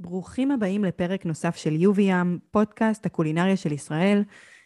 ברוכים 0.00 0.50
הבאים 0.50 0.84
לפרק 0.84 1.26
נוסף 1.26 1.56
של 1.56 1.72
יובי-ים, 1.72 2.38
פודקאסט 2.50 3.06
הקולינריה 3.06 3.56
של 3.56 3.72
ישראל. 3.72 4.22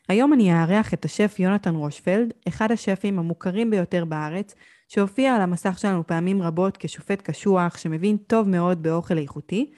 היום 0.09 0.33
אני 0.33 0.53
אארח 0.53 0.95
את 0.95 1.05
השף 1.05 1.37
יונתן 1.39 1.75
רושפלד, 1.75 2.33
אחד 2.49 2.73
השפים 2.73 3.19
המוכרים 3.19 3.71
ביותר 3.71 4.05
בארץ, 4.05 4.55
שהופיע 4.89 5.35
על 5.35 5.43
המסך 5.43 5.79
שלנו 5.79 6.07
פעמים 6.07 6.43
רבות 6.43 6.77
כשופט 6.77 7.23
קשוח, 7.23 7.77
שמבין 7.77 8.17
טוב 8.17 8.49
מאוד 8.49 8.83
באוכל 8.83 9.19
איכותי, 9.19 9.71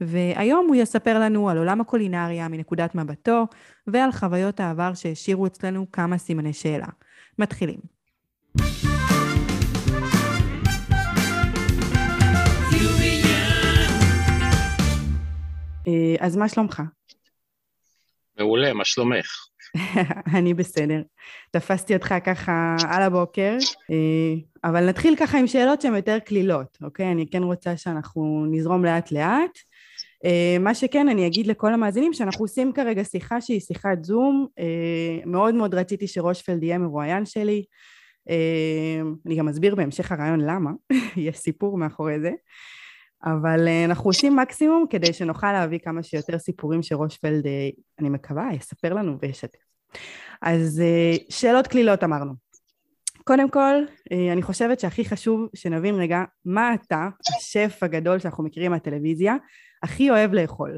והיום 0.00 0.66
הוא 0.68 0.76
יספר 0.76 1.18
לנו 1.18 1.50
על 1.50 1.58
עולם 1.58 1.80
הקולינריה 1.80 2.48
מנקודת 2.48 2.94
מבטו, 2.94 3.46
ועל 3.86 4.12
חוויות 4.12 4.60
העבר 4.60 4.94
שהשאירו 4.94 5.46
אצלנו 5.46 5.86
כמה 5.92 6.18
סימני 6.18 6.52
שאלה. 6.52 6.88
מתחילים. 7.38 7.78
אז 16.20 16.36
מה 16.36 16.48
שלומך? 16.48 16.82
מעולה, 18.38 18.72
מה 18.72 18.84
שלומך? 18.84 19.46
אני 20.38 20.54
בסדר. 20.54 21.02
תפסתי 21.50 21.94
אותך 21.94 22.14
ככה 22.24 22.76
על 22.88 23.02
הבוקר, 23.02 23.56
אה, 23.90 24.34
אבל 24.70 24.88
נתחיל 24.88 25.16
ככה 25.16 25.38
עם 25.38 25.46
שאלות 25.46 25.80
שהן 25.80 25.96
יותר 25.96 26.18
קלילות, 26.18 26.78
אוקיי? 26.82 27.12
אני 27.12 27.26
כן 27.30 27.42
רוצה 27.42 27.76
שאנחנו 27.76 28.46
נזרום 28.50 28.84
לאט 28.84 29.12
לאט. 29.12 29.58
אה, 30.24 30.56
מה 30.60 30.74
שכן, 30.74 31.08
אני 31.08 31.26
אגיד 31.26 31.46
לכל 31.46 31.74
המאזינים 31.74 32.12
שאנחנו 32.12 32.44
עושים 32.44 32.72
כרגע 32.72 33.04
שיחה 33.04 33.40
שהיא 33.40 33.60
שיחת 33.60 34.04
זום. 34.04 34.46
מאוד 35.26 35.54
מאוד 35.54 35.74
רציתי 35.74 36.06
שרושפלד 36.06 36.62
יהיה 36.62 36.78
מרואיין 36.78 37.26
שלי. 37.26 37.64
אני 39.26 39.36
גם 39.36 39.48
אסביר 39.48 39.74
בהמשך 39.74 40.12
הרעיון 40.12 40.40
למה, 40.40 40.70
יש 41.16 41.36
סיפור 41.36 41.78
מאחורי 41.78 42.20
זה. 42.20 42.30
אבל 43.24 43.68
אה, 43.68 43.84
אנחנו 43.84 44.10
עושים 44.10 44.36
מקסימום 44.36 44.86
כדי 44.90 45.12
שנוכל 45.12 45.52
להביא 45.52 45.78
כמה 45.78 46.02
שיותר 46.02 46.38
סיפורים 46.38 46.82
שרושפלד, 46.82 47.46
אה, 47.46 47.68
אני 47.98 48.08
מקווה, 48.08 48.48
יספר 48.54 48.94
לנו 48.94 49.18
וישתף. 49.22 49.58
אז 50.42 50.80
אה, 50.80 51.16
שאלות 51.28 51.66
קלילות 51.66 52.04
אמרנו. 52.04 52.32
קודם 53.24 53.50
כל, 53.50 53.74
אני 54.32 54.42
חושבת 54.42 54.80
שהכי 54.80 55.04
חשוב 55.04 55.48
שנבין 55.56 55.94
רגע 55.94 56.18
מה 56.44 56.74
אתה, 56.74 57.08
השף 57.36 57.78
הגדול 57.82 58.18
שאנחנו 58.18 58.44
מכירים 58.44 58.70
מהטלוויזיה, 58.70 59.34
הכי 59.82 60.10
אוהב 60.10 60.32
לאכול. 60.32 60.76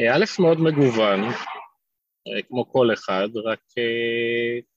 א', 0.00 0.24
מאוד 0.38 0.60
מגוון, 0.60 1.20
כמו 2.48 2.72
כל 2.72 2.92
אחד, 2.92 3.28
רק 3.44 3.60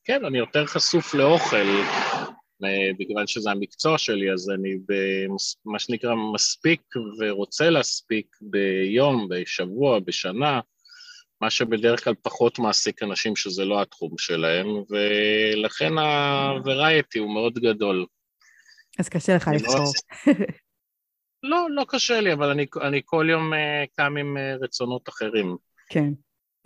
כן, 0.04 0.26
אני 0.26 0.38
יותר 0.38 0.66
חשוף 0.66 1.14
לאוכל. 1.14 1.68
בגלל 3.00 3.28
שזה 3.28 3.52
המקצוע 3.52 3.98
שלי, 3.98 4.32
אז 4.32 4.50
אני 4.50 4.78
במה 5.66 5.80
שנקרא 5.80 6.16
מספיק 6.34 6.82
ורוצה 7.20 7.70
להספיק 7.70 8.38
ביום, 8.42 9.28
בשבוע, 9.30 10.00
בשנה, 10.00 10.60
מה 11.42 11.50
שבדרך 11.50 12.04
כלל 12.04 12.14
פחות 12.22 12.60
מעסיק 12.60 13.04
אנשים 13.04 13.36
שזה 13.36 13.66
לא 13.66 13.82
התחום 13.82 14.18
שלהם, 14.18 14.68
ולכן 14.90 15.98
ה-variety 15.98 17.20
הוא 17.20 17.34
מאוד 17.34 17.54
גדול. 17.54 18.06
אז 19.00 19.10
קשה 19.10 19.36
לך 19.36 19.48
לא 19.48 19.54
לבחור. 19.54 19.94
לא, 21.44 21.68
לא 21.70 21.86
קשה 21.88 22.22
לי, 22.22 22.34
אבל 22.34 22.50
אני, 22.50 22.66
אני 22.82 23.02
כל 23.06 23.28
יום 23.30 23.54
uh, 23.54 23.58
קם 23.96 24.18
עם 24.18 24.38
uh, 24.38 24.64
רצונות 24.64 25.10
אחרים. 25.10 25.58
כן. 25.90 26.10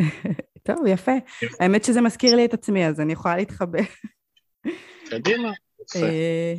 טוב, 0.68 0.86
יפה. 0.88 1.12
האמת 1.60 1.84
שזה 1.84 2.02
מזכיר 2.02 2.36
לי 2.36 2.46
את 2.46 2.54
עצמי, 2.54 2.88
אז 2.88 3.00
אני 3.00 3.14
יכולה 3.14 3.36
להתחבא. 3.36 3.80
קדימה. 5.10 5.52
אה, 5.96 6.54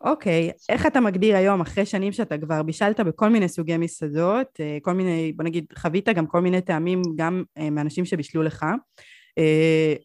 אוקיי, 0.00 0.50
איך 0.68 0.86
אתה 0.86 1.00
מגדיר 1.00 1.36
היום, 1.36 1.60
אחרי 1.60 1.86
שנים 1.86 2.12
שאתה 2.12 2.38
כבר 2.38 2.62
בישלת 2.62 3.00
בכל 3.00 3.28
מיני 3.28 3.48
סוגי 3.48 3.76
מסעדות, 3.76 4.60
אה, 4.60 4.78
כל 4.82 4.92
מיני, 4.92 5.32
בוא 5.36 5.44
נגיד, 5.44 5.64
חווית 5.78 6.08
גם 6.08 6.26
כל 6.26 6.40
מיני 6.40 6.60
טעמים 6.60 7.02
גם 7.16 7.42
אה, 7.58 7.70
מאנשים 7.70 8.04
שבישלו 8.04 8.42
לך, 8.42 8.66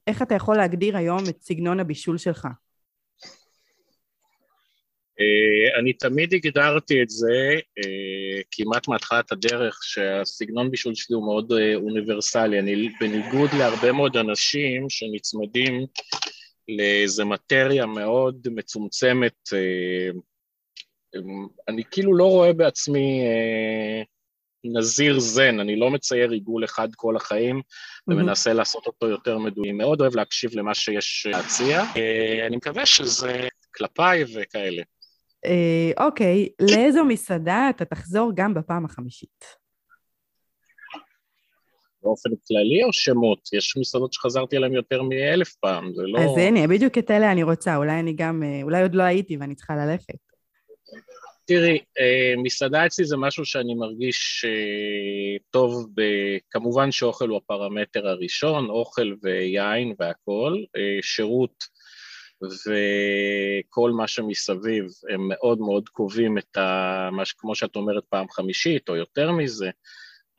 איך 0.08 0.22
אתה 0.22 0.36
יכול 0.36 0.58
להגדיר 0.58 0.98
היום 0.98 1.20
את 1.30 1.42
סגנון 1.42 1.80
הבישול 1.80 2.18
שלך? 2.18 2.48
אני 5.80 5.94
תמיד 5.94 6.34
הגדרתי 6.34 7.02
את 7.02 7.10
זה 7.10 7.60
כמעט 8.52 8.88
מהתחלת 8.88 9.32
הדרך, 9.32 9.80
שהסגנון 9.84 10.72
בישול 10.72 10.96
שלי 10.96 11.16
הוא 11.16 11.26
מאוד 11.26 11.54
אוניברסלי. 11.76 12.60
אני 12.60 12.90
בניגוד 13.00 13.50
להרבה 13.58 13.92
מאוד 13.92 14.18
אנשים 14.18 14.90
שנצמדים 14.90 15.86
לאיזה 16.68 17.26
מטריה 17.26 17.86
מאוד 17.86 18.48
מצומצמת. 18.52 19.50
אה, 19.54 20.10
אני 21.68 21.84
כאילו 21.92 22.18
לא 22.18 22.30
רואה 22.30 22.54
בעצמי 22.54 23.22
אה, 23.22 24.04
נזיר 24.64 25.20
זן, 25.20 25.60
אני 25.60 25.76
לא 25.76 25.92
מצייר 25.92 26.32
עיגול 26.32 26.64
אחד 26.66 26.88
כל 26.96 27.16
החיים 27.16 27.62
ומנסה 28.08 28.54
לעשות 28.54 28.88
אותו 28.88 29.08
יותר 29.08 29.38
מדויק. 29.38 29.66
אני 29.68 29.78
מאוד 29.78 30.02
אוהב 30.02 30.16
להקשיב 30.16 30.52
למה 30.54 30.74
שיש 30.74 31.28
להציע. 31.30 31.84
אה, 31.98 32.48
אני 32.48 32.56
מקווה 32.56 32.86
שזה 32.86 33.48
כלפיי 33.76 34.24
וכאלה. 34.24 34.84
אוקיי, 35.98 36.50
לאיזו 36.62 37.06
מסעדה 37.06 37.68
אתה 37.70 37.86
תחזור 37.86 38.32
גם 38.36 38.54
בפעם 38.54 38.86
החמישית? 38.86 39.63
באופן 42.04 42.30
כללי 42.48 42.84
או 42.84 42.94
שמות? 42.94 43.50
יש 43.54 43.78
מסעדות 43.78 44.14
שחזרתי 44.14 44.58
אליהן 44.58 44.74
יותר 44.74 45.02
מאלף 45.02 45.54
פעם, 45.54 45.94
זה 45.96 46.02
לא... 46.06 46.20
אז 46.20 46.38
הנה, 46.38 46.68
בדיוק 46.68 46.98
את 46.98 47.12
אלה 47.12 47.32
אני 47.32 47.44
רוצה, 47.44 47.76
אולי 47.76 48.00
אני 48.00 48.14
גם, 48.14 48.44
אה, 48.44 48.64
אולי 48.64 48.82
עוד 48.82 48.96
לא 48.96 49.04
הייתי 49.04 49.38
ואני 49.38 49.56
צריכה 49.56 49.76
ללכת. 49.76 50.16
תראי, 51.46 51.80
אה, 52.00 52.34
מסעדה 52.44 52.86
אצלי 52.86 53.06
זה 53.06 53.18
משהו 53.18 53.46
שאני 53.46 53.74
מרגיש 53.74 54.46
אה, 54.48 55.38
טוב, 55.50 55.88
ב... 55.96 56.02
כמובן 56.52 56.92
שאוכל 56.92 57.30
הוא 57.30 57.38
הפרמטר 57.38 58.08
הראשון, 58.08 58.70
אוכל 58.70 59.14
ויין 59.24 59.94
והכול, 60.00 60.66
שירות 61.02 61.64
וכל 62.44 63.92
מה 63.92 64.08
שמסביב, 64.08 64.86
הם 65.10 65.28
מאוד 65.28 65.60
מאוד 65.60 65.90
קובעים 65.90 66.38
את 66.38 66.58
ה... 66.58 67.10
כמו 67.38 67.56
שאת 67.56 67.76
אומרת 67.76 68.04
פעם 68.10 68.26
חמישית 68.30 68.90
או 68.90 68.96
יותר 68.96 69.32
מזה, 69.32 69.70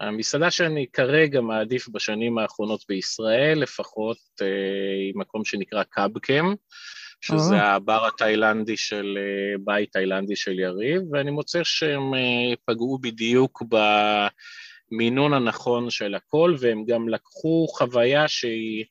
המסעדה 0.00 0.50
שאני 0.50 0.86
כרגע 0.92 1.40
מעדיף 1.40 1.88
בשנים 1.88 2.38
האחרונות 2.38 2.84
בישראל, 2.88 3.58
לפחות 3.58 4.16
אה, 4.42 4.46
היא 4.98 5.12
מקום 5.16 5.44
שנקרא 5.44 5.82
קאבקם, 5.82 6.54
שזה 7.20 7.60
oh. 7.60 7.64
הבר 7.64 8.06
התאילנדי 8.06 8.76
של, 8.76 9.18
אה, 9.20 9.58
בית 9.64 9.92
תאילנדי 9.92 10.36
של 10.36 10.58
יריב, 10.58 11.02
ואני 11.12 11.30
מוצא 11.30 11.64
שהם 11.64 12.12
פגעו 12.64 12.98
בדיוק 12.98 13.62
במינון 14.90 15.32
הנכון 15.32 15.90
של 15.90 16.14
הכל, 16.14 16.54
והם 16.60 16.84
גם 16.84 17.08
לקחו 17.08 17.66
חוויה 17.68 18.28
שהיא 18.28 18.84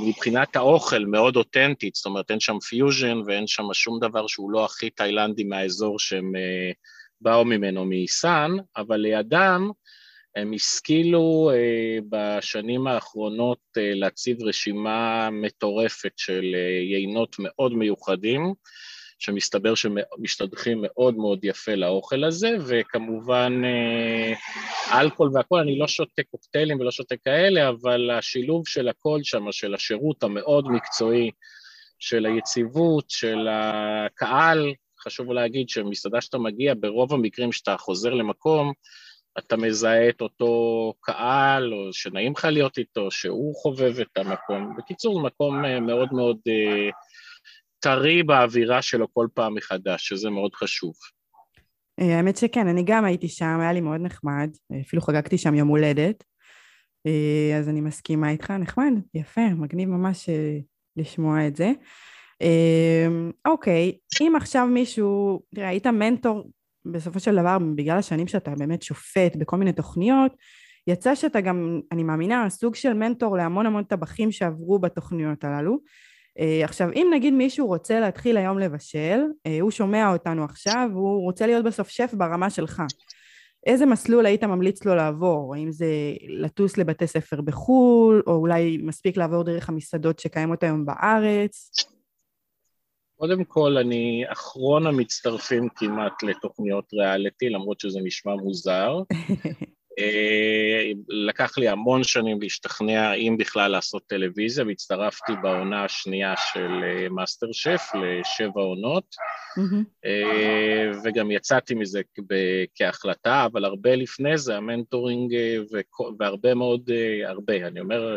מבחינת 0.00 0.56
האוכל 0.56 1.04
מאוד 1.04 1.36
אותנטית, 1.36 1.94
זאת 1.94 2.06
אומרת 2.06 2.30
אין 2.30 2.40
שם 2.40 2.58
פיוז'ן 2.58 3.18
ואין 3.26 3.46
שם 3.46 3.64
שום 3.72 3.98
דבר 4.00 4.26
שהוא 4.26 4.50
לא 4.50 4.64
הכי 4.64 4.90
תאילנדי 4.90 5.44
מהאזור 5.44 5.98
שהם 5.98 6.32
באו 7.20 7.44
ממנו 7.44 7.84
מאיסן, 7.84 8.50
אבל 8.76 8.96
לידם 8.96 9.70
הם 10.36 10.52
השכילו 10.52 11.50
אה, 11.54 11.98
בשנים 12.08 12.86
האחרונות 12.86 13.58
אה, 13.78 13.94
להציב 13.94 14.42
רשימה 14.42 15.28
מטורפת 15.32 16.12
של 16.16 16.54
אה, 16.54 16.80
יינות 16.82 17.36
מאוד 17.38 17.74
מיוחדים, 17.74 18.54
שמסתבר 19.18 19.74
שמשתדכים 19.74 20.78
מאוד 20.82 21.14
מאוד 21.16 21.44
יפה 21.44 21.74
לאוכל 21.74 22.24
הזה, 22.24 22.50
וכמובן 22.66 23.62
אלכוהול 24.92 25.32
והכול, 25.34 25.60
אני 25.60 25.78
לא 25.78 25.88
שותה 25.88 26.22
קוקטיילים 26.30 26.80
ולא 26.80 26.90
שותה 26.90 27.16
כאלה, 27.16 27.68
אבל 27.68 28.10
השילוב 28.10 28.68
של 28.68 28.88
הכל 28.88 29.20
שם, 29.22 29.52
של 29.52 29.74
השירות 29.74 30.22
המאוד 30.22 30.68
מקצועי, 30.70 31.30
של 31.98 32.26
היציבות, 32.26 33.04
של 33.08 33.48
הקהל, 33.50 34.74
חשוב 35.00 35.32
להגיד 35.32 35.68
שמסעדה 35.68 36.20
שאתה 36.20 36.38
מגיע, 36.38 36.74
ברוב 36.80 37.12
המקרים 37.12 37.52
שאתה 37.52 37.76
חוזר 37.76 38.14
למקום, 38.14 38.72
אתה 39.38 39.56
מזהה 39.56 40.08
את 40.08 40.20
אותו 40.20 40.92
קהל, 41.00 41.74
או 41.74 41.92
שנעים 41.92 42.32
לך 42.32 42.44
להיות 42.44 42.78
איתו, 42.78 43.10
שהוא 43.10 43.54
חובב 43.54 44.00
את 44.00 44.18
המקום. 44.18 44.76
בקיצור, 44.76 45.22
מקום 45.22 45.64
אה, 45.64 45.80
מאוד 45.80 46.08
מאוד 46.12 46.36
uh, 46.48 46.92
טרי 47.78 48.22
באווירה 48.22 48.82
שלו 48.82 49.12
כל 49.12 49.26
פעם 49.34 49.54
מחדש, 49.54 50.08
שזה 50.08 50.30
מאוד 50.30 50.54
חשוב. 50.54 50.94
אה, 52.00 52.16
האמת 52.16 52.36
שכן, 52.36 52.66
אני 52.66 52.82
גם 52.86 53.04
הייתי 53.04 53.28
שם, 53.28 53.58
היה 53.60 53.72
לי 53.72 53.80
מאוד 53.80 54.00
נחמד, 54.00 54.50
אפילו 54.80 55.02
חגגתי 55.02 55.38
שם 55.38 55.54
יום 55.54 55.68
הולדת, 55.68 56.24
אז 57.58 57.68
אני 57.68 57.80
מסכימה 57.80 58.30
איתך, 58.30 58.50
נחמד, 58.50 58.92
יפה, 59.14 59.48
מגניב 59.56 59.88
ממש 59.88 60.28
לשמוע 60.96 61.46
את 61.46 61.56
זה. 61.56 61.72
אוקיי, 63.48 63.92
אם 64.20 64.32
עכשיו 64.36 64.66
מישהו, 64.66 65.42
תראה, 65.54 65.68
היית 65.68 65.86
מנטור 65.86 66.50
בסופו 66.86 67.20
של 67.20 67.36
דבר, 67.36 67.58
בגלל 67.74 67.98
השנים 67.98 68.26
שאתה 68.26 68.50
באמת 68.50 68.82
שופט 68.82 69.36
בכל 69.36 69.56
מיני 69.56 69.72
תוכניות, 69.72 70.32
יצא 70.86 71.14
שאתה 71.14 71.40
גם, 71.40 71.80
אני 71.92 72.02
מאמינה, 72.02 72.50
סוג 72.50 72.74
של 72.74 72.94
מנטור 72.94 73.36
להמון 73.36 73.66
המון 73.66 73.84
טבחים 73.84 74.32
שעברו 74.32 74.78
בתוכניות 74.78 75.44
הללו. 75.44 75.78
עכשיו, 76.64 76.88
אם 76.94 77.06
נגיד 77.14 77.34
מישהו 77.34 77.66
רוצה 77.66 78.00
להתחיל 78.00 78.36
היום 78.36 78.58
לבשל, 78.58 79.20
הוא 79.60 79.70
שומע 79.70 80.12
אותנו 80.12 80.44
עכשיו, 80.44 80.88
והוא 80.92 81.22
רוצה 81.22 81.46
להיות 81.46 81.64
בסוף 81.64 81.88
שף 81.88 82.14
ברמה 82.14 82.50
שלך. 82.50 82.82
איזה 83.66 83.86
מסלול 83.86 84.26
היית 84.26 84.44
ממליץ 84.44 84.84
לו 84.84 84.94
לעבור? 84.94 85.54
האם 85.54 85.72
זה 85.72 85.86
לטוס 86.28 86.78
לבתי 86.78 87.06
ספר 87.06 87.40
בחו"ל, 87.40 88.22
או 88.26 88.34
אולי 88.34 88.78
מספיק 88.82 89.16
לעבור 89.16 89.42
דרך 89.42 89.68
המסעדות 89.68 90.18
שקיימות 90.18 90.62
היום 90.62 90.86
בארץ? 90.86 91.70
קודם 93.24 93.44
כל, 93.44 93.76
אני 93.76 94.24
אחרון 94.28 94.86
המצטרפים 94.86 95.68
כמעט 95.76 96.22
לתוכניות 96.22 96.84
ריאליטי, 96.94 97.50
למרות 97.50 97.80
שזה 97.80 98.00
נשמע 98.02 98.34
מוזר. 98.34 98.98
אה, 99.98 100.90
לקח 101.08 101.58
לי 101.58 101.68
המון 101.68 102.04
שנים 102.04 102.42
להשתכנע 102.42 103.14
אם 103.14 103.36
בכלל 103.38 103.70
לעשות 103.70 104.02
טלוויזיה, 104.06 104.64
והצטרפתי 104.64 105.32
בעונה 105.42 105.84
השנייה 105.84 106.34
של 106.36 106.68
אה, 106.84 107.08
מאסטר 107.08 107.52
שף 107.52 107.82
לשבע 107.94 108.60
עונות, 108.60 109.14
אה, 110.04 110.90
וגם 111.04 111.30
יצאתי 111.30 111.74
מזה 111.74 112.00
כהחלטה, 112.74 113.44
אבל 113.44 113.64
הרבה 113.64 113.96
לפני 113.96 114.38
זה 114.38 114.56
המנטורינג 114.56 115.34
והרבה 116.18 116.54
מאוד, 116.54 116.90
הרבה, 117.26 117.56
אני 117.56 117.80
אומר, 117.80 118.16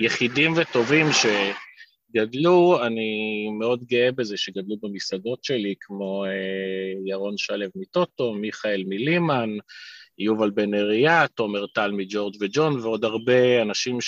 יחידים 0.00 0.52
וטובים 0.56 1.06
ש... 1.12 1.26
גדלו, 2.14 2.78
אני 2.86 3.48
מאוד 3.58 3.84
גאה 3.84 4.12
בזה 4.12 4.36
שגדלו 4.36 4.76
במסעדות 4.82 5.44
שלי, 5.44 5.74
כמו 5.80 6.24
ירון 7.06 7.36
שלו 7.36 7.66
מטוטו, 7.76 8.32
מיכאל 8.32 8.84
מלימן, 8.86 9.50
יובל 10.20 10.50
בן 10.50 10.74
אריה, 10.74 11.26
תומר 11.34 11.66
טל 11.66 11.92
מג'ורג' 11.92 12.36
וג'ון, 12.40 12.80
ועוד 12.80 13.04
הרבה 13.04 13.62
אנשים 13.62 13.98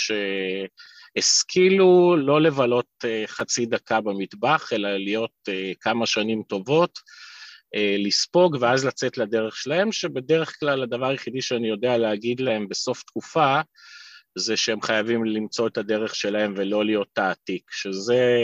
שהשכילו 1.16 2.16
לא 2.16 2.40
לבלות 2.40 2.86
אה, 3.04 3.24
חצי 3.26 3.66
דקה 3.66 4.00
במטבח, 4.00 4.72
אלא 4.72 4.96
להיות 4.96 5.48
אה, 5.48 5.72
כמה 5.80 6.06
שנים 6.06 6.42
טובות, 6.48 6.98
אה, 7.74 7.96
לספוג 7.98 8.56
ואז 8.60 8.86
לצאת 8.86 9.18
לדרך 9.18 9.56
שלהם, 9.56 9.92
שבדרך 9.92 10.60
כלל 10.60 10.82
הדבר 10.82 11.06
היחידי 11.06 11.42
שאני 11.42 11.68
יודע 11.68 11.98
להגיד 11.98 12.40
להם 12.40 12.68
בסוף 12.68 13.02
תקופה, 13.02 13.60
זה 14.38 14.56
שהם 14.56 14.82
חייבים 14.82 15.24
למצוא 15.24 15.66
את 15.66 15.78
הדרך 15.78 16.14
שלהם 16.14 16.54
ולא 16.56 16.84
להיות 16.84 17.08
תעתיק, 17.12 17.70
שזה 17.70 18.36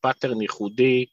pattern 0.00 0.42
ייחודי 0.42 1.04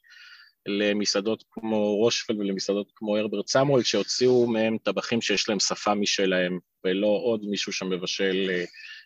למסעדות 0.66 1.44
כמו 1.50 1.94
רושפלד 1.96 2.38
ולמסעדות 2.38 2.92
כמו 2.94 3.16
הרברט 3.16 3.48
סמואל, 3.48 3.82
שהוציאו 3.82 4.46
מהם 4.46 4.76
טבחים 4.82 5.20
שיש 5.20 5.48
להם 5.48 5.60
שפה 5.60 5.94
משלהם, 5.94 6.58
ולא 6.84 7.20
עוד 7.24 7.44
מישהו 7.44 7.72
שמבשל 7.72 8.46
אה, 8.50 8.64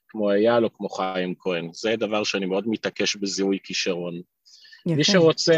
כמו 0.08 0.30
אייל 0.30 0.64
או 0.64 0.72
כמו 0.72 0.88
חיים 0.88 1.34
כהן. 1.38 1.68
זה 1.72 1.96
דבר 1.96 2.24
שאני 2.24 2.46
מאוד 2.46 2.64
מתעקש 2.68 3.16
בזיהוי 3.16 3.58
כישרון. 3.64 4.14
יפה. 4.86 4.96
מי 4.96 5.04
שרוצה, 5.04 5.54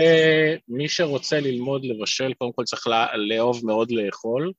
מי 0.69 0.89
שרוצה 0.89 1.41
ללמוד 1.41 1.85
לבשל, 1.85 2.35
קודם 2.35 2.53
כל 2.53 2.65
צריך 2.65 2.87
לאהוב 3.15 3.67
מאוד 3.67 3.91
לאכול. 3.91 4.53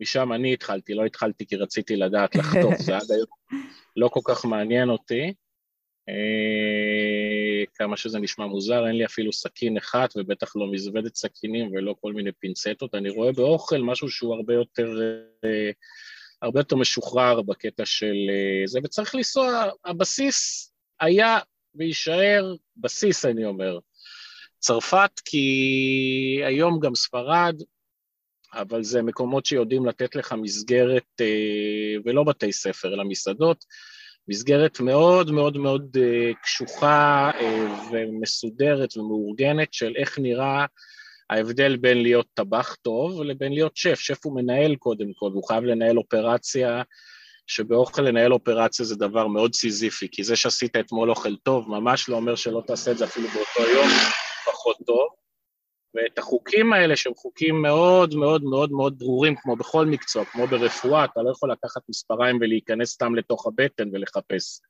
משם 0.00 0.32
אני 0.32 0.52
התחלתי, 0.52 0.94
לא 0.94 1.04
התחלתי 1.04 1.46
כי 1.46 1.56
רציתי 1.56 1.96
לדעת 1.96 2.36
לחתוך, 2.36 2.74
זה 2.86 2.96
עד 2.96 3.10
היום 3.10 3.62
לא 3.96 4.08
כל 4.08 4.20
כך 4.24 4.44
מעניין 4.44 4.90
אותי. 4.90 5.32
אה, 6.08 7.64
כמה 7.74 7.96
שזה 7.96 8.18
נשמע 8.18 8.46
מוזר, 8.46 8.86
אין 8.86 8.96
לי 8.96 9.04
אפילו 9.04 9.32
סכין 9.32 9.76
אחת 9.76 10.10
ובטח 10.16 10.56
לא 10.56 10.72
מזוודת 10.72 11.14
סכינים 11.14 11.70
ולא 11.72 11.94
כל 12.00 12.12
מיני 12.12 12.32
פינצטות, 12.32 12.94
אני 12.94 13.10
רואה 13.10 13.32
באוכל 13.32 13.78
משהו 13.78 14.10
שהוא 14.10 14.34
הרבה 14.34 14.54
יותר, 14.54 14.98
אה, 15.44 15.70
הרבה 16.42 16.60
יותר 16.60 16.76
משוחרר 16.76 17.42
בקטע 17.42 17.86
של 17.86 18.16
אה, 18.30 18.66
זה, 18.66 18.80
וצריך 18.84 19.14
לנסוע, 19.14 19.64
הבסיס 19.84 20.72
היה 21.00 21.38
ויישאר 21.74 22.54
בסיס, 22.76 23.24
אני 23.24 23.44
אומר. 23.44 23.78
צרפת, 24.58 25.20
כי 25.24 26.40
היום 26.44 26.80
גם 26.80 26.94
ספרד, 26.94 27.62
אבל 28.54 28.82
זה 28.82 29.02
מקומות 29.02 29.46
שיודעים 29.46 29.86
לתת 29.86 30.16
לך 30.16 30.32
מסגרת, 30.32 31.20
ולא 32.04 32.24
בתי 32.24 32.52
ספר, 32.52 32.94
אלא 32.94 33.04
מסעדות, 33.04 33.64
מסגרת 34.28 34.80
מאוד 34.80 35.30
מאוד 35.30 35.56
מאוד 35.56 35.96
אה, 36.00 36.30
קשוחה 36.42 37.30
אה, 37.40 37.66
ומסודרת 37.90 38.96
ומאורגנת 38.96 39.74
של 39.74 39.92
איך 39.96 40.18
נראה 40.18 40.66
ההבדל 41.30 41.76
בין 41.76 42.02
להיות 42.02 42.26
טבח 42.34 42.74
טוב 42.82 43.22
לבין 43.22 43.52
להיות 43.52 43.76
שף. 43.76 43.98
שף 43.98 44.26
הוא 44.26 44.36
מנהל 44.36 44.76
קודם 44.76 45.12
כל, 45.14 45.30
הוא 45.32 45.48
חייב 45.48 45.64
לנהל 45.64 45.98
אופרציה, 45.98 46.82
שבאוכל 47.46 48.02
לנהל 48.02 48.32
אופרציה 48.32 48.84
זה 48.86 48.96
דבר 48.96 49.26
מאוד 49.26 49.54
סיזיפי, 49.54 50.08
כי 50.12 50.24
זה 50.24 50.36
שעשית 50.36 50.76
אתמול 50.76 51.10
אוכל 51.10 51.36
טוב 51.36 51.68
ממש 51.68 52.08
לא 52.08 52.16
אומר 52.16 52.34
שלא 52.34 52.62
תעשה 52.66 52.90
את 52.90 52.98
זה 52.98 53.04
אפילו 53.04 53.28
באותו 53.28 53.72
יום 53.72 53.88
פחות 54.44 54.76
טוב. 54.86 55.25
ואת 55.96 56.18
החוקים 56.18 56.72
האלה, 56.72 56.96
שהם 56.96 57.14
חוקים 57.14 57.62
מאוד 57.62 58.14
מאוד 58.14 58.44
מאוד 58.44 58.72
מאוד 58.72 58.98
ברורים, 58.98 59.34
כמו 59.36 59.56
בכל 59.56 59.86
מקצוע, 59.86 60.24
כמו 60.24 60.46
ברפואה, 60.46 61.04
אתה 61.04 61.22
לא 61.22 61.30
יכול 61.30 61.52
לקחת 61.52 61.82
מספריים 61.88 62.38
ולהיכנס 62.40 62.90
סתם 62.90 63.14
לתוך 63.14 63.46
הבטן 63.46 63.88
ולחפש. 63.92 64.60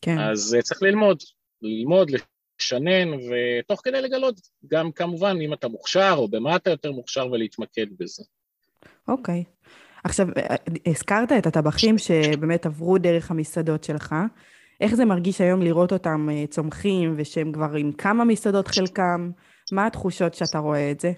כן. 0.00 0.18
אז 0.18 0.56
uh, 0.58 0.62
צריך 0.62 0.82
ללמוד, 0.82 1.18
ללמוד, 1.62 2.10
לשנן, 2.10 3.08
ותוך 3.12 3.80
כדי 3.84 4.02
לגלות, 4.02 4.40
גם 4.66 4.92
כמובן, 4.92 5.36
אם 5.40 5.52
אתה 5.52 5.68
מוכשר, 5.68 6.14
או 6.16 6.28
במה 6.28 6.56
אתה 6.56 6.70
יותר 6.70 6.92
מוכשר, 6.92 7.30
ולהתמקד 7.30 7.86
בזה. 7.98 8.22
אוקיי. 9.08 9.44
Okay. 9.46 9.68
עכשיו, 10.04 10.26
אה, 10.36 10.56
הזכרת 10.86 11.32
את 11.32 11.46
הטבחים 11.46 11.98
שבאמת 11.98 12.66
עברו 12.66 12.98
דרך 12.98 13.30
המסעדות 13.30 13.84
שלך. 13.84 14.14
איך 14.80 14.94
זה 14.94 15.04
מרגיש 15.04 15.40
היום 15.40 15.62
לראות 15.62 15.92
אותם 15.92 16.28
אה, 16.32 16.46
צומחים, 16.46 17.14
ושהם 17.16 17.52
כבר 17.52 17.74
עם 17.74 17.92
כמה 17.92 18.24
מסעדות 18.24 18.68
חלקם? 18.68 19.30
מה 19.74 19.86
התחושות 19.86 20.34
שאתה 20.34 20.58
רואה 20.58 20.90
את 20.90 21.00
זה? 21.00 21.12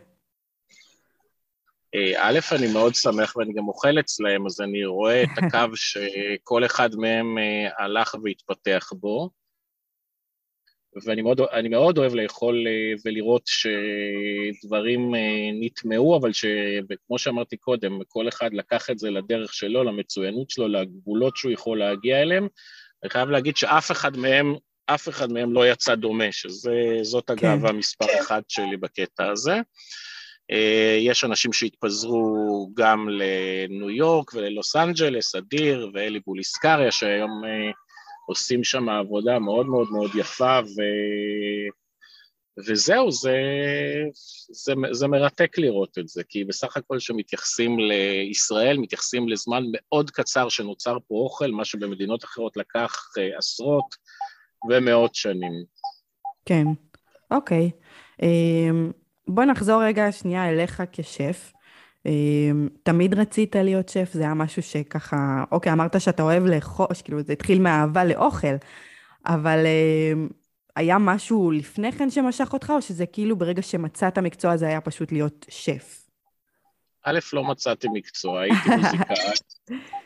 אה, 1.95 2.29
א', 2.29 2.39
אני 2.53 2.73
מאוד 2.73 2.95
שמח 2.95 3.37
ואני 3.37 3.53
גם 3.53 3.69
אוכל 3.69 4.01
אצלהם, 4.01 4.47
אז 4.47 4.61
אני 4.61 4.85
רואה 4.85 5.23
את 5.23 5.29
הקו 5.37 5.77
שכל 5.87 6.65
אחד 6.65 6.91
מהם 6.95 7.39
אה, 7.39 7.85
הלך 7.85 8.15
והתפתח 8.25 8.93
בו, 8.93 9.31
ואני 11.05 11.23
מאוד, 11.23 11.41
מאוד 11.71 11.99
אוהב 11.99 12.15
לאכול 12.15 12.67
אה, 12.67 12.93
ולראות 13.05 13.43
שדברים 13.47 15.15
נטמעו, 15.61 16.17
אבל 16.17 16.33
שכמו 16.33 17.19
שאמרתי 17.19 17.57
קודם, 17.57 17.99
כל 18.09 18.29
אחד 18.29 18.55
לקח 18.55 18.91
את 18.91 18.99
זה 18.99 19.11
לדרך 19.11 19.55
שלו, 19.55 19.85
למצוינות 19.85 20.51
שלו, 20.51 20.69
לגבולות 20.69 21.37
שהוא 21.37 21.53
יכול 21.53 21.79
להגיע 21.79 22.23
אליהם. 22.23 22.49
אני 23.03 23.11
חייב 23.11 23.29
להגיד 23.29 23.57
שאף 23.57 23.91
אחד 23.91 24.17
מהם 24.17 24.55
אף 24.87 25.09
אחד 25.09 25.33
מהם 25.33 25.53
לא 25.53 25.69
יצא 25.69 25.95
דומה, 25.95 26.33
שזאת 26.33 27.27
כן. 27.27 27.33
הגאווה 27.33 27.71
כן. 27.71 27.77
מספר 27.77 28.07
אחת 28.21 28.43
שלי 28.49 28.77
בקטע 28.77 29.31
הזה. 29.31 29.61
אה, 30.51 30.99
יש 31.01 31.25
אנשים 31.25 31.53
שהתפזרו 31.53 32.71
גם 32.75 33.09
לניו 33.09 33.91
יורק 33.91 34.35
וללוס 34.35 34.77
אנג'לס, 34.77 35.35
אדיר 35.35 35.91
ואלי 35.95 36.21
בוליסקריה, 36.27 36.91
שהיום 36.91 37.45
אה, 37.45 37.71
עושים 38.27 38.65
שם 38.65 38.89
עבודה 38.89 39.39
מאוד 39.39 39.67
מאוד 39.67 39.89
מאוד 39.91 40.11
יפה, 40.15 40.61
ו... 40.65 40.81
וזהו, 42.67 43.13
זה, 43.13 43.37
זה, 44.51 44.75
זה 44.93 45.09
מרתק 45.09 45.59
לראות 45.59 45.99
את 45.99 46.09
זה, 46.09 46.23
כי 46.29 46.45
בסך 46.45 46.77
הכל 46.77 46.97
כשמתייחסים 46.99 47.79
לישראל, 47.79 48.79
מתייחסים 48.79 49.29
לזמן 49.29 49.63
מאוד 49.73 50.11
קצר 50.11 50.49
שנוצר 50.49 50.97
פה 51.09 51.15
אוכל, 51.15 51.51
מה 51.51 51.65
שבמדינות 51.65 52.25
אחרות 52.25 52.57
לקח 52.57 53.13
אה, 53.19 53.39
עשרות, 53.39 53.95
ומאות 54.71 55.15
שנים. 55.15 55.53
כן, 56.45 56.65
אוקיי. 57.31 57.71
אמ, 58.23 58.91
בוא 59.29 59.45
נחזור 59.45 59.85
רגע 59.85 60.13
שנייה 60.13 60.49
אליך 60.49 60.83
כשף. 60.93 61.53
אמ, 62.07 62.69
תמיד 62.83 63.15
רצית 63.15 63.57
להיות 63.57 63.89
שף? 63.89 64.09
זה 64.13 64.23
היה 64.23 64.35
משהו 64.35 64.63
שככה, 64.63 65.45
אוקיי, 65.53 65.73
אמרת 65.73 66.01
שאתה 66.01 66.23
אוהב 66.23 66.47
לאכול, 66.47 66.87
כאילו 67.05 67.23
זה 67.23 67.33
התחיל 67.33 67.61
מאהבה 67.61 68.05
לאוכל, 68.05 68.57
אבל 69.27 69.67
אמ, 69.67 70.29
היה 70.77 70.99
משהו 70.99 71.51
לפני 71.51 71.93
כן 71.93 72.11
שמשך 72.11 72.53
אותך, 72.53 72.73
או 72.77 72.83
שזה 72.83 73.07
כאילו 73.07 73.37
ברגע 73.37 73.63
שמצאת 73.63 74.19
מקצוע 74.19 74.57
זה 74.57 74.67
היה 74.67 74.81
פשוט 74.81 75.13
להיות 75.13 75.47
שף? 75.49 76.03
א', 77.05 77.19
לא 77.33 77.45
מצאתי 77.45 77.89
מקצוע, 77.93 78.41
הייתי 78.41 78.71
מוזיקאי. 78.77 79.17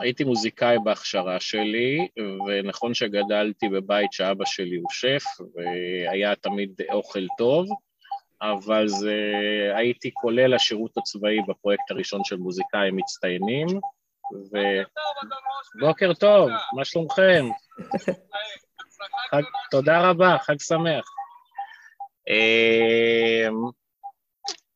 הייתי 0.00 0.24
מוזיקאי 0.24 0.76
בהכשרה 0.84 1.40
שלי, 1.40 2.08
ונכון 2.46 2.94
שגדלתי 2.94 3.68
בבית 3.68 4.12
שאבא 4.12 4.44
שלי 4.44 4.76
הוא 4.76 4.90
שף, 4.90 5.24
והיה 5.54 6.34
תמיד 6.34 6.80
אוכל 6.92 7.26
טוב, 7.38 7.68
אבל 8.42 8.88
זה, 8.88 9.16
הייתי 9.74 10.10
כולל 10.14 10.54
השירות 10.54 10.98
הצבאי 10.98 11.38
בפרויקט 11.48 11.90
הראשון 11.90 12.24
של 12.24 12.36
מוזיקאים 12.36 12.96
מצטיינים, 12.96 13.66
ו... 14.52 14.58
בוקר 15.80 16.14
טוב, 16.14 16.50
מה 16.76 16.84
שלומכם? 16.84 17.44
תודה 19.70 20.10
רבה, 20.10 20.36
חג 20.42 20.60
שמח. 20.60 21.04
אמ, 22.28 23.54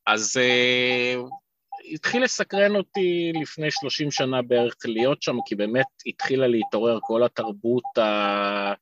אז 0.07 0.37
אה, 0.37 1.15
התחיל 1.91 2.25
לסקרן 2.25 2.77
אותי 2.77 3.33
לפני 3.43 3.71
30 3.71 4.11
שנה 4.11 4.43
בערך 4.43 4.75
להיות 4.85 5.23
שם, 5.23 5.37
כי 5.47 5.55
באמת 5.55 5.87
התחילה 6.07 6.47
להתעורר 6.47 6.99
כל 7.03 7.23
התרבות 7.25 7.99
ה... 7.99 8.73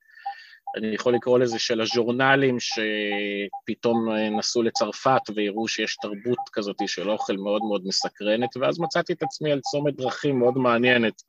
אני 0.77 0.95
יכול 0.95 1.15
לקרוא 1.15 1.39
לזה 1.39 1.59
של 1.59 1.81
הז'ורנלים 1.81 2.57
שפתאום 2.59 4.09
נסעו 4.37 4.63
לצרפת 4.63 5.21
ויראו 5.35 5.67
שיש 5.67 5.97
תרבות 6.01 6.49
כזאת 6.53 6.75
של 6.87 7.09
אוכל 7.09 7.37
מאוד 7.37 7.61
מאוד 7.61 7.81
מסקרנת, 7.85 8.57
ואז 8.57 8.79
מצאתי 8.79 9.13
את 9.13 9.23
עצמי 9.23 9.51
על 9.51 9.59
צומת 9.59 9.95
דרכים 9.95 10.39
מאוד 10.39 10.57
מעניינת, 10.57 11.21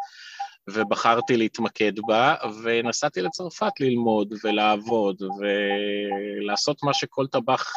ובחרתי 0.70 1.36
להתמקד 1.36 1.92
בה, 2.06 2.34
ונסעתי 2.62 3.22
לצרפת 3.22 3.80
ללמוד 3.80 4.34
ולעבוד 4.44 5.22
ולעשות 5.22 6.82
מה 6.82 6.94
שכל 6.94 7.26
טבח 7.26 7.72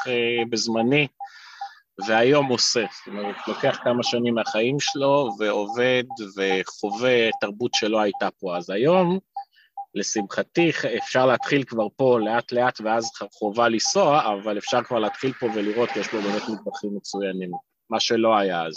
בזמני 0.50 1.08
והיום 2.08 2.46
עושה. 2.46 2.86
זאת 2.98 3.08
אומרת, 3.08 3.36
לוקח 3.48 3.80
כמה 3.84 4.04
שנים 4.04 4.36
מהחיים 4.36 4.80
שלו 4.80 5.30
ועובד 5.40 6.04
וחווה 6.38 7.30
תרבות 7.42 7.74
שלא 7.74 8.02
הייתה 8.02 8.30
פה. 8.40 8.58
אז 8.58 8.70
היום, 8.70 9.20
לשמחתי, 9.96 10.72
אפשר 10.98 11.26
להתחיל 11.26 11.64
כבר 11.64 11.88
פה 11.96 12.20
לאט-לאט 12.20 12.82
ואז 12.84 13.12
חובה 13.34 13.70
לנסוע, 13.70 14.34
אבל 14.34 14.58
אפשר 14.58 14.84
כבר 14.84 15.00
להתחיל 15.00 15.34
פה 15.34 15.46
ולראות, 15.56 15.90
כי 15.90 16.00
יש 16.00 16.08
פה 16.08 16.18
באמת 16.18 16.42
מטבחים 16.42 16.96
מצוינים, 16.96 17.52
מה 17.90 18.00
שלא 18.00 18.38
היה 18.38 18.64
אז. 18.66 18.74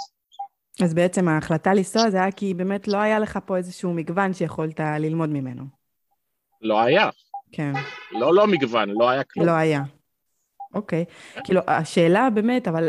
אז 0.83 0.95
בעצם 0.95 1.29
ההחלטה 1.29 1.75
לנסוע 1.75 2.11
זה 2.11 2.17
היה 2.17 2.33
כי 2.33 2.55
באמת 2.55 2.89
לא 2.89 2.97
היה 2.97 3.19
לך 3.19 3.39
פה 3.47 3.57
איזשהו 3.57 3.95
מגוון 3.95 4.35
שיכולת 4.35 4.81
ללמוד 4.81 5.29
ממנו. 5.29 5.65
לא 6.63 6.81
היה. 6.81 7.11
כן. 7.53 7.73
לא, 8.13 8.35
לא 8.35 8.47
מגוון, 8.47 8.91
לא 8.91 9.09
היה 9.09 9.25
כלום. 9.25 9.47
לא 9.47 9.53
היה. 9.53 9.83
אוקיי. 10.75 11.05
כאילו, 11.45 11.61
השאלה 11.67 12.29
באמת, 12.35 12.69
אבל 12.69 12.89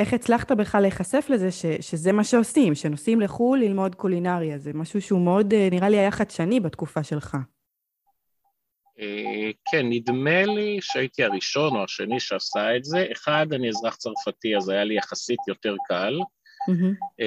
איך 0.00 0.12
הצלחת 0.12 0.52
בכלל 0.52 0.80
להיחשף 0.80 1.26
לזה 1.28 1.50
ש, 1.50 1.66
שזה 1.80 2.12
מה 2.12 2.24
שעושים, 2.24 2.74
שנוסעים 2.74 3.20
לחו"ל 3.20 3.58
ללמוד 3.58 3.94
קולינריה? 3.94 4.58
זה 4.58 4.70
משהו 4.74 5.02
שהוא 5.02 5.20
מאוד, 5.20 5.52
אה, 5.52 5.68
נראה 5.70 5.88
לי, 5.88 5.98
היה 5.98 6.10
חדשני 6.10 6.60
בתקופה 6.60 7.02
שלך. 7.02 7.36
אה, 9.00 9.50
כן, 9.70 9.86
נדמה 9.88 10.42
לי 10.44 10.78
שהייתי 10.80 11.24
הראשון 11.24 11.76
או 11.76 11.84
השני 11.84 12.20
שעשה 12.20 12.76
את 12.76 12.84
זה. 12.84 13.06
אחד, 13.12 13.46
אני 13.52 13.68
אזרח 13.68 13.96
צרפתי, 13.96 14.56
אז 14.56 14.68
היה 14.68 14.84
לי 14.84 14.96
יחסית 14.96 15.40
יותר 15.48 15.76
קל 15.88 16.18
mm-hmm. 16.70 17.24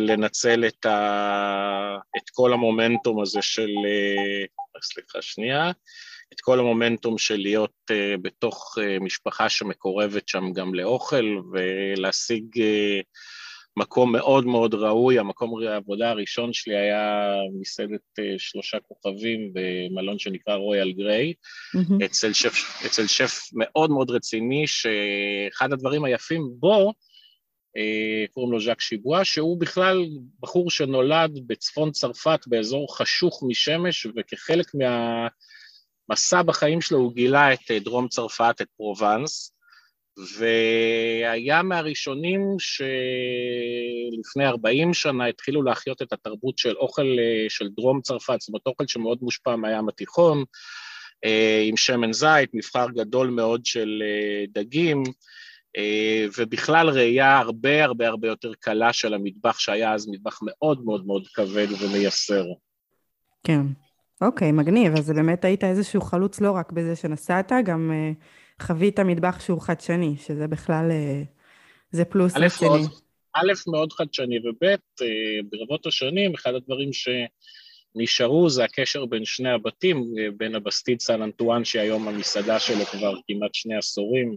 לנצל 0.00 0.64
את, 0.66 0.86
ה... 0.86 1.96
את 2.16 2.30
כל 2.30 2.52
המומנטום 2.52 3.22
הזה 3.22 3.42
של... 3.42 3.70
סליחה, 4.82 5.22
שנייה. 5.22 5.70
את 6.32 6.40
כל 6.40 6.60
המומנטום 6.60 7.18
של 7.18 7.36
להיות 7.36 7.90
uh, 7.90 8.20
בתוך 8.22 8.78
uh, 8.78 9.04
משפחה 9.04 9.48
שמקורבת 9.48 10.28
שם 10.28 10.52
גם 10.52 10.74
לאוכל 10.74 11.40
ולהשיג 11.52 12.44
uh, 12.54 13.02
מקום 13.76 14.12
מאוד 14.12 14.46
מאוד 14.46 14.74
ראוי, 14.74 15.18
המקום 15.18 15.66
העבודה 15.66 16.10
הראשון 16.10 16.52
שלי 16.52 16.76
היה 16.76 17.32
מסעדת 17.60 18.00
uh, 18.20 18.22
שלושה 18.38 18.78
כוכבים 18.80 19.52
במלון 19.52 20.18
שנקרא 20.18 20.54
רויאל 20.54 20.92
גריי, 20.92 21.32
mm-hmm. 21.76 22.04
אצל, 22.04 22.32
שף, 22.32 22.84
אצל 22.86 23.06
שף 23.06 23.40
מאוד 23.52 23.90
מאוד 23.90 24.10
רציני, 24.10 24.64
שאחד 24.66 25.72
הדברים 25.72 26.04
היפים 26.04 26.42
בו, 26.58 26.92
קוראים 28.30 28.52
לו 28.52 28.60
ז'אק 28.60 28.80
שיבואה, 28.80 29.24
שהוא 29.24 29.60
בכלל 29.60 30.06
בחור 30.40 30.70
שנולד 30.70 31.38
בצפון 31.46 31.90
צרפת 31.90 32.40
באזור 32.46 32.96
חשוך 32.96 33.42
משמש, 33.48 34.06
וכחלק 34.16 34.74
מה... 34.74 35.28
מסע 36.10 36.42
בחיים 36.42 36.80
שלו 36.80 36.98
הוא 36.98 37.12
גילה 37.12 37.52
את 37.52 37.70
אה, 37.70 37.78
דרום 37.78 38.08
צרפת, 38.08 38.54
את 38.60 38.66
פרובנס, 38.76 39.52
והיה 40.38 41.62
מהראשונים 41.62 42.40
שלפני 42.58 44.46
40 44.46 44.94
שנה 44.94 45.26
התחילו 45.26 45.62
להחיות 45.62 46.02
את 46.02 46.12
התרבות 46.12 46.58
של 46.58 46.76
אוכל 46.76 47.16
אה, 47.18 47.46
של 47.48 47.68
דרום 47.76 48.00
צרפת, 48.00 48.40
זאת 48.40 48.48
אומרת 48.48 48.66
אוכל 48.66 48.86
שמאוד 48.86 49.18
מושפע 49.22 49.56
מהים 49.56 49.88
התיכון, 49.88 50.44
אה, 51.24 51.62
עם 51.64 51.76
שמן 51.76 52.12
זית, 52.12 52.50
מבחר 52.54 52.86
גדול 52.90 53.30
מאוד 53.30 53.66
של 53.66 54.02
דגים, 54.48 55.02
ובכלל 56.38 56.88
ראייה 56.88 57.38
הרבה 57.38 57.84
הרבה 57.84 58.08
הרבה 58.08 58.28
יותר 58.28 58.52
קלה 58.60 58.92
של 58.92 59.14
המטבח 59.14 59.58
שהיה 59.58 59.94
אז 59.94 60.08
מטבח 60.08 60.38
מאוד 60.42 60.84
מאוד 60.84 61.06
מאוד 61.06 61.26
כבד 61.34 61.66
ומייסר. 61.80 62.44
כן. 63.44 63.62
אוקיי, 64.20 64.52
מגניב. 64.52 64.92
אז 64.96 65.10
באמת 65.10 65.44
היית 65.44 65.64
איזשהו 65.64 66.00
חלוץ 66.00 66.40
לא 66.40 66.50
רק 66.50 66.72
בזה 66.72 66.96
שנסעת, 66.96 67.52
גם 67.64 67.90
uh, 67.92 68.64
חווית 68.64 69.00
מטבח 69.00 69.40
שהוא 69.40 69.60
חדשני, 69.60 70.14
שזה 70.16 70.48
בכלל, 70.48 70.90
uh, 70.90 71.26
זה 71.90 72.04
פלוס 72.04 72.36
רציני. 72.36 72.86
א', 73.34 73.52
מאוד 73.66 73.92
חדשני, 73.92 74.38
וב', 74.38 74.64
uh, 74.64 75.04
ברבות 75.50 75.86
השנים, 75.86 76.34
אחד 76.34 76.54
הדברים 76.54 76.90
שנשארו 76.92 78.50
זה 78.50 78.64
הקשר 78.64 79.06
בין 79.06 79.24
שני 79.24 79.50
הבתים, 79.50 80.04
בין 80.36 80.54
הבסטיד 80.54 81.00
סן 81.00 81.22
אנטואן, 81.22 81.64
שהיום 81.64 82.08
המסעדה 82.08 82.58
שלו 82.58 82.84
כבר 82.84 83.14
כמעט 83.28 83.54
שני 83.54 83.76
עשורים, 83.76 84.36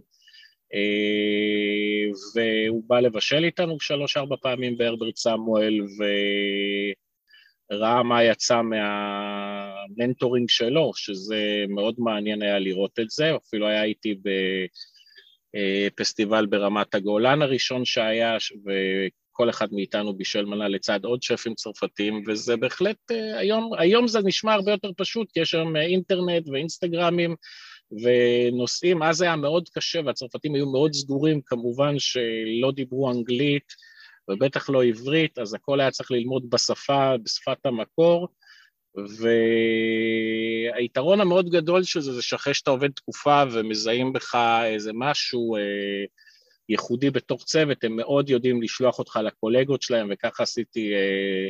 והוא 2.34 2.82
בא 2.86 3.00
לבשל 3.00 3.44
איתנו 3.44 3.80
שלוש-ארבע 3.80 4.36
פעמים 4.42 4.78
בהרברט 4.78 5.16
סמואל, 5.16 5.80
ו... 5.82 6.04
ראה 7.72 8.02
מה 8.02 8.24
יצא 8.24 8.62
מהמנטורינג 8.62 10.48
שלו, 10.48 10.92
שזה 10.94 11.64
מאוד 11.68 11.94
מעניין 11.98 12.42
היה 12.42 12.58
לראות 12.58 12.98
את 13.00 13.10
זה, 13.10 13.36
אפילו 13.36 13.66
היה 13.66 13.84
איתי 13.84 14.14
בפסטיבל 15.54 16.46
ברמת 16.46 16.94
הגולן 16.94 17.42
הראשון 17.42 17.84
שהיה, 17.84 18.36
וכל 18.66 19.50
אחד 19.50 19.68
מאיתנו 19.72 20.14
בישל 20.14 20.44
מנה 20.44 20.68
לצד 20.68 21.04
עוד 21.04 21.22
שפים 21.22 21.54
צרפתיים, 21.54 22.24
וזה 22.26 22.56
בהחלט, 22.56 22.96
היום, 23.38 23.70
היום 23.78 24.08
זה 24.08 24.18
נשמע 24.24 24.52
הרבה 24.52 24.70
יותר 24.70 24.90
פשוט, 24.96 25.32
כי 25.32 25.40
יש 25.40 25.54
היום 25.54 25.76
אינטרנט 25.76 26.48
ואינסטגרמים, 26.48 27.34
ונושאים, 28.02 29.02
אז 29.02 29.22
היה 29.22 29.36
מאוד 29.36 29.68
קשה, 29.68 30.00
והצרפתים 30.06 30.54
היו 30.54 30.72
מאוד 30.72 30.92
סגורים, 30.92 31.40
כמובן 31.46 31.98
שלא 31.98 32.72
דיברו 32.74 33.10
אנגלית, 33.10 33.89
ובטח 34.30 34.70
לא 34.70 34.84
עברית, 34.84 35.38
אז 35.38 35.54
הכל 35.54 35.80
היה 35.80 35.90
צריך 35.90 36.10
ללמוד 36.10 36.50
בשפה, 36.50 37.14
בשפת 37.24 37.66
המקור, 37.66 38.28
והיתרון 40.76 41.20
המאוד 41.20 41.50
גדול 41.50 41.82
של 41.82 42.00
זה, 42.00 42.12
זה 42.12 42.22
שאחרי 42.22 42.54
שאתה 42.54 42.70
עובד 42.70 42.90
תקופה 42.90 43.42
ומזהים 43.52 44.12
בך 44.12 44.34
איזה 44.64 44.90
משהו 44.94 45.56
אה, 45.56 45.62
ייחודי 46.68 47.10
בתוך 47.10 47.44
צוות, 47.44 47.84
הם 47.84 47.96
מאוד 47.96 48.30
יודעים 48.30 48.62
לשלוח 48.62 48.98
אותך 48.98 49.18
לקולגות 49.24 49.82
שלהם, 49.82 50.08
וככה 50.10 50.42
עשיתי 50.42 50.94
אה, 50.94 51.48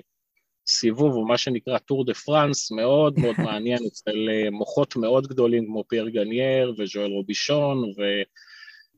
סיבוב, 0.66 1.14
או 1.14 1.26
מה 1.26 1.38
שנקרא 1.38 1.78
tour 1.78 2.04
de 2.04 2.14
France, 2.14 2.70
מאוד 2.70 3.18
מאוד 3.18 3.34
מעניין, 3.46 3.78
אצל 3.86 4.28
אה, 4.30 4.50
מוחות 4.50 4.96
מאוד 4.96 5.26
גדולים 5.26 5.66
כמו 5.66 5.84
פייר 5.88 6.08
גנייר 6.08 6.74
וז'ואל 6.78 7.10
רובושון, 7.10 7.84
ו... 7.84 8.02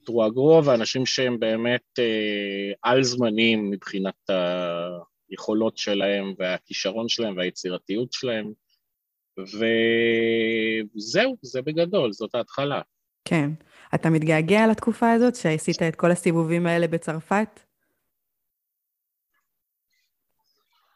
טרואגרו, 0.05 0.65
ואנשים 0.65 1.07
שהם 1.07 1.41
באמת 1.41 1.99
אה, 1.99 2.73
על-זמניים 2.83 3.71
מבחינת 3.71 4.31
היכולות 5.31 5.79
שלהם 5.79 6.35
והכישרון 6.39 7.09
שלהם 7.09 7.37
והיצירתיות 7.37 8.13
שלהם. 8.13 8.53
וזהו, 10.97 11.37
זה 11.43 11.63
בגדול, 11.63 12.13
זאת 12.13 12.35
ההתחלה. 12.35 12.81
כן. 13.25 13.51
אתה 13.95 14.11
מתגעגע 14.11 14.67
לתקופה 14.71 15.13
הזאת 15.13 15.37
שעשית 15.37 15.83
את 15.83 15.97
כל 15.97 16.11
הסיבובים 16.11 16.67
האלה 16.67 16.87
בצרפת? 16.87 17.61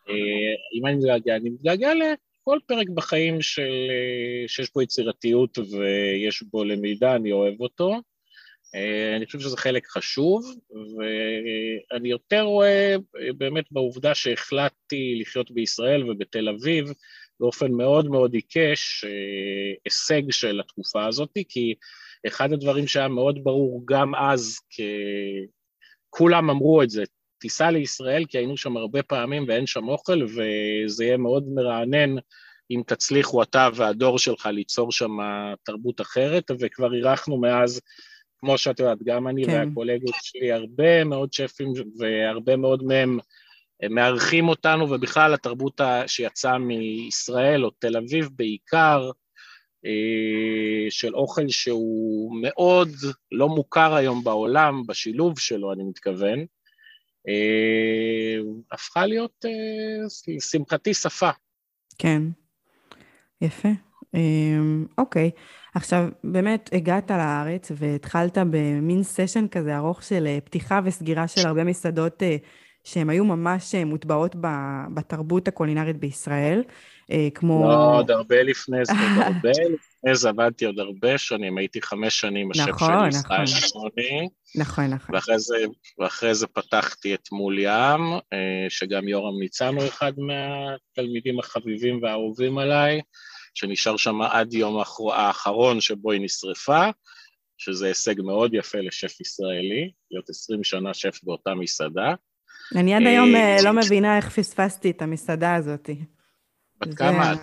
אה, 0.08 0.14
אם 0.74 0.86
אני 0.86 0.96
מתגעגע, 0.96 1.36
אני 1.36 1.50
מתגעגע 1.50 1.90
לכל 1.94 2.58
פרק 2.66 2.88
בחיים 2.88 3.42
של, 3.42 3.90
אה, 3.90 4.48
שיש 4.48 4.72
בו 4.74 4.82
יצירתיות 4.82 5.58
ויש 5.58 6.42
בו 6.42 6.64
למידה, 6.64 7.16
אני 7.16 7.32
אוהב 7.32 7.60
אותו. 7.60 8.00
אה, 8.74 9.16
אני 9.16 9.26
חושב 9.26 9.40
שזה 9.40 9.56
חלק 9.56 9.86
חשוב, 9.86 10.54
ואני 10.70 12.08
יותר 12.08 12.42
רואה 12.42 12.96
אה, 13.20 13.32
באמת 13.38 13.64
בעובדה 13.70 14.14
שהחלטתי 14.14 15.18
לחיות 15.20 15.50
בישראל 15.50 16.10
ובתל 16.10 16.48
אביב 16.48 16.92
באופן 17.40 17.72
מאוד 17.72 18.08
מאוד 18.08 18.34
עיקש 18.34 19.04
אה, 19.04 19.74
הישג 19.84 20.30
של 20.30 20.60
התקופה 20.60 21.06
הזאת, 21.06 21.30
כי 21.48 21.74
אחד 22.26 22.52
הדברים 22.52 22.86
שהיה 22.86 23.08
מאוד 23.08 23.44
ברור 23.44 23.82
גם 23.84 24.14
אז, 24.14 24.58
כולם 26.10 26.50
אמרו 26.50 26.82
את 26.82 26.90
זה, 26.90 27.04
תיסע 27.38 27.70
לישראל 27.70 28.24
כי 28.28 28.38
היינו 28.38 28.56
שם 28.56 28.76
הרבה 28.76 29.02
פעמים 29.02 29.44
ואין 29.48 29.66
שם 29.66 29.88
אוכל, 29.88 30.22
וזה 30.22 31.04
יהיה 31.04 31.16
מאוד 31.16 31.44
מרענן 31.48 32.14
אם 32.70 32.82
תצליחו 32.86 33.42
אתה 33.42 33.68
והדור 33.74 34.18
שלך 34.18 34.46
ליצור 34.46 34.92
שם 34.92 35.10
תרבות 35.64 36.00
אחרת, 36.00 36.50
וכבר 36.60 36.94
אירחנו 36.94 37.40
מאז 37.40 37.80
כמו 38.38 38.58
שאת 38.58 38.80
יודעת, 38.80 38.98
גם 39.04 39.28
אני 39.28 39.44
כן. 39.44 39.52
והקולגות 39.52 40.14
שלי, 40.22 40.52
הרבה 40.52 41.04
מאוד 41.04 41.32
שפים 41.32 41.72
והרבה 41.98 42.56
מאוד 42.56 42.82
מהם 42.82 43.18
מארחים 43.90 44.48
אותנו, 44.48 44.90
ובכלל 44.90 45.34
התרבות 45.34 45.80
שיצאה 46.06 46.58
מישראל 46.58 47.64
או 47.64 47.70
תל 47.70 47.96
אביב 47.96 48.28
בעיקר, 48.36 49.10
אה, 49.86 50.90
של 50.90 51.14
אוכל 51.14 51.48
שהוא 51.48 52.36
מאוד 52.42 52.88
לא 53.32 53.48
מוכר 53.48 53.94
היום 53.94 54.24
בעולם, 54.24 54.86
בשילוב 54.86 55.38
שלו, 55.38 55.72
אני 55.72 55.84
מתכוון, 55.84 56.38
אה, 57.28 58.36
הפכה 58.72 59.06
להיות, 59.06 59.44
לשמחתי, 60.28 60.90
אה, 60.90 60.94
שפה. 60.94 61.30
כן, 61.98 62.22
יפה. 63.40 63.68
אמ, 64.14 64.86
אוקיי, 64.98 65.30
עכשיו 65.76 66.08
באמת 66.24 66.70
הגעת 66.72 67.10
לארץ 67.10 67.72
והתחלת 67.76 68.38
במין 68.50 69.02
סשן 69.02 69.48
כזה 69.48 69.76
ארוך 69.76 70.02
של 70.02 70.26
אה, 70.26 70.38
פתיחה 70.44 70.80
וסגירה 70.84 71.28
של 71.28 71.46
הרבה 71.46 71.64
מסעדות 71.64 72.22
אה, 72.22 72.36
שהן 72.84 73.10
היו 73.10 73.24
ממש 73.24 73.74
אה, 73.74 73.84
מוטבעות 73.84 74.36
בתרבות 74.94 75.48
הקולינרית 75.48 75.96
בישראל, 75.96 76.62
כמו... 77.34 77.68
לא, 77.68 77.98
עוד 77.98 78.10
הרבה 78.10 78.42
לפני 78.42 78.84
זה, 78.84 78.92
עוד 78.92 79.26
הרבה 79.26 79.50
לפני 80.04 80.14
זה 80.14 80.28
עבדתי 80.28 80.64
עוד 80.64 80.78
הרבה 80.78 81.18
שנים, 81.18 81.58
הייתי 81.58 81.82
חמש 81.82 82.20
שנים 82.20 82.50
השף 82.50 82.68
נכון, 82.68 83.10
של 83.10 83.18
נכון. 83.18 83.42
ישראל 83.42 83.46
שמוני. 83.46 84.28
נכון, 84.56 84.84
נכון. 84.84 85.14
ואחרי 85.14 85.38
זה, 85.38 85.56
ואחרי 85.98 86.34
זה 86.34 86.46
פתחתי 86.46 87.14
את 87.14 87.28
מול 87.32 87.58
ים, 87.58 88.00
שגם 88.68 89.08
יורם 89.08 89.40
ניצן 89.40 89.74
הוא 89.74 89.84
אחד 89.84 90.12
מהתלמידים 90.16 91.38
החביבים 91.38 92.02
והאהובים 92.02 92.58
עליי. 92.58 93.00
שנשאר 93.56 93.96
שם 93.96 94.22
עד 94.22 94.54
יום 94.54 94.82
האחרון 95.12 95.80
שבו 95.80 96.12
היא 96.12 96.20
נשרפה, 96.20 96.84
שזה 97.58 97.86
הישג 97.86 98.20
מאוד 98.20 98.54
יפה 98.54 98.78
לשף 98.78 99.20
ישראלי, 99.20 99.90
להיות 100.10 100.30
עשרים 100.30 100.64
שנה 100.64 100.94
שף 100.94 101.20
באותה 101.22 101.54
מסעדה. 101.54 102.14
אני 102.74 102.94
עד 102.94 103.02
היום 103.02 103.36
אה, 103.36 103.56
לא 103.64 103.72
מבינה 103.72 104.16
איך 104.16 104.28
פספסתי 104.28 104.90
את 104.90 105.02
המסעדה 105.02 105.54
הזאת. 105.54 105.90
בת 106.80 106.94
כמה 106.94 107.32
את? 107.32 107.38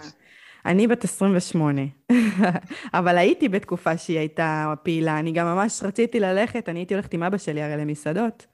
אני 0.66 0.88
בת 0.88 1.04
28, 1.04 1.82
אבל 2.94 3.18
הייתי 3.18 3.50
בתקופה 3.50 3.98
שהיא 3.98 4.20
הייתה 4.20 4.74
פעילה, 4.84 5.20
אני 5.20 5.32
גם 5.32 5.46
ממש 5.46 5.84
רציתי 5.84 6.20
ללכת, 6.20 6.70
אני 6.70 6.80
הייתי 6.80 6.94
הולכת 6.94 7.14
עם 7.14 7.24
אבא 7.24 7.38
שלי 7.38 7.62
הרי 7.62 7.78
למסעדות, 7.78 8.46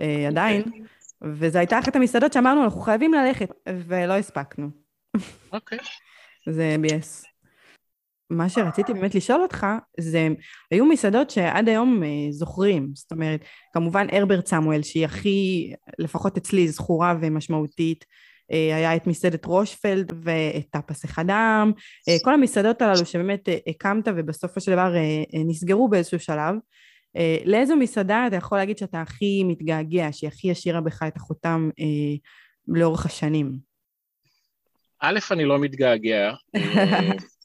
אה, 0.00 0.06
אוקיי. 0.06 0.26
עדיין, 0.26 0.62
וזו 1.22 1.58
הייתה 1.58 1.78
אחת 1.78 1.96
המסעדות 1.96 2.32
שאמרנו, 2.32 2.64
אנחנו 2.64 2.80
חייבים 2.80 3.14
ללכת, 3.14 3.50
ולא 3.68 4.12
הספקנו. 4.12 4.70
אוקיי. 5.52 5.78
זה 6.48 6.76
ביאס. 6.80 7.24
מה 8.30 8.48
שרציתי 8.48 8.94
באמת 8.94 9.14
לשאול 9.14 9.42
אותך, 9.42 9.66
זה, 10.00 10.28
היו 10.70 10.86
מסעדות 10.86 11.30
שעד 11.30 11.68
היום 11.68 12.02
אה, 12.02 12.08
זוכרים, 12.30 12.90
זאת 12.94 13.12
אומרת, 13.12 13.40
כמובן 13.72 14.06
הרברט 14.12 14.46
סמואל, 14.46 14.82
שהיא 14.82 15.04
הכי, 15.04 15.72
לפחות 15.98 16.36
אצלי, 16.36 16.68
זכורה 16.68 17.14
ומשמעותית, 17.20 18.04
אה, 18.52 18.76
היה 18.76 18.96
את 18.96 19.06
מסעדת 19.06 19.44
רושפלד 19.44 20.12
ואת 20.22 20.66
טאפס 20.70 21.04
אחד 21.04 21.30
העם, 21.30 21.72
אה, 22.08 22.16
כל 22.24 22.34
המסעדות 22.34 22.82
הללו 22.82 23.06
שבאמת 23.06 23.48
הקמת 23.66 24.08
ובסופו 24.16 24.60
של 24.60 24.72
דבר 24.72 24.94
נסגרו 25.46 25.88
באיזשהו 25.88 26.20
שלב. 26.20 26.54
לאיזו 27.44 27.76
מסעדה 27.76 28.26
אתה 28.26 28.36
יכול 28.36 28.58
להגיד 28.58 28.78
שאתה 28.78 29.00
הכי 29.00 29.44
מתגעגע, 29.44 30.08
שהיא 30.12 30.28
הכי 30.28 30.50
השאירה 30.50 30.80
בך 30.80 31.02
את 31.02 31.16
החותם 31.16 31.70
לאורך 32.68 33.06
השנים? 33.06 33.65
א', 35.00 35.18
אני 35.30 35.44
לא 35.44 35.58
מתגעגע. 35.58 36.32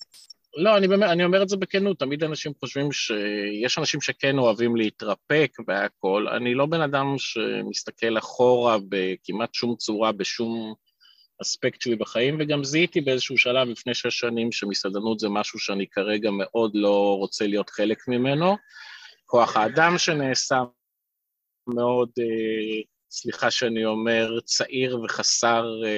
לא, 0.63 0.77
אני 0.77 0.87
באמת, 0.87 1.09
אני 1.09 1.23
אומר 1.23 1.43
את 1.43 1.49
זה 1.49 1.57
בכנות, 1.57 1.99
תמיד 1.99 2.23
אנשים 2.23 2.51
חושבים 2.59 2.91
שיש 2.91 3.77
אנשים 3.77 4.01
שכן 4.01 4.37
אוהבים 4.37 4.75
להתרפק 4.75 5.51
והכול. 5.67 6.29
אני 6.29 6.53
לא 6.53 6.65
בן 6.65 6.81
אדם 6.81 7.15
שמסתכל 7.17 8.17
אחורה 8.17 8.77
בכמעט 8.89 9.53
שום 9.53 9.75
צורה, 9.75 10.11
בשום 10.11 10.73
אספקט 11.41 11.81
שלי 11.81 11.95
בחיים, 11.95 12.37
וגם 12.39 12.63
זיהיתי 12.63 13.01
באיזשהו 13.01 13.37
שלב 13.37 13.67
לפני 13.67 13.93
שש 13.93 14.19
שנים 14.19 14.51
שמסעדנות 14.51 15.19
זה 15.19 15.29
משהו 15.29 15.59
שאני 15.59 15.87
כרגע 15.87 16.29
מאוד 16.31 16.71
לא 16.73 17.17
רוצה 17.17 17.47
להיות 17.47 17.69
חלק 17.69 18.07
ממנו. 18.07 18.57
כוח 19.25 19.57
האדם 19.57 19.97
שנעשה 19.97 20.63
מאוד 21.67 22.09
אה, 22.19 22.81
סליחה 23.13 23.51
שאני 23.51 23.85
אומר, 23.85 24.39
צעיר 24.45 25.01
וחסר 25.01 25.65
אה, 25.85 25.89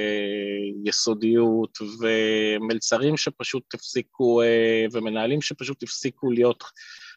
יסודיות, 0.85 1.77
ומלצרים 1.99 3.17
שפשוט 3.17 3.73
הפסיקו, 3.73 4.41
אה, 4.41 4.85
ומנהלים 4.91 5.41
שפשוט 5.41 5.83
הפסיקו 5.83 6.31
להיות, 6.31 6.63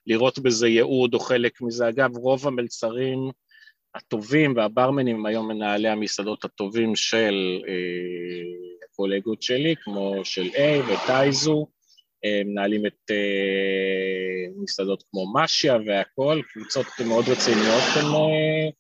לראות 0.07 0.38
בזה 0.38 0.69
ייעוד 0.69 1.15
או 1.15 1.21
חלק 1.21 1.62
מזה. 1.62 1.88
אגב, 1.88 2.17
רוב 2.17 2.47
המלצרים 2.47 3.19
הטובים 3.95 4.57
והברמנים 4.57 5.26
היום 5.26 5.49
מנהלי 5.49 5.88
המסעדות 5.88 6.45
הטובים 6.45 6.97
של 6.97 7.61
אה, 7.69 7.75
הקולגות 8.85 9.43
שלי, 9.43 9.75
כמו 9.85 10.15
של 10.25 10.47
A 10.47 10.93
וטייזו, 10.93 11.67
אה, 12.25 12.43
מנהלים 12.45 12.87
את 12.87 13.11
אה, 13.11 14.63
מסעדות 14.63 15.02
כמו 15.11 15.32
משיה 15.35 15.76
והכול, 15.87 16.43
קבוצות 16.43 16.87
מאוד 17.06 17.25
רציניות 17.28 17.82
הם... 17.97 18.15
אה, 18.15 18.71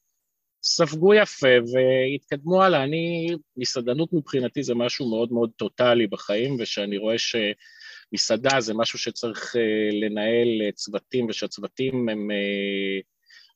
ספגו 0.68 1.14
יפה 1.14 1.48
והתקדמו 1.72 2.62
הלאה. 2.62 2.84
אני, 2.84 3.28
מסעדנות 3.56 4.12
מבחינתי 4.12 4.62
זה 4.62 4.74
משהו 4.74 5.10
מאוד 5.10 5.32
מאוד 5.32 5.50
טוטאלי 5.56 6.06
בחיים, 6.06 6.56
ושאני 6.58 6.98
רואה 6.98 7.16
שמסעדה 7.18 8.60
זה 8.60 8.74
משהו 8.74 8.98
שצריך 8.98 9.56
אה, 9.56 9.98
לנהל 10.00 10.62
אה, 10.62 10.72
צוותים, 10.72 11.26
ושהצוותים 11.28 12.08
הם 12.08 12.30
אה, 12.30 13.00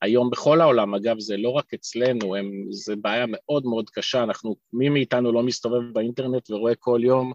היום 0.01 0.29
בכל 0.29 0.61
העולם, 0.61 0.95
אגב, 0.95 1.19
זה 1.19 1.37
לא 1.37 1.49
רק 1.49 1.73
אצלנו, 1.73 2.35
הם, 2.35 2.51
זה 2.69 2.95
בעיה 2.95 3.25
מאוד 3.27 3.65
מאוד 3.65 3.89
קשה, 3.89 4.23
אנחנו, 4.23 4.55
מי 4.73 4.89
מאיתנו 4.89 5.31
לא 5.31 5.43
מסתובב 5.43 5.93
באינטרנט 5.93 6.51
ורואה 6.51 6.75
כל 6.75 6.99
יום 7.03 7.33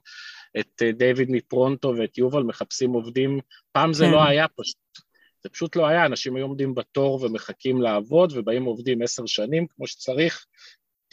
את 0.59 0.83
דיוויד 0.97 1.31
מפרונטו 1.31 1.95
ואת 1.99 2.19
יובל 2.19 2.43
מחפשים 2.43 2.93
עובדים, 2.93 3.41
פעם 3.73 3.93
זה 3.93 4.05
כן. 4.05 4.11
לא 4.11 4.25
היה 4.25 4.47
פשוט. 4.49 5.06
זה 5.47 5.51
פשוט 5.51 5.77
לא 5.77 5.87
היה, 5.87 6.07
אנשים 6.07 6.37
היו 6.37 6.45
עומדים 6.45 6.75
בתור 6.75 7.23
ומחכים 7.23 7.83
לעבוד, 7.83 8.33
ובאים 8.37 8.65
עובדים 8.65 9.03
עשר 9.03 9.27
שנים 9.27 9.67
כמו 9.67 9.87
שצריך. 9.87 10.47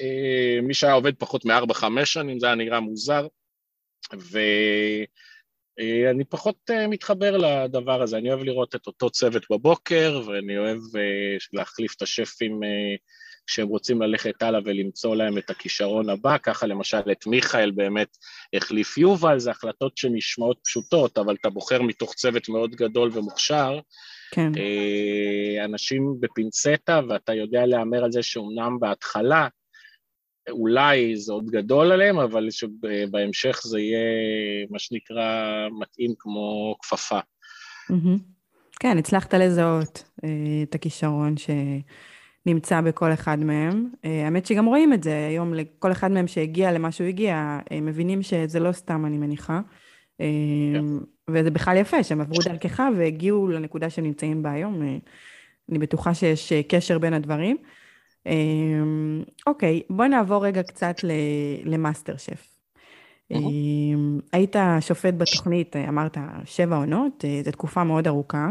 אה, 0.02 0.60
מי 0.64 0.74
שהיה 0.74 0.94
עובד 0.94 1.16
פחות 1.16 1.46
מארבע-חמש 1.46 2.14
שנים, 2.14 2.40
זה 2.40 2.46
היה 2.46 2.56
נראה 2.56 2.80
מוזר. 2.80 3.28
ואני 4.14 5.08
אה, 6.20 6.26
פחות 6.30 6.56
אה, 6.70 6.88
מתחבר 6.88 7.38
לדבר 7.38 8.02
הזה, 8.02 8.18
אני 8.18 8.30
אוהב 8.30 8.44
לראות 8.44 8.76
את 8.76 8.88
אותו 8.88 9.10
צוות 9.10 9.46
בבוקר, 9.52 10.22
ואני 10.28 10.58
אוהב 10.58 10.82
להחליף 11.54 11.96
את 11.96 12.02
השפים 12.02 12.60
כשהם 13.48 13.68
רוצים 13.68 14.02
ללכת 14.02 14.42
הלאה 14.42 14.60
ולמצוא 14.66 15.16
להם 15.16 15.38
את 15.38 15.50
הכישרון 15.50 16.10
הבא, 16.10 16.38
ככה 16.38 16.68
למשל 16.68 17.12
את 17.12 17.28
מיכאל 17.28 17.72
באמת 17.72 18.18
החליף 18.54 18.98
יובל, 18.98 19.40
זה 19.40 19.52
החלטות 19.52 19.98
שנשמעות 19.98 20.60
פשוטות, 20.64 21.18
אבל 21.18 21.36
אתה 21.42 21.50
בוחר 21.50 21.82
מתוך 21.82 22.14
צוות 22.14 22.50
מאוד 22.50 22.72
גדול 22.76 23.10
ומוכשר, 23.14 23.80
כן. 24.32 24.52
אה, 24.58 25.66
אנשים 25.66 26.16
בפינצטה, 26.20 27.02
ואתה 27.10 27.34
יודע 27.34 27.66
להמר 27.66 28.04
על 28.04 28.12
זה 28.12 28.24
שאומנם 28.24 28.80
בהתחלה 28.80 29.48
אולי 30.50 31.18
זה 31.18 31.34
עוד 31.34 31.46
גדול 31.46 31.92
עליהם, 31.92 32.20
אבל 32.20 32.48
שבהמשך 32.52 33.62
זה 33.64 33.80
יהיה 33.80 34.68
מה 34.70 34.80
שנקרא 34.80 35.68
מתאים 35.80 36.14
כמו 36.20 36.76
כפפה. 36.82 37.20
כן, 38.80 38.98
הצלחת 38.98 39.34
לזהות 39.34 40.04
אה, 40.24 40.30
את 40.64 40.76
הכישרון 40.76 41.38
שנמצא 42.44 42.82
בכל 42.82 43.14
אחד 43.14 43.40
מהם. 43.40 43.90
אה, 44.06 44.26
האמת 44.26 44.46
שגם 44.46 44.66
רואים 44.66 44.94
את 44.94 45.04
זה 45.04 45.28
היום, 45.28 45.54
לכל 45.54 45.92
אחד 45.92 46.12
מהם 46.12 46.28
שהגיע 46.28 46.72
למה 46.72 46.92
שהוא 46.92 47.08
הגיע, 47.08 47.60
מבינים 47.82 48.22
שזה 48.22 48.60
לא 48.60 48.72
סתם, 48.72 49.06
אני 49.06 49.18
מניחה. 49.18 49.62
כן. 50.18 50.86
וזה 51.30 51.52
בכלל 51.52 51.78
יפה 51.78 52.04
שהם 52.04 52.22
עברו 52.22 52.40
דרכך 52.46 52.84
והגיעו 52.98 53.48
לנקודה 53.48 53.90
שהם 53.90 54.06
נמצאים 54.06 54.44
בה 54.44 54.52
היום. 54.52 54.82
אני 55.70 55.80
בטוחה 55.80 56.14
שיש 56.14 56.54
קשר 56.54 57.00
בין 57.00 57.14
הדברים. 57.14 57.58
אוקיי, 59.48 59.82
בוא 59.90 60.06
נעבור 60.06 60.46
רגע 60.46 60.64
קצת 60.64 60.96
למאסטר 61.66 62.18
שף. 62.18 62.54
אמ, 63.32 64.20
היית 64.34 64.56
שופט 64.80 65.14
בתוכנית, 65.18 65.76
אמרת, 65.76 66.18
שבע 66.46 66.76
עונות, 66.76 67.26
זו 67.46 67.52
תקופה 67.52 67.84
מאוד 67.84 68.08
ארוכה, 68.08 68.50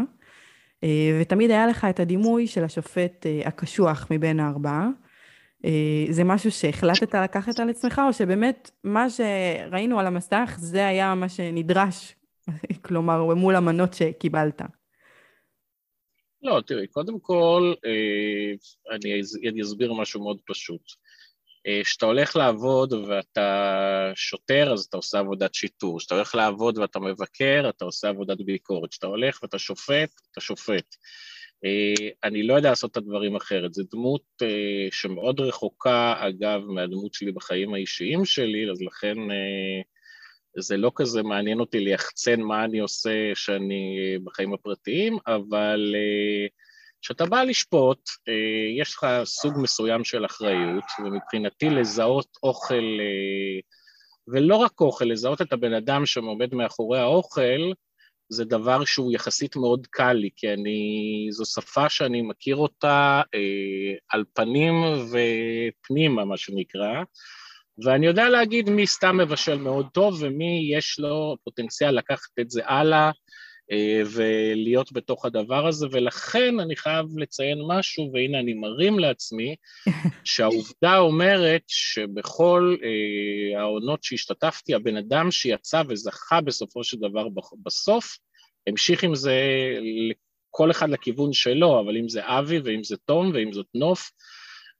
ותמיד 1.21 1.51
היה 1.51 1.67
לך 1.67 1.87
את 1.89 1.99
הדימוי 1.99 2.47
של 2.47 2.63
השופט 2.63 3.25
הקשוח 3.45 4.07
מבין 4.11 4.39
הארבעה. 4.39 4.87
זה 6.09 6.23
משהו 6.23 6.51
שהחלטת 6.51 7.15
לקחת 7.15 7.59
על 7.59 7.69
עצמך, 7.69 8.01
או 8.07 8.13
שבאמת 8.13 8.71
מה 8.83 9.07
שראינו 9.09 9.99
על 9.99 10.07
המסך 10.07 10.55
זה 10.59 10.87
היה 10.87 11.15
מה 11.15 11.29
שנדרש 11.29 12.15
כלומר, 12.85 13.33
מול 13.35 13.55
המנות 13.55 13.93
שקיבלת? 13.93 14.61
לא, 16.43 16.61
תראי, 16.67 16.87
קודם 16.87 17.19
כל, 17.19 17.73
אה, 17.85 18.95
אני 18.95 19.61
אסביר 19.61 19.93
משהו 19.93 20.23
מאוד 20.23 20.37
פשוט. 20.45 20.81
אה, 21.67 21.81
כשאתה 21.83 22.05
הולך 22.05 22.35
לעבוד 22.35 22.93
ואתה 22.93 24.11
שוטר, 24.15 24.73
אז 24.73 24.85
אתה 24.85 24.97
עושה 24.97 25.19
עבודת 25.19 25.53
שיטור. 25.53 25.99
כשאתה 25.99 26.15
הולך 26.15 26.35
לעבוד 26.35 26.77
ואתה 26.77 26.99
מבקר, 26.99 27.65
אתה 27.69 27.85
עושה 27.85 28.09
עבודת 28.09 28.37
ביקורת. 28.41 28.89
כשאתה 28.91 29.07
הולך 29.07 29.39
ואתה 29.43 29.59
שופט, 29.59 30.09
אתה 30.31 30.41
שופט. 30.41 30.95
אה, 31.65 32.09
אני 32.23 32.43
לא 32.43 32.53
יודע 32.53 32.69
לעשות 32.69 32.91
את 32.91 32.97
הדברים 32.97 33.35
אחרת. 33.35 33.73
זו 33.73 33.83
דמות 33.91 34.23
שמאוד 34.91 35.39
רחוקה, 35.39 36.15
אגב, 36.17 36.61
מהדמות 36.61 37.13
שלי 37.13 37.31
בחיים 37.31 37.73
האישיים 37.73 38.25
שלי, 38.25 38.71
אז 38.71 38.81
לכן 38.81 39.15
זה 40.57 40.77
לא 40.77 40.91
כזה 40.95 41.23
מעניין 41.23 41.59
אותי 41.59 41.79
ליחצן 41.79 42.41
מה 42.41 42.65
אני 42.65 42.79
עושה 42.79 43.31
שאני 43.35 44.17
בחיים 44.23 44.53
הפרטיים, 44.53 45.17
אבל 45.27 45.95
אה, 45.95 46.47
כשאתה 47.03 47.25
בא 47.25 47.43
לשפוט, 47.43 48.09
אה, 48.29 48.81
יש 48.81 48.93
לך 48.93 49.07
סוג 49.23 49.53
מסוים 49.57 50.03
של 50.03 50.25
אחריות, 50.25 50.83
ומבחינתי 50.99 51.69
לזהות 51.69 52.27
אוכל 52.43 52.99
אה, 52.99 53.59
ולא 54.27 54.55
רק 54.55 54.81
אוכל, 54.81 55.05
לזהות 55.05 55.41
את 55.41 55.53
הבן 55.53 55.73
אדם 55.73 56.05
שעומד 56.05 56.55
מאחורי 56.55 56.99
האוכל, 56.99 57.71
זה 58.29 58.45
דבר 58.45 58.85
שהוא 58.85 59.13
יחסית 59.13 59.55
מאוד 59.55 59.87
קל 59.89 60.13
לי, 60.13 60.29
כי 60.35 60.53
אני, 60.53 61.27
זו 61.31 61.45
שפה 61.45 61.89
שאני 61.89 62.21
מכיר 62.21 62.55
אותה 62.55 63.21
אה, 63.35 63.95
על 64.09 64.23
פנים 64.33 64.73
ופנימה, 64.83 66.25
מה 66.25 66.37
שנקרא, 66.37 67.03
ואני 67.85 68.05
יודע 68.05 68.29
להגיד 68.29 68.69
מי 68.69 68.87
סתם 68.87 69.17
מבשל 69.17 69.57
מאוד 69.57 69.87
טוב 69.93 70.17
ומי 70.21 70.69
יש 70.77 70.99
לו 70.99 71.37
פוטנציאל 71.43 71.97
לקחת 71.97 72.39
את 72.39 72.49
זה 72.49 72.61
הלאה. 72.65 73.07
אה, 73.07 73.11
ולהיות 74.05 74.91
בתוך 74.91 75.25
הדבר 75.25 75.67
הזה, 75.67 75.87
ולכן 75.91 76.59
אני 76.59 76.75
חייב 76.75 77.05
לציין 77.17 77.57
משהו, 77.67 78.11
והנה 78.13 78.39
אני 78.39 78.53
מרים 78.53 78.99
לעצמי, 78.99 79.55
שהעובדה 80.23 80.97
אומרת 80.97 81.63
שבכל 81.67 82.75
אה, 82.83 83.59
העונות 83.61 84.03
שהשתתפתי, 84.03 84.73
הבן 84.73 84.97
אדם 84.97 85.31
שיצא 85.31 85.83
וזכה 85.89 86.41
בסופו 86.41 86.83
של 86.83 86.97
דבר 86.97 87.27
בסוף, 87.63 88.17
המשיך 88.67 89.03
עם 89.03 89.15
זה 89.15 89.35
כל 90.49 90.71
אחד 90.71 90.89
לכיוון 90.89 91.33
שלו, 91.33 91.79
אבל 91.79 91.97
אם 91.97 92.09
זה 92.09 92.21
אבי 92.25 92.59
ואם 92.59 92.83
זה 92.83 92.95
תום 93.05 93.31
ואם 93.33 93.53
זאת 93.53 93.67
נוף, 93.75 94.11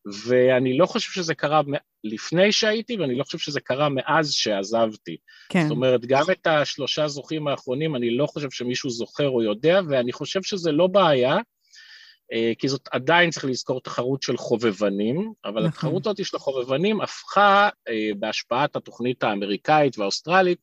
ואני 0.05 0.77
לא 0.77 0.85
חושב 0.85 1.11
שזה 1.11 1.35
קרה 1.35 1.61
לפני 2.03 2.51
שהייתי, 2.51 2.97
ואני 2.97 3.15
לא 3.15 3.23
חושב 3.23 3.37
שזה 3.37 3.59
קרה 3.59 3.89
מאז 3.89 4.31
שעזבתי. 4.31 5.17
כן. 5.49 5.61
זאת 5.61 5.71
אומרת, 5.71 6.05
גם 6.05 6.23
את 6.31 6.47
השלושה 6.47 7.07
זוכים 7.07 7.47
האחרונים, 7.47 7.95
אני 7.95 8.17
לא 8.17 8.25
חושב 8.25 8.51
שמישהו 8.51 8.89
זוכר 8.89 9.29
או 9.29 9.43
יודע, 9.43 9.81
ואני 9.89 10.13
חושב 10.13 10.43
שזה 10.43 10.71
לא 10.71 10.87
בעיה, 10.87 11.37
אה, 12.33 12.51
כי 12.59 12.67
זאת 12.67 12.89
עדיין, 12.91 13.29
צריך 13.29 13.45
לזכור, 13.45 13.81
תחרות 13.81 14.21
של 14.21 14.37
חובבנים, 14.37 15.33
אבל 15.45 15.53
נכון. 15.53 15.65
התחרות 15.65 16.07
הזאת 16.07 16.25
של 16.25 16.37
החובבנים 16.37 17.01
הפכה, 17.01 17.69
אה, 17.87 18.09
בהשפעת 18.19 18.75
התוכנית 18.75 19.23
האמריקאית 19.23 19.99
והאוסטרלית, 19.99 20.59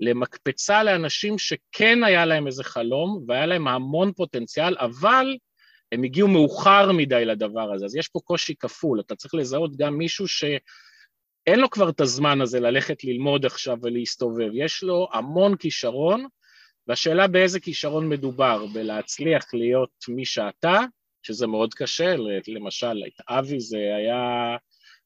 למקפצה 0.00 0.82
לאנשים 0.82 1.38
שכן 1.38 2.04
היה 2.04 2.24
להם 2.26 2.46
איזה 2.46 2.64
חלום, 2.64 3.24
והיה 3.26 3.46
להם 3.46 3.68
המון 3.68 4.12
פוטנציאל, 4.12 4.76
אבל 4.78 5.36
הם 5.92 6.02
הגיעו 6.02 6.28
מאוחר 6.28 6.92
מדי 6.92 7.24
לדבר 7.24 7.72
הזה, 7.74 7.84
אז 7.84 7.96
יש 7.96 8.08
פה 8.08 8.20
קושי 8.24 8.54
כפול, 8.54 9.00
אתה 9.00 9.14
צריך 9.14 9.34
לזהות 9.34 9.76
גם 9.76 9.98
מישהו 9.98 10.28
שאין 10.28 11.60
לו 11.60 11.70
כבר 11.70 11.88
את 11.88 12.00
הזמן 12.00 12.40
הזה 12.40 12.60
ללכת 12.60 13.04
ללמוד 13.04 13.46
עכשיו 13.46 13.76
ולהסתובב, 13.82 14.50
יש 14.54 14.82
לו 14.82 15.08
המון 15.12 15.56
כישרון, 15.56 16.26
והשאלה 16.86 17.26
באיזה 17.26 17.60
כישרון 17.60 18.08
מדובר, 18.08 18.66
בלהצליח 18.74 19.54
להיות 19.54 19.90
מי 20.08 20.24
שאתה, 20.24 20.80
שזה 21.22 21.46
מאוד 21.46 21.74
קשה, 21.74 22.14
למשל, 22.48 23.02
את 23.06 23.20
אבי 23.28 23.60
זה 23.60 23.78
היה, 23.96 24.56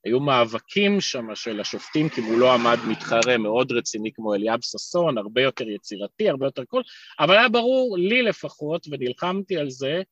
היו 0.05 0.21
מאבקים 0.21 1.01
שם 1.01 1.35
של 1.35 1.61
השופטים, 1.61 2.09
כי 2.09 2.21
הוא 2.21 2.39
לא 2.39 2.55
עמד 2.55 2.79
מתחרה 2.89 3.39
מאוד 3.39 3.73
רציני 3.73 4.13
כמו 4.15 4.35
אליאב 4.35 4.59
ששון, 4.63 5.19
הרבה 5.19 5.43
יותר 5.43 5.69
יצירתי, 5.69 6.29
הרבה 6.29 6.47
יותר 6.47 6.65
קול, 6.65 6.83
אבל 7.21 7.39
היה 7.39 7.49
ברור, 7.49 7.99
לי 7.99 8.23
לפחות, 8.23 8.87
ונלחמתי 8.91 9.57
על 9.57 9.71
זה, 9.71 10.03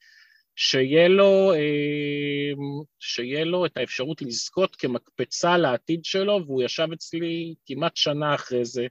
שיהיה 0.56 1.08
לו, 1.08 1.52
אה, 1.54 2.52
שיהיה 3.00 3.44
לו 3.44 3.66
את 3.66 3.76
האפשרות 3.76 4.22
לזכות 4.22 4.76
כמקפצה 4.76 5.56
לעתיד 5.56 6.04
שלו, 6.04 6.40
והוא 6.46 6.62
ישב 6.62 6.88
אצלי 6.92 7.54
כמעט 7.66 7.96
שנה 7.96 8.34
אחרי 8.34 8.64
זה, 8.64 8.86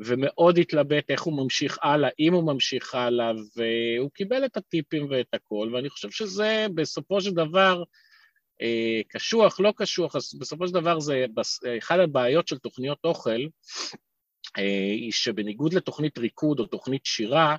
ומאוד 0.00 0.58
התלבט 0.58 1.10
איך 1.10 1.22
הוא 1.22 1.42
ממשיך 1.44 1.78
הלאה, 1.82 2.10
אם 2.18 2.34
הוא 2.34 2.52
ממשיך 2.52 2.94
הלאה, 2.94 3.32
והוא 3.56 4.10
קיבל 4.14 4.44
את 4.44 4.56
הטיפים 4.56 5.06
ואת 5.10 5.34
הכל, 5.34 5.70
ואני 5.74 5.90
חושב 5.90 6.10
שזה 6.10 6.66
בסופו 6.74 7.20
של 7.20 7.30
דבר, 7.30 7.82
אה, 8.62 9.00
קשוח, 9.08 9.60
לא 9.60 9.72
קשוח, 9.76 10.16
אז 10.16 10.34
בסופו 10.38 10.68
של 10.68 10.74
דבר 10.74 11.00
זה, 11.00 11.26
אחת 11.78 11.98
הבעיות 11.98 12.48
של 12.48 12.58
תוכניות 12.58 12.98
אוכל, 13.04 13.40
אה, 14.58 14.92
היא 14.96 15.12
שבניגוד 15.12 15.74
לתוכנית 15.74 16.18
ריקוד 16.18 16.60
או 16.60 16.66
תוכנית 16.66 17.06
שירה, 17.06 17.56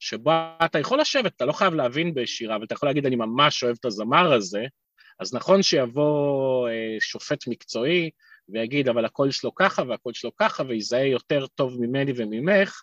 שבה 0.00 0.56
אתה 0.64 0.78
יכול 0.78 1.00
לשבת, 1.00 1.36
אתה 1.36 1.44
לא 1.44 1.52
חייב 1.52 1.74
להבין 1.74 2.14
בשירה, 2.14 2.56
אבל 2.56 2.64
אתה 2.64 2.74
יכול 2.74 2.88
להגיד, 2.88 3.06
אני 3.06 3.16
ממש 3.16 3.64
אוהב 3.64 3.76
את 3.80 3.84
הזמר 3.84 4.32
הזה, 4.32 4.64
אז 5.20 5.34
נכון 5.34 5.62
שיבוא 5.62 6.68
אה, 6.68 6.96
שופט 7.00 7.48
מקצועי 7.48 8.10
ויגיד, 8.48 8.88
אבל 8.88 9.04
הקול 9.04 9.30
שלו 9.30 9.54
ככה 9.54 9.82
והקול 9.88 10.14
שלו 10.14 10.30
ככה, 10.36 10.62
ויזהה 10.68 11.06
יותר 11.06 11.46
טוב 11.46 11.80
ממני 11.80 12.12
וממך, 12.16 12.82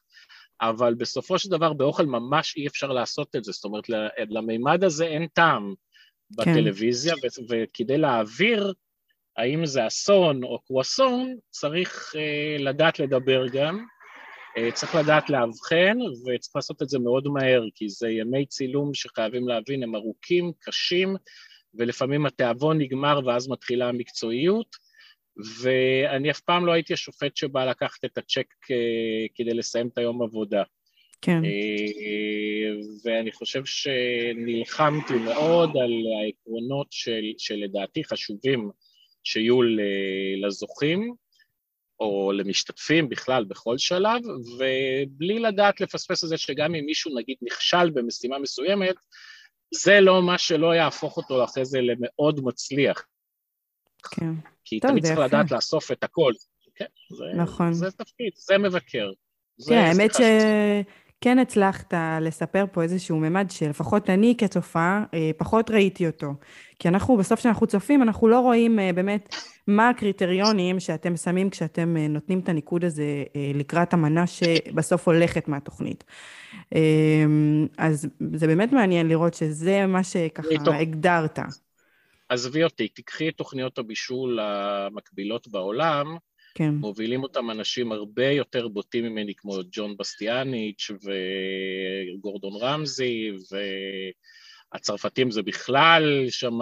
אבל 0.62 0.94
בסופו 0.94 1.40
של 1.40 1.50
דבר 1.50 1.74
באוכל 1.74 2.06
ממש 2.06 2.58
אי 2.58 2.68
אפשר 2.68 2.88
לעשות 2.88 3.36
את 3.36 3.44
זה, 3.44 3.52
זאת 3.52 3.66
אומרת, 3.66 3.84
למימד 4.18 4.84
הזה 4.84 5.06
אין 5.06 5.28
טעם 5.28 5.74
כן. 6.44 6.52
בטלוויזיה, 6.52 7.14
כן. 7.16 7.28
וכדי 7.50 7.98
להעביר 7.98 8.74
האם 9.38 9.66
זה 9.66 9.88
אסון 9.88 10.44
או 10.44 10.60
קרואסון, 10.60 11.36
צריך 11.50 12.14
אה, 12.16 12.56
לדעת 12.60 13.00
לדבר 13.00 13.48
גם, 13.48 13.86
צריך 14.74 14.96
לדעת 14.96 15.30
לאבחן, 15.30 15.98
וצריך 16.02 16.56
לעשות 16.56 16.82
את 16.82 16.90
זה 16.90 17.00
מאוד 17.00 17.28
מהר, 17.28 17.64
כי 17.76 17.90
זה 17.90 18.10
ימי 18.10 18.46
צילום 18.46 18.94
שחייבים 18.94 19.48
להבין, 19.48 19.84
הם 19.84 19.96
ארוכים, 19.96 20.52
קשים, 20.60 21.16
ולפעמים 21.74 22.26
התיאבון 22.26 22.78
נגמר 22.78 23.20
ואז 23.26 23.50
מתחילה 23.50 23.90
המקצועיות, 23.90 24.76
ואני 25.62 26.32
אף 26.32 26.40
פעם 26.40 26.66
לא 26.66 26.72
הייתי 26.72 26.94
השופט 26.94 27.38
שבא 27.38 27.66
לקחת 27.66 28.06
את 28.06 28.18
הצ'ק 28.18 28.54
אה, 28.72 29.26
כדי 29.36 29.54
לסיים 29.54 29.88
את 29.88 29.98
היום 29.98 30.22
עבודה. 30.22 30.64
כן. 31.22 31.46
אה, 31.46 32.72
ואני 33.04 33.32
חושב 33.32 33.66
שנלחמתי 33.66 35.14
מאוד 35.14 35.78
על 35.78 35.92
העקרונות 36.20 36.88
של, 36.92 37.24
שלדעתי 37.38 38.04
חשובים 38.04 38.70
שיהיו 39.24 39.60
לזוכים, 40.42 41.14
או 42.00 42.32
למשתתפים 42.32 43.10
בכלל 43.10 43.44
בכל 43.44 43.78
שלב, 43.78 44.22
ובלי 44.26 45.40
לדעת 45.40 45.82
לפספס 45.82 46.24
את 46.24 46.30
זה 46.30 46.38
שגם 46.38 46.76
אם 46.76 46.86
מישהו 46.86 47.18
נגיד 47.18 47.38
נכשל 47.42 47.90
במשימה 47.90 48.40
מסוימת, 48.40 48.96
זה 49.74 50.02
לא 50.02 50.22
מה 50.22 50.38
שלא 50.38 50.76
יהפוך 50.76 51.18
אותו 51.18 51.44
אחרי 51.44 51.66
זה 51.66 51.80
למאוד 51.82 52.40
מצליח. 52.44 53.06
כן. 54.12 54.32
כי 54.64 54.80
טוב, 54.80 54.92
תמיד 54.92 55.04
צריך 55.04 55.14
יפה. 55.14 55.26
לדעת 55.26 55.52
לאסוף 55.52 55.92
את 55.92 56.04
הכל. 56.04 56.34
כן, 56.76 56.86
זה, 57.18 57.42
נכון. 57.42 57.74
זה 57.74 57.92
תפקיד, 57.92 58.32
זה 58.36 58.58
מבקר. 58.58 59.12
כן, 59.68 59.76
האמת 59.76 60.14
ש... 60.14 60.22
כן 61.26 61.40
הצלחת 61.40 61.94
לספר 62.22 62.66
פה 62.72 62.84
איזשהו 62.84 63.18
ממד 63.18 63.48
שלפחות 63.52 64.10
אני 64.10 64.36
כצופה 64.38 65.00
אה, 65.14 65.32
פחות 65.38 65.72
ראיתי 65.72 66.08
אותו. 66.08 66.34
כי 66.80 66.88
אנחנו, 66.88 67.18
בסוף 67.18 67.40
כשאנחנו 67.40 67.68
צופים, 67.68 68.02
אנחנו 68.04 68.28
לא 68.28 68.40
רואים 68.40 68.80
אה, 68.80 68.94
באמת 68.94 69.36
מה 69.68 69.90
הקריטריונים 69.90 70.80
שאתם 70.80 71.18
שמים 71.18 71.50
כשאתם 71.50 71.98
אה, 71.98 72.08
נותנים 72.08 72.40
את 72.40 72.50
הניקוד 72.50 72.86
הזה 72.86 73.24
לקראת 73.54 73.94
המנה 73.94 74.28
שבסוף 74.28 75.08
הולכת 75.08 75.48
מהתוכנית. 75.48 76.04
אז 77.78 78.08
זה 78.34 78.48
באמת 78.48 78.74
מעניין 78.74 79.08
לראות 79.08 79.34
שזה 79.34 79.86
מה 79.86 80.04
שככה 80.04 80.76
הגדרת. 80.80 81.40
עזבי 82.30 82.64
אותי, 82.64 82.88
תקחי 82.88 83.30
את 83.30 83.38
תוכניות 83.38 83.78
הבישול 83.78 84.40
המקבילות 84.42 85.48
בעולם, 85.48 86.18
כן. 86.56 86.70
מובילים 86.70 87.24
אותם 87.24 87.52
אנשים 87.52 87.92
הרבה 87.92 88.28
יותר 88.28 88.68
בוטים 88.68 89.06
ממני, 89.06 89.34
כמו 89.38 89.58
ג'ון 89.72 89.98
בסטיאניץ' 89.98 90.92
וגורדון 92.18 92.54
רמזי, 92.62 93.32
והצרפתים 94.74 95.32
זה 95.32 95.42
בכלל 95.42 96.26
שם, 96.30 96.60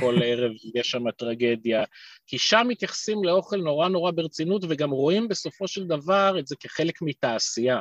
כל 0.00 0.14
ערב 0.24 0.52
יש 0.74 0.90
שם 0.90 1.10
טרגדיה, 1.10 1.84
כי 2.26 2.38
שם 2.38 2.66
מתייחסים 2.68 3.24
לאוכל 3.24 3.56
נורא 3.56 3.88
נורא 3.88 4.10
ברצינות, 4.10 4.64
וגם 4.68 4.90
רואים 4.90 5.28
בסופו 5.28 5.68
של 5.68 5.86
דבר 5.86 6.36
את 6.38 6.46
זה 6.46 6.56
כחלק 6.56 7.02
מתעשייה. 7.02 7.80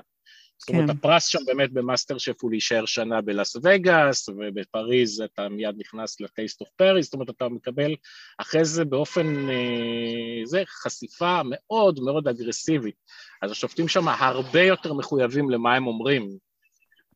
זאת 0.60 0.69
אומרת, 0.69 0.89
כן. 0.89 0.98
הפרס 0.98 1.26
שם 1.26 1.39
באמת 1.45 1.72
במאסטר 1.72 2.17
שף 2.17 2.41
הוא 2.41 2.52
להישאר 2.52 2.86
שנה 2.86 3.22
בלאס 3.22 3.56
וגאס, 3.63 4.30
ובפריז 4.30 5.22
אתה 5.22 5.50
מיד 5.50 5.76
נכנס 5.78 6.22
ל 6.22 6.28
Taste 6.28 6.62
of 6.62 6.70
Paris, 6.76 7.06
זאת 7.06 7.13
אומרת, 7.13 7.30
אתה 7.30 7.50
מקבל 7.50 7.95
אחרי 8.38 8.65
זה 8.65 8.86
באופן, 8.86 9.50
אה, 9.50 10.45
זה 10.45 10.63
חשיפה 10.67 11.41
מאוד 11.45 12.00
מאוד 12.00 12.28
אגרסיבית. 12.28 12.95
אז 13.41 13.52
השופטים 13.52 13.88
שם 13.88 14.08
הרבה 14.08 14.62
יותר 14.62 14.93
מחויבים 14.93 15.50
למה 15.50 15.76
הם 15.76 15.88
אומרים. 15.88 16.30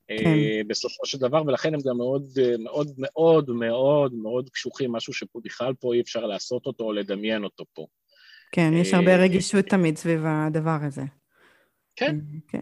אה, 0.10 0.17
כן. 0.17 0.67
בסופו 0.67 1.06
של 1.06 1.17
דבר, 1.17 1.43
ולכן 1.45 1.73
הם 1.73 1.79
גם 1.88 1.97
מאוד 1.97 2.27
מאוד 2.60 2.88
מאוד 2.97 3.49
מאוד 3.49 4.13
מאוד 4.13 4.49
קשוחים, 4.49 4.91
משהו 4.91 5.13
שבכלל 5.13 5.73
פה 5.73 5.93
אי 5.93 6.01
אפשר 6.01 6.25
לעשות 6.25 6.65
אותו 6.65 6.84
או 6.84 6.93
לדמיין 6.93 7.43
אותו 7.43 7.65
פה. 7.73 7.88
כן, 8.51 8.73
יש 8.73 8.93
הרבה 8.93 9.12
אה, 9.12 9.23
רגישות 9.23 9.65
תמיד 9.65 9.97
סביב 9.97 10.23
הדבר 10.25 10.77
הזה. 10.82 11.01
כן. 11.95 12.17
כן. 12.47 12.62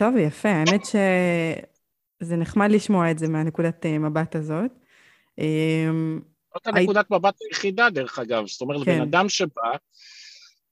טוב, 0.00 0.16
יפה. 0.16 0.48
האמת 0.48 0.84
שזה 0.84 2.36
נחמד 2.36 2.70
לשמוע 2.70 3.10
את 3.10 3.18
זה 3.18 3.28
מהנקודת 3.28 3.86
אה, 3.86 3.98
מבט 3.98 4.36
הזאת. 4.36 4.70
אמ, 5.38 6.20
זאת 6.54 6.66
הנקודת 6.66 7.10
מבט 7.10 7.34
היחידה, 7.40 7.90
דרך 7.90 8.18
אגב. 8.18 8.46
זאת 8.46 8.60
אומרת, 8.60 8.84
כן. 8.84 8.96
בן 8.96 9.00
אדם 9.00 9.28
שבא, 9.28 9.76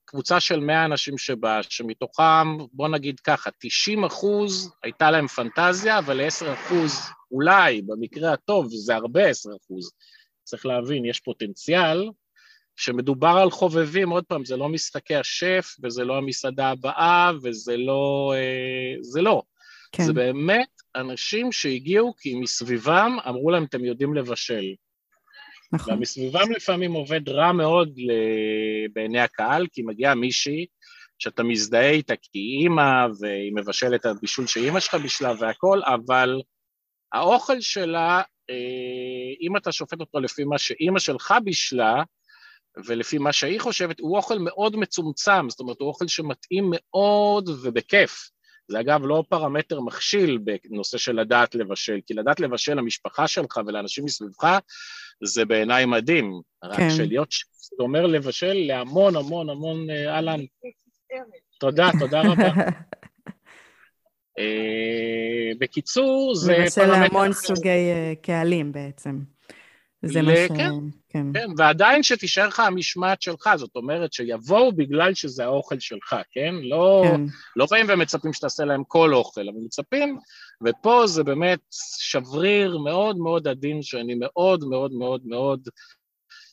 קבוצה 0.05 0.39
של 0.39 0.59
100 0.59 0.85
אנשים 0.85 1.17
שבא, 1.17 1.61
שמתוכם, 1.61 2.57
בוא 2.73 2.87
נגיד 2.87 3.19
ככה, 3.19 3.49
90 3.59 4.03
אחוז 4.03 4.71
הייתה 4.83 5.11
להם 5.11 5.27
פנטזיה, 5.27 5.97
אבל 5.97 6.21
ל-10 6.21 6.53
אחוז, 6.53 6.99
אולי, 7.31 7.81
במקרה 7.81 8.33
הטוב, 8.33 8.67
זה 8.69 8.95
הרבה 8.95 9.27
10 9.27 9.49
אחוז. 9.65 9.91
צריך 10.43 10.65
להבין, 10.65 11.05
יש 11.05 11.19
פוטנציאל 11.19 12.09
שמדובר 12.79 13.37
על 13.41 13.51
חובבים, 13.51 14.09
עוד 14.09 14.23
פעם, 14.23 14.45
זה 14.45 14.57
לא 14.57 14.69
משחקי 14.69 15.15
השף, 15.15 15.75
וזה 15.83 16.03
לא 16.03 16.17
המסעדה 16.17 16.69
הבאה, 16.69 17.31
וזה 17.43 17.77
לא... 17.77 18.33
אה, 18.35 18.95
זה 19.01 19.21
לא. 19.21 19.41
כן. 19.91 20.03
זה 20.03 20.13
באמת 20.13 20.69
אנשים 20.95 21.51
שהגיעו 21.51 22.13
כי 22.15 22.35
מסביבם 22.35 23.17
אמרו 23.27 23.51
להם, 23.51 23.63
אתם 23.63 23.85
יודעים 23.85 24.13
לבשל. 24.13 24.65
נכון. 25.73 25.93
ומסביבם 25.93 26.51
לפעמים 26.51 26.93
עובד 26.93 27.29
רע 27.29 27.51
מאוד 27.51 27.99
בעיני 28.93 29.19
הקהל, 29.19 29.67
כי 29.71 29.81
מגיעה 29.81 30.15
מישהי 30.15 30.65
שאתה 31.19 31.43
מזדהה 31.43 31.89
איתה 31.89 32.15
כי 32.15 32.29
היא 32.39 32.59
אימא, 32.59 33.07
והיא 33.19 33.51
מבשלת 33.55 34.01
את 34.01 34.05
הבישול 34.05 34.47
שאימא 34.47 34.79
שלך 34.79 34.95
בישלה 34.95 35.33
והכל, 35.39 35.81
אבל 35.85 36.41
האוכל 37.13 37.61
שלה, 37.61 38.21
אה, 38.49 38.55
אם 39.41 39.57
אתה 39.57 39.71
שופט 39.71 39.99
אותו 39.99 40.19
לפי 40.19 40.43
מה 40.43 40.57
שאימא 40.57 40.99
שלך 40.99 41.33
בישלה, 41.43 42.03
ולפי 42.85 43.17
מה 43.17 43.33
שהיא 43.33 43.59
חושבת, 43.59 43.99
הוא 43.99 44.17
אוכל 44.17 44.39
מאוד 44.39 44.75
מצומצם, 44.75 45.49
זאת 45.49 45.59
אומרת, 45.59 45.79
הוא 45.79 45.87
אוכל 45.87 46.07
שמתאים 46.07 46.71
מאוד 46.71 47.49
ובכיף. 47.63 48.29
זה 48.69 48.79
אגב 48.79 49.01
לא 49.03 49.23
פרמטר 49.29 49.81
מכשיל 49.81 50.37
בנושא 50.37 50.97
של 50.97 51.11
לדעת 51.19 51.55
לבשל, 51.55 51.99
כי 52.07 52.13
לדעת 52.13 52.39
לבשל 52.39 52.73
למשפחה 52.73 53.27
שלך 53.27 53.59
ולאנשים 53.65 54.05
מסביבך, 54.05 54.59
זה 55.23 55.45
בעיניי 55.45 55.85
מדהים. 55.85 56.41
כן. 56.61 56.67
רק 56.67 56.79
שלהיות, 56.97 57.31
זה 57.51 57.83
אומר 57.83 58.05
לבשל 58.05 58.53
להמון 58.53 59.15
המון 59.15 59.49
המון, 59.49 59.89
אה, 59.89 60.15
אהלן. 60.15 60.39
תודה, 61.59 61.89
תודה 61.99 62.21
רבה. 62.21 62.51
אה, 64.39 65.51
בקיצור, 65.59 66.35
זה 66.35 66.53
פרמטר... 66.53 66.63
לבשל 66.63 67.01
להמון 67.01 67.33
סוגי 67.33 67.69
אה, 67.69 68.13
קהלים 68.21 68.71
בעצם. 68.71 69.19
זה 70.01 70.21
מה 70.21 70.35
ש... 70.35 70.47
כן, 70.47 70.73
כן. 71.09 71.25
כן, 71.33 71.47
ועדיין 71.57 72.03
שתישאר 72.03 72.47
לך 72.47 72.59
המשמעת 72.59 73.21
שלך, 73.21 73.49
זאת 73.55 73.75
אומרת 73.75 74.13
שיבואו 74.13 74.71
בגלל 74.71 75.13
שזה 75.13 75.43
האוכל 75.43 75.79
שלך, 75.79 76.15
כן? 76.31 76.55
לא, 76.61 77.03
כן. 77.05 77.21
לא 77.55 77.65
באים 77.71 77.85
ומצפים 77.89 78.33
שתעשה 78.33 78.65
להם 78.65 78.83
כל 78.83 79.13
אוכל, 79.13 79.41
אבל 79.41 79.57
מצפים, 79.65 80.17
ופה 80.65 81.07
זה 81.07 81.23
באמת 81.23 81.59
שבריר 81.99 82.77
מאוד 82.77 83.17
מאוד 83.17 83.47
עדין, 83.47 83.81
שאני 83.81 84.15
מאוד 84.19 84.63
מאוד 84.63 84.91
מאוד 84.93 85.21
מאוד 85.25 85.69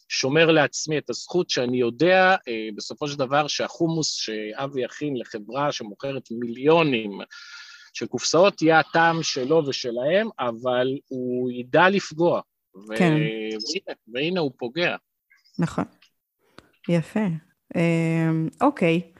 שומר 0.08 0.50
לעצמי 0.50 0.98
את 0.98 1.10
הזכות 1.10 1.50
שאני 1.50 1.80
יודע 1.80 2.36
אה, 2.48 2.68
בסופו 2.76 3.08
של 3.08 3.18
דבר 3.18 3.48
שהחומוס 3.48 4.12
שאבי 4.12 4.84
יכין 4.84 5.16
לחברה 5.16 5.72
שמוכרת 5.72 6.28
מיליונים 6.30 7.18
של 7.92 8.06
קופסאות 8.06 8.62
יהיה 8.62 8.78
הטעם 8.78 9.22
שלו 9.22 9.62
ושלהם, 9.66 10.28
אבל 10.38 10.86
הוא 11.08 11.50
ידע 11.50 11.88
לפגוע. 11.88 12.40
כן. 12.96 13.12
והנה, 13.12 13.98
והנה 14.14 14.40
הוא 14.40 14.50
פוגע. 14.58 14.96
נכון. 15.58 15.84
יפה. 16.88 17.26
אמ, 17.76 18.48
אוקיי. 18.60 19.12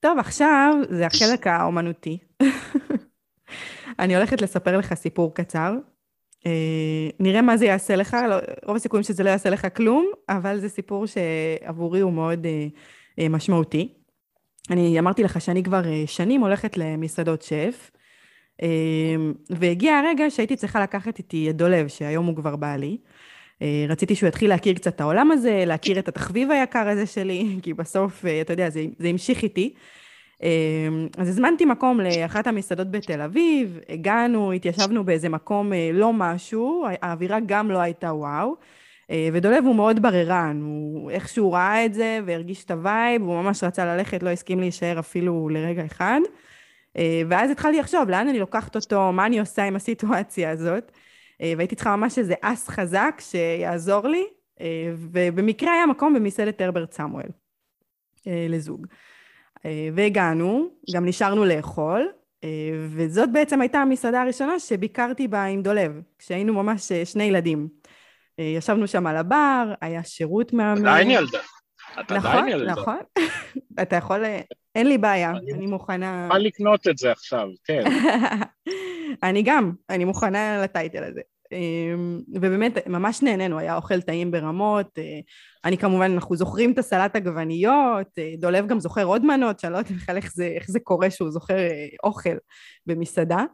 טוב, 0.00 0.18
עכשיו 0.18 0.74
זה 0.90 1.06
החלק 1.06 1.46
האומנותי. 1.46 2.18
אני 3.98 4.16
הולכת 4.16 4.42
לספר 4.42 4.78
לך 4.78 4.94
סיפור 4.94 5.34
קצר. 5.34 5.74
אה, 6.46 7.08
נראה 7.20 7.42
מה 7.42 7.56
זה 7.56 7.66
יעשה 7.66 7.96
לך, 7.96 8.16
לא, 8.28 8.36
רוב 8.64 8.76
הסיכויים 8.76 9.04
שזה 9.04 9.22
לא 9.22 9.30
יעשה 9.30 9.50
לך 9.50 9.66
כלום, 9.76 10.10
אבל 10.28 10.60
זה 10.60 10.68
סיפור 10.68 11.06
שעבורי 11.06 12.00
הוא 12.00 12.12
מאוד 12.12 12.46
אה, 12.46 12.66
אה, 13.18 13.28
משמעותי. 13.28 13.94
אני 14.70 14.98
אמרתי 14.98 15.22
לך 15.22 15.40
שאני 15.40 15.62
כבר 15.62 15.82
שנים 16.06 16.40
הולכת 16.40 16.76
למסעדות 16.76 17.42
שף, 17.42 17.90
והגיע 19.50 19.98
הרגע 19.98 20.30
שהייתי 20.30 20.56
צריכה 20.56 20.82
לקחת 20.82 21.18
איתי 21.18 21.50
את 21.50 21.56
דולב, 21.56 21.88
שהיום 21.88 22.26
הוא 22.26 22.36
כבר 22.36 22.56
בעלי. 22.56 22.96
אה, 23.62 23.86
רציתי 23.88 24.14
שהוא 24.14 24.28
יתחיל 24.28 24.50
להכיר 24.50 24.74
קצת 24.74 24.94
את 24.94 25.00
העולם 25.00 25.30
הזה, 25.30 25.64
להכיר 25.66 25.98
את 25.98 26.08
התחביב 26.08 26.50
היקר 26.50 26.88
הזה 26.88 27.06
שלי, 27.06 27.46
כי 27.62 27.74
בסוף, 27.74 28.24
אה, 28.26 28.40
אתה 28.40 28.52
יודע, 28.52 28.70
זה, 28.70 28.84
זה 28.98 29.08
המשיך 29.08 29.42
איתי. 29.42 29.74
אמ, 30.42 31.08
אז 31.18 31.28
הזמנתי 31.28 31.64
מקום 31.64 32.00
לאחת 32.00 32.46
המסעדות 32.46 32.90
בתל 32.90 33.20
אביב, 33.20 33.78
הגענו, 33.88 34.52
התיישבנו 34.52 35.04
באיזה 35.04 35.28
מקום 35.28 35.72
אה, 35.72 35.90
לא 35.92 36.12
משהו, 36.12 36.86
האווירה 37.02 37.38
גם 37.46 37.70
לא 37.70 37.78
הייתה 37.78 38.14
וואו. 38.14 38.56
ודולב 39.32 39.64
הוא 39.64 39.74
מאוד 39.74 40.02
בררן, 40.02 40.60
הוא 40.62 41.10
איכשהו 41.10 41.52
ראה 41.52 41.84
את 41.84 41.94
זה 41.94 42.20
והרגיש 42.26 42.64
את 42.64 42.70
ה 42.70 42.79
vibe, 42.79 43.22
הוא 43.22 43.42
ממש 43.42 43.64
רצה 43.64 43.84
ללכת, 43.84 44.22
לא 44.22 44.30
הסכים 44.30 44.60
להישאר 44.60 44.98
אפילו 44.98 45.48
לרגע 45.48 45.84
אחד. 45.84 46.20
אה, 46.96 47.22
ואז 47.28 47.50
התחלתי 47.50 47.78
לחשוב, 47.78 48.08
לאן 48.08 48.28
אני 48.28 48.38
לוקחת 48.38 48.76
אותו, 48.76 49.12
מה 49.12 49.26
אני 49.26 49.40
עושה 49.40 49.64
עם 49.64 49.76
הסיטואציה 49.76 50.50
הזאת. 50.50 50.92
אה, 51.42 51.52
והייתי 51.56 51.74
צריכה 51.74 51.96
ממש 51.96 52.18
איזה 52.18 52.34
אס 52.40 52.68
חזק 52.68 53.14
שיעזור 53.20 54.08
לי, 54.08 54.24
אה, 54.60 54.92
ובמקרה 54.96 55.72
היה 55.72 55.86
מקום 55.86 56.14
במסעדת 56.14 56.60
הרברט 56.60 56.92
סמואל 56.92 57.28
לזוג. 58.26 58.86
והגענו, 59.94 60.68
גם 60.94 61.06
נשארנו 61.06 61.44
לאכול, 61.44 62.08
וזאת 62.88 63.32
בעצם 63.32 63.60
הייתה 63.60 63.78
המסעדה 63.78 64.22
הראשונה 64.22 64.58
שביקרתי 64.58 65.28
בה 65.28 65.44
עם 65.44 65.62
דולב, 65.62 66.00
כשהיינו 66.18 66.54
ממש 66.54 66.92
שני 66.92 67.24
ילדים. 67.24 67.68
ישבנו 68.38 68.86
שם 68.86 69.06
על 69.06 69.16
הבר, 69.16 69.72
היה 69.80 70.04
שירות 70.04 70.52
מהמם. 70.52 70.86
עדיין 70.86 71.10
ילדה. 71.10 71.38
את 72.00 72.12
נכון, 72.12 72.30
עדיין 72.30 72.48
ילדה. 72.48 72.72
נכון, 72.72 72.98
אתה 73.82 73.96
יכול 73.96 74.24
אין 74.74 74.86
לי 74.86 74.98
בעיה, 74.98 75.30
אני, 75.30 75.52
אני 75.52 75.66
מוכנה... 75.66 76.28
אני 76.32 76.44
לקנות 76.44 76.88
את 76.88 76.98
זה 76.98 77.12
עכשיו, 77.12 77.48
כן. 77.64 77.84
אני 79.28 79.42
גם, 79.42 79.72
אני 79.90 80.04
מוכנה 80.04 80.62
לטייטל 80.62 81.04
הזה. 81.04 81.20
אמ, 81.52 82.20
ובאמת, 82.34 82.86
ממש 82.86 83.22
נהנינו, 83.22 83.58
היה 83.58 83.76
אוכל 83.76 84.00
טעים 84.00 84.30
ברמות. 84.30 84.98
אה, 84.98 85.20
אני 85.64 85.78
כמובן, 85.78 86.12
אנחנו 86.12 86.36
זוכרים 86.36 86.72
את 86.72 86.78
הסלט 86.78 87.16
עגבניות, 87.16 88.06
אה, 88.18 88.32
דולב 88.38 88.66
גם 88.66 88.80
זוכר 88.80 89.04
עוד 89.04 89.24
מנות, 89.26 89.60
שאני 89.60 89.72
לא 89.72 89.78
יודעת 89.78 89.92
בכלל 89.92 90.16
איך 90.16 90.32
איך 90.40 90.70
זה 90.70 90.80
קורה 90.80 91.10
שהוא 91.10 91.30
זוכר 91.30 91.58
אה, 91.58 91.86
אוכל 92.04 92.36
במסעדה. 92.86 93.44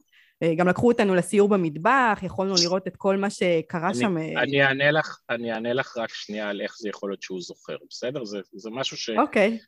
אה, 0.42 0.54
גם 0.54 0.68
לקחו 0.68 0.88
אותנו 0.88 1.14
לסיור 1.14 1.48
במטבח, 1.48 2.18
יכולנו 2.22 2.54
לראות 2.62 2.86
את 2.86 2.96
כל 2.96 3.16
מה 3.16 3.30
שקרה 3.30 3.88
אני, 3.88 3.98
שם. 3.98 4.16
אני 4.16 4.62
אענה, 4.62 4.90
לך, 4.90 5.18
אני 5.30 5.52
אענה 5.52 5.72
לך 5.72 5.96
רק 5.96 6.14
שנייה 6.14 6.48
על 6.48 6.60
איך 6.60 6.76
זה 6.78 6.88
יכול 6.88 7.10
להיות 7.10 7.22
שהוא 7.22 7.40
זוכר, 7.40 7.76
בסדר? 7.90 8.24
זה, 8.24 8.38
זה 8.52 8.70
משהו 8.70 8.96
ש... 8.96 9.10
אוקיי. 9.10 9.58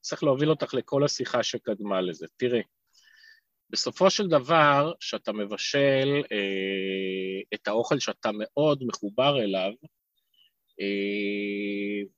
צריך 0.00 0.22
להוביל 0.22 0.50
אותך 0.50 0.74
לכל 0.74 1.04
השיחה 1.04 1.42
שקדמה 1.42 2.00
לזה. 2.00 2.26
תראי, 2.36 2.62
בסופו 3.70 4.10
של 4.10 4.28
דבר, 4.28 4.92
כשאתה 5.00 5.32
מבשל 5.32 6.22
אה, 6.32 7.40
את 7.54 7.68
האוכל 7.68 7.98
שאתה 7.98 8.30
מאוד 8.32 8.84
מחובר 8.86 9.40
אליו, 9.42 9.72
אה, 10.80 12.17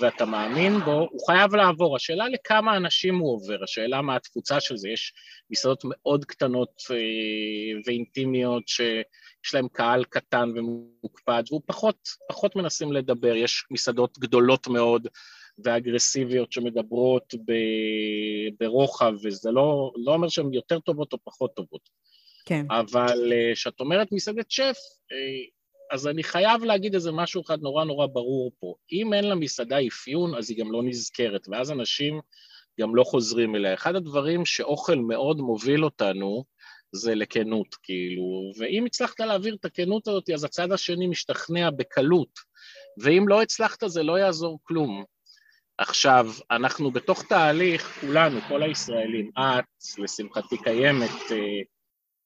ואתה 0.00 0.24
מאמין 0.24 0.78
בו, 0.80 1.08
הוא 1.10 1.26
חייב 1.26 1.54
לעבור. 1.54 1.96
השאלה 1.96 2.28
לכמה 2.28 2.76
אנשים 2.76 3.18
הוא 3.18 3.34
עובר, 3.34 3.62
השאלה 3.62 4.02
מה 4.02 4.16
התפוצה 4.16 4.60
של 4.60 4.76
זה. 4.76 4.88
יש 4.88 5.12
מסעדות 5.50 5.82
מאוד 5.84 6.24
קטנות 6.24 6.82
אה, 6.90 7.80
ואינטימיות 7.86 8.68
שיש 8.68 9.54
להם 9.54 9.68
קהל 9.68 10.04
קטן 10.04 10.52
ומוקפד, 10.56 11.42
והוא 11.50 11.62
פחות, 11.66 12.08
פחות 12.28 12.56
מנסים 12.56 12.92
לדבר. 12.92 13.34
יש 13.34 13.64
מסעדות 13.70 14.18
גדולות 14.18 14.68
מאוד 14.68 15.08
ואגרסיביות 15.64 16.52
שמדברות 16.52 17.34
ב, 17.44 17.52
ברוחב, 18.60 19.12
וזה 19.22 19.50
לא, 19.50 19.92
לא 19.96 20.12
אומר 20.12 20.28
שהן 20.28 20.52
יותר 20.52 20.80
טובות 20.80 21.12
או 21.12 21.18
פחות 21.24 21.54
טובות. 21.54 21.88
כן. 22.44 22.66
אבל 22.70 23.32
אה, 23.32 23.54
כשאת 23.54 23.80
אומרת 23.80 24.12
מסעדת 24.12 24.50
שף, 24.50 24.76
אה, 25.12 25.57
אז 25.90 26.06
אני 26.06 26.22
חייב 26.22 26.64
להגיד 26.64 26.94
איזה 26.94 27.12
משהו 27.12 27.42
אחד 27.42 27.60
נורא 27.60 27.84
נורא 27.84 28.06
ברור 28.06 28.52
פה. 28.60 28.74
אם 28.92 29.14
אין 29.14 29.28
למסעדה 29.28 29.76
אפיון, 29.86 30.34
אז 30.34 30.50
היא 30.50 30.58
גם 30.58 30.72
לא 30.72 30.82
נזכרת, 30.82 31.48
ואז 31.48 31.70
אנשים 31.70 32.20
גם 32.80 32.94
לא 32.96 33.04
חוזרים 33.04 33.56
אליה. 33.56 33.74
אחד 33.74 33.96
הדברים 33.96 34.46
שאוכל 34.46 34.96
מאוד 34.96 35.38
מוביל 35.38 35.84
אותנו, 35.84 36.44
זה 36.92 37.14
לכנות, 37.14 37.74
כאילו, 37.82 38.52
ואם 38.58 38.84
הצלחת 38.84 39.20
להעביר 39.20 39.54
את 39.54 39.64
הכנות 39.64 40.08
הזאת, 40.08 40.30
אז 40.30 40.44
הצד 40.44 40.72
השני 40.72 41.06
משתכנע 41.06 41.70
בקלות, 41.70 42.38
ואם 43.02 43.28
לא 43.28 43.42
הצלחת, 43.42 43.82
זה 43.86 44.02
לא 44.02 44.18
יעזור 44.18 44.58
כלום. 44.62 45.04
עכשיו, 45.78 46.26
אנחנו 46.50 46.90
בתוך 46.90 47.22
תהליך, 47.22 47.98
כולנו, 48.00 48.40
כל 48.48 48.62
הישראלים, 48.62 49.30
את, 49.38 49.98
לשמחתי 49.98 50.56
קיימת, 50.62 51.10
אה, 51.30 51.60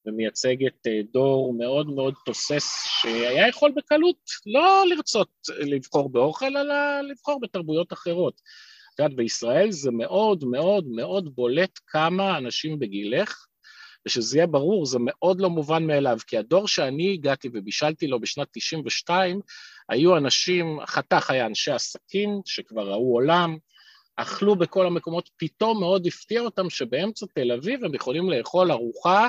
ומייצגת 0.07 0.87
אה, 0.87 1.01
דור 1.13 1.55
מאוד 1.55 1.87
מאוד 1.87 2.15
תוסס, 2.25 2.85
שהיה 2.87 3.49
יכול 3.49 3.73
בקלות 3.77 4.17
לא 4.47 4.85
לרצות 4.87 5.29
לבחור 5.49 6.13
באוכל, 6.13 6.57
אלא 6.57 7.01
לבחור 7.01 7.41
בתרבויות 7.41 7.93
אחרות. 7.93 8.41
את 8.95 8.99
יודעת, 8.99 9.17
בישראל 9.17 9.71
זה 9.71 9.91
מאוד 9.91 10.45
מאוד 10.45 10.87
מאוד 10.89 11.35
בולט 11.35 11.79
כמה 11.87 12.39
אנשים 12.39 12.79
בגילך, 12.79 13.47
ושזה 14.07 14.39
יהיה 14.39 14.47
ברור, 14.47 14.87
זה 14.87 14.99
מאוד 15.01 15.41
לא 15.41 15.51
מובן 15.51 15.87
מאליו, 15.87 16.19
כי 16.27 16.39
הדור 16.39 16.69
שאני 16.69 17.13
הגעתי 17.13 17.49
ובישלתי 17.53 18.07
לו 18.07 18.21
בשנת 18.21 18.49
92, 18.53 19.41
היו 19.89 20.17
אנשים, 20.17 20.79
חתך 20.87 21.31
היה 21.31 21.47
אנשי 21.47 21.71
עסקים 21.71 22.41
שכבר 22.45 22.91
ראו 22.91 23.13
עולם, 23.15 23.57
אכלו 24.17 24.57
בכל 24.57 24.87
המקומות, 24.87 25.31
פתאום 25.37 25.81
מאוד 25.81 26.07
הפתיע 26.07 26.41
אותם 26.41 26.71
שבאמצע 26.71 27.27
תל 27.35 27.53
אביב 27.53 27.85
הם 27.85 27.95
יכולים 27.95 28.31
לאכול 28.31 28.73
ארוחה 28.73 29.29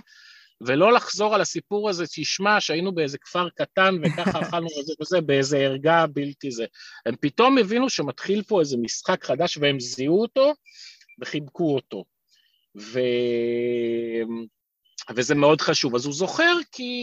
ולא 0.62 0.94
לחזור 0.94 1.36
על 1.36 1.42
הסיפור 1.42 1.90
הזה, 1.90 2.06
תשמע 2.08 2.62
שהיינו 2.62 2.96
באיזה 2.96 3.18
כפר 3.18 3.50
קטן 3.50 3.96
וככה 4.04 4.42
אכלנו 4.42 4.68
וזה 4.80 4.94
וזה, 5.02 5.22
באיזה 5.22 5.58
ערגה 5.58 6.08
בלתי 6.08 6.52
זה. 6.52 6.66
הם 7.06 7.16
פתאום 7.20 7.58
הבינו 7.58 7.90
שמתחיל 7.90 8.44
פה 8.44 8.60
איזה 8.60 8.78
משחק 8.78 9.24
חדש 9.24 9.58
והם 9.58 9.80
זיהו 9.80 10.22
אותו 10.22 10.54
וחיבקו 11.22 11.76
אותו. 11.76 12.04
ו... 12.78 13.00
וזה 15.16 15.36
מאוד 15.36 15.62
חשוב. 15.62 15.96
אז 15.96 16.06
הוא 16.06 16.14
זוכר 16.14 16.56
כי 16.72 16.94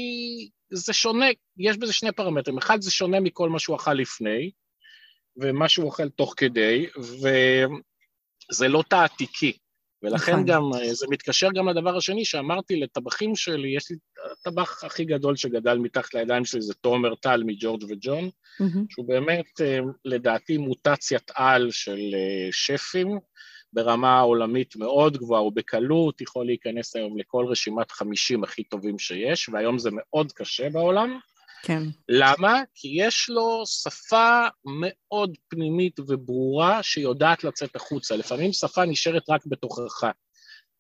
זה 0.71 0.93
שונה, 0.93 1.27
יש 1.57 1.77
בזה 1.77 1.93
שני 1.93 2.13
פרמטרים. 2.13 2.59
אחד, 2.59 2.81
זה 2.81 2.91
שונה 2.91 3.21
מכל 3.21 3.49
מה 3.49 3.59
שהוא 3.59 3.77
אכל 3.77 3.95
לפני, 3.95 4.51
ומה 5.37 5.69
שהוא 5.69 5.87
אוכל 5.87 6.09
תוך 6.09 6.35
כדי, 6.37 6.87
וזה 6.97 8.69
לא 8.69 8.83
תעתיקי. 8.89 9.59
ולכן 10.03 10.33
נכון. 10.33 10.45
גם, 10.45 10.63
זה 10.93 11.07
מתקשר 11.11 11.49
גם 11.55 11.69
לדבר 11.69 11.97
השני 11.97 12.25
שאמרתי 12.25 12.77
לטבחים 12.77 13.37
שלי, 13.37 13.77
יש 13.77 13.91
לי, 13.91 13.97
הטבח 14.33 14.85
הכי 14.85 15.05
גדול 15.05 15.37
שגדל 15.37 15.79
מתחת 15.79 16.15
לידיים 16.15 16.45
שלי 16.45 16.61
זה 16.61 16.75
תומר 16.75 17.15
טל 17.15 17.43
מג'ורג' 17.47 17.85
וג'ון, 17.89 18.25
mm-hmm. 18.25 18.79
שהוא 18.89 19.09
באמת, 19.09 19.61
אה, 19.61 19.79
לדעתי, 20.05 20.59
מוטציית 20.59 21.31
על 21.35 21.71
של 21.71 22.01
אה, 22.15 22.49
שפים, 22.53 23.19
ברמה 23.73 24.21
עולמית 24.21 24.77
מאוד 24.77 25.17
גבוהה, 25.17 25.41
הוא 25.41 25.53
בקלות 25.55 26.21
יכול 26.21 26.47
להיכנס 26.47 26.97
היום 26.97 27.19
לכל 27.19 27.47
רשימת 27.49 27.91
50 27.91 28.45
הכי 28.45 28.65
טובים 28.65 28.99
שיש, 28.99 29.49
והיום 29.49 29.79
זה 29.79 29.91
מאוד 29.93 30.33
קשה 30.33 30.71
בעולם. 30.71 31.19
כן. 31.63 31.83
למה? 32.09 32.63
כי 32.75 32.89
יש 32.95 33.31
לו 33.31 33.63
שפה 33.67 34.47
מאוד 34.65 35.37
פנימית 35.49 36.01
וברורה 36.09 36.83
שיודעת 36.83 37.45
לצאת 37.45 37.77
החוצה. 37.77 38.17
לפעמים 38.17 38.53
שפה 38.53 38.85
נשארת 38.85 39.31
רק 39.31 39.47
בתוכך. 39.47 40.05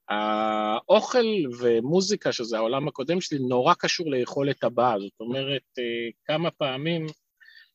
האוכל 0.08 1.26
ומוזיקה, 1.60 2.32
שזה 2.32 2.56
העולם 2.56 2.88
הקודם 2.88 3.20
שלי, 3.20 3.38
נורא 3.38 3.74
קשור 3.74 4.10
ליכולת 4.10 4.64
הבאה. 4.64 5.00
זאת 5.00 5.20
אומרת, 5.20 5.62
אה, 5.78 6.08
כמה 6.24 6.50
פעמים 6.50 7.06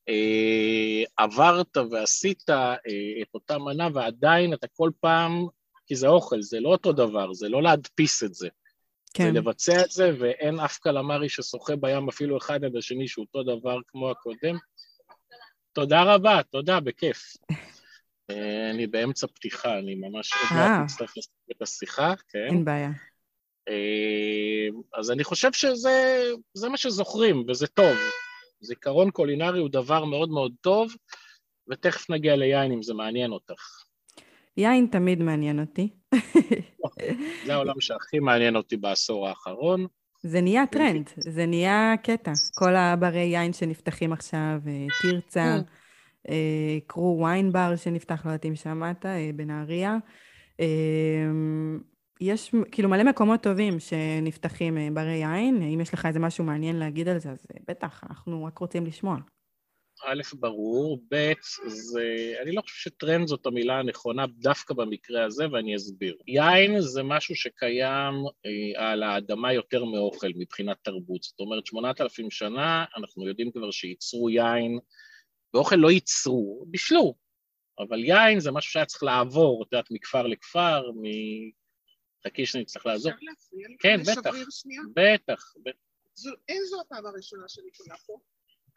אה, 0.09 1.03
עברת 1.17 1.77
ועשית 1.91 2.49
אה, 2.49 2.75
את 3.21 3.27
אותה 3.33 3.57
מנה 3.57 3.87
ועדיין 3.93 4.53
אתה 4.53 4.67
כל 4.73 4.91
פעם, 4.99 5.47
כי 5.87 5.95
זה 5.95 6.07
אוכל, 6.07 6.41
זה 6.41 6.59
לא 6.59 6.69
אותו 6.69 6.91
דבר, 6.93 7.33
זה 7.33 7.49
לא 7.49 7.63
להדפיס 7.63 8.23
את 8.23 8.33
זה. 8.33 8.47
כן. 9.17 9.29
ולבצע 9.29 9.81
את 9.81 9.91
זה, 9.91 10.11
ואין 10.19 10.59
אף 10.59 10.77
קלמרי 10.77 11.29
ששוחה 11.29 11.75
בים 11.75 12.09
אפילו 12.09 12.37
אחד 12.37 12.63
עד 12.63 12.75
השני 12.75 13.07
שהוא 13.07 13.25
אותו 13.25 13.57
דבר 13.57 13.77
כמו 13.87 14.11
הקודם. 14.11 14.57
תודה 15.73 16.03
רבה, 16.03 16.43
תודה, 16.43 16.79
בכיף. 16.79 17.33
אה, 18.29 18.71
אני 18.71 18.87
באמצע 18.87 19.27
פתיחה, 19.27 19.79
אני 19.79 19.95
ממש 19.95 20.33
עוד 20.33 20.59
מעט 20.59 20.83
מצטרך 20.83 21.17
לסיים 21.17 21.47
את 21.51 21.61
השיחה, 21.61 22.13
כן. 22.29 22.47
אין 22.49 22.65
בעיה. 22.65 22.89
אז 24.93 25.11
אני 25.11 25.23
חושב 25.23 25.53
שזה 25.53 26.69
מה 26.69 26.77
שזוכרים, 26.77 27.45
וזה 27.47 27.67
טוב. 27.67 27.97
זיכרון 28.61 29.11
קולינרי 29.11 29.59
הוא 29.59 29.69
דבר 29.69 30.05
מאוד 30.05 30.29
מאוד 30.29 30.53
טוב, 30.61 30.93
ותכף 31.69 32.09
נגיע 32.09 32.35
ליין 32.35 32.71
אם 32.71 32.83
זה 32.83 32.93
מעניין 32.93 33.31
אותך. 33.31 33.85
יין 34.57 34.87
תמיד 34.91 35.23
מעניין 35.23 35.59
אותי. 35.59 35.89
זה 37.45 37.53
העולם 37.53 37.79
שהכי 37.79 38.19
מעניין 38.19 38.55
אותי 38.55 38.77
בעשור 38.77 39.27
האחרון. 39.27 39.85
זה 40.23 40.41
נהיה 40.41 40.67
טרנד, 40.67 41.09
זה 41.17 41.45
נהיה 41.45 41.93
קטע. 42.03 42.31
כל 42.55 42.75
הברי 42.75 43.19
יין 43.19 43.53
שנפתחים 43.53 44.13
עכשיו, 44.13 44.59
אה, 44.67 44.85
תרצה, 45.01 45.57
כן. 45.57 45.61
אה, 46.29 46.77
קרו 46.87 47.23
ויין 47.23 47.51
בר 47.51 47.75
שנפתח, 47.75 48.25
לא 48.25 48.31
יודעת 48.31 48.45
אם 48.45 48.55
שמעת, 48.55 49.05
אה, 49.05 49.29
בנהריה. 49.35 49.97
יש 52.21 52.55
כאילו 52.71 52.89
מלא 52.89 53.03
מקומות 53.03 53.41
טובים 53.41 53.79
שנפתחים 53.79 54.77
ברי 54.93 55.15
יין, 55.15 55.61
אם 55.61 55.81
יש 55.81 55.93
לך 55.93 56.05
איזה 56.05 56.19
משהו 56.19 56.43
מעניין 56.43 56.75
להגיד 56.75 57.07
על 57.07 57.19
זה, 57.19 57.31
אז 57.31 57.47
בטח, 57.67 58.03
אנחנו 58.09 58.43
רק 58.43 58.57
רוצים 58.57 58.85
לשמוע. 58.85 59.17
א', 60.03 60.21
ברור, 60.39 61.01
ב', 61.11 61.33
זה, 61.67 62.33
אני 62.41 62.51
לא 62.51 62.61
חושב 62.61 62.89
שטרנד 62.89 63.27
זאת 63.27 63.45
המילה 63.45 63.79
הנכונה 63.79 64.25
דווקא 64.27 64.73
במקרה 64.73 65.25
הזה, 65.25 65.45
ואני 65.51 65.75
אסביר. 65.75 66.17
יין 66.27 66.81
זה 66.81 67.03
משהו 67.03 67.35
שקיים 67.35 68.13
אה, 68.45 68.91
על 68.91 69.03
האדמה 69.03 69.53
יותר 69.53 69.85
מאוכל 69.85 70.27
מבחינת 70.35 70.77
תרבות. 70.81 71.23
זאת 71.23 71.39
אומרת, 71.39 71.65
שמונת 71.65 72.01
אלפים 72.01 72.31
שנה, 72.31 72.85
אנחנו 72.97 73.27
יודעים 73.27 73.51
כבר 73.51 73.71
שייצרו 73.71 74.29
יין, 74.29 74.79
ואוכל 75.53 75.75
לא 75.75 75.91
ייצרו, 75.91 76.65
בישלו, 76.67 77.15
אבל 77.79 78.03
יין 78.03 78.39
זה 78.39 78.51
משהו 78.51 78.71
שהיה 78.71 78.85
צריך 78.85 79.03
לעבור, 79.03 79.63
את 79.63 79.73
יודעת, 79.73 79.91
מכפר 79.91 80.27
לכפר, 80.27 80.83
חכי 82.27 82.45
שאני 82.45 82.65
צריך 82.65 82.85
לעזור. 82.85 83.11
אפשר 83.11 83.25
להפריע 83.25 83.67
לי? 83.67 83.75
כן, 83.79 84.01
בטח. 84.01 84.31
בטח. 84.95 85.53
אין 86.47 86.63
זו 86.69 86.81
הפעם 86.81 87.05
הראשונה 87.05 87.43
שאני 87.47 87.71
קונה 87.77 87.95
פה. 87.97 88.19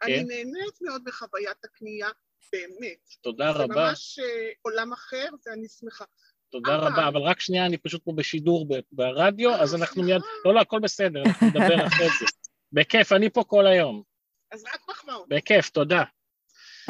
אני 0.03 0.15
כן. 0.15 0.25
נהנית 0.27 0.81
מאוד 0.81 1.01
בחוויית 1.05 1.65
הקנייה, 1.65 2.07
באמת. 2.53 3.09
תודה 3.21 3.51
רבה. 3.51 3.73
זה 3.73 3.79
ממש 3.79 4.19
אה, 4.19 4.49
עולם 4.61 4.93
אחר, 4.93 5.27
ואני 5.45 5.67
שמחה. 5.67 6.05
תודה 6.51 6.75
רבה, 6.75 7.07
אבל 7.07 7.21
רק 7.21 7.39
שנייה, 7.39 7.65
אני 7.65 7.77
פשוט 7.77 8.03
פה 8.03 8.11
בשידור 8.15 8.67
ברדיו, 8.91 9.55
אז 9.55 9.75
אנחנו 9.75 10.03
מיד... 10.03 10.21
לא, 10.45 10.53
לא, 10.53 10.59
הכל 10.59 10.79
בסדר, 10.79 11.23
אנחנו 11.25 11.47
נדבר 11.47 11.87
אחרי 11.87 12.07
זה. 12.19 12.25
בכיף, 12.71 13.11
אני 13.11 13.29
פה 13.29 13.43
כל 13.43 13.67
היום. 13.67 14.03
אז 14.51 14.63
רק 14.73 14.89
מחמאות. 14.89 15.29
בכיף, 15.29 15.69
תודה. 15.69 16.03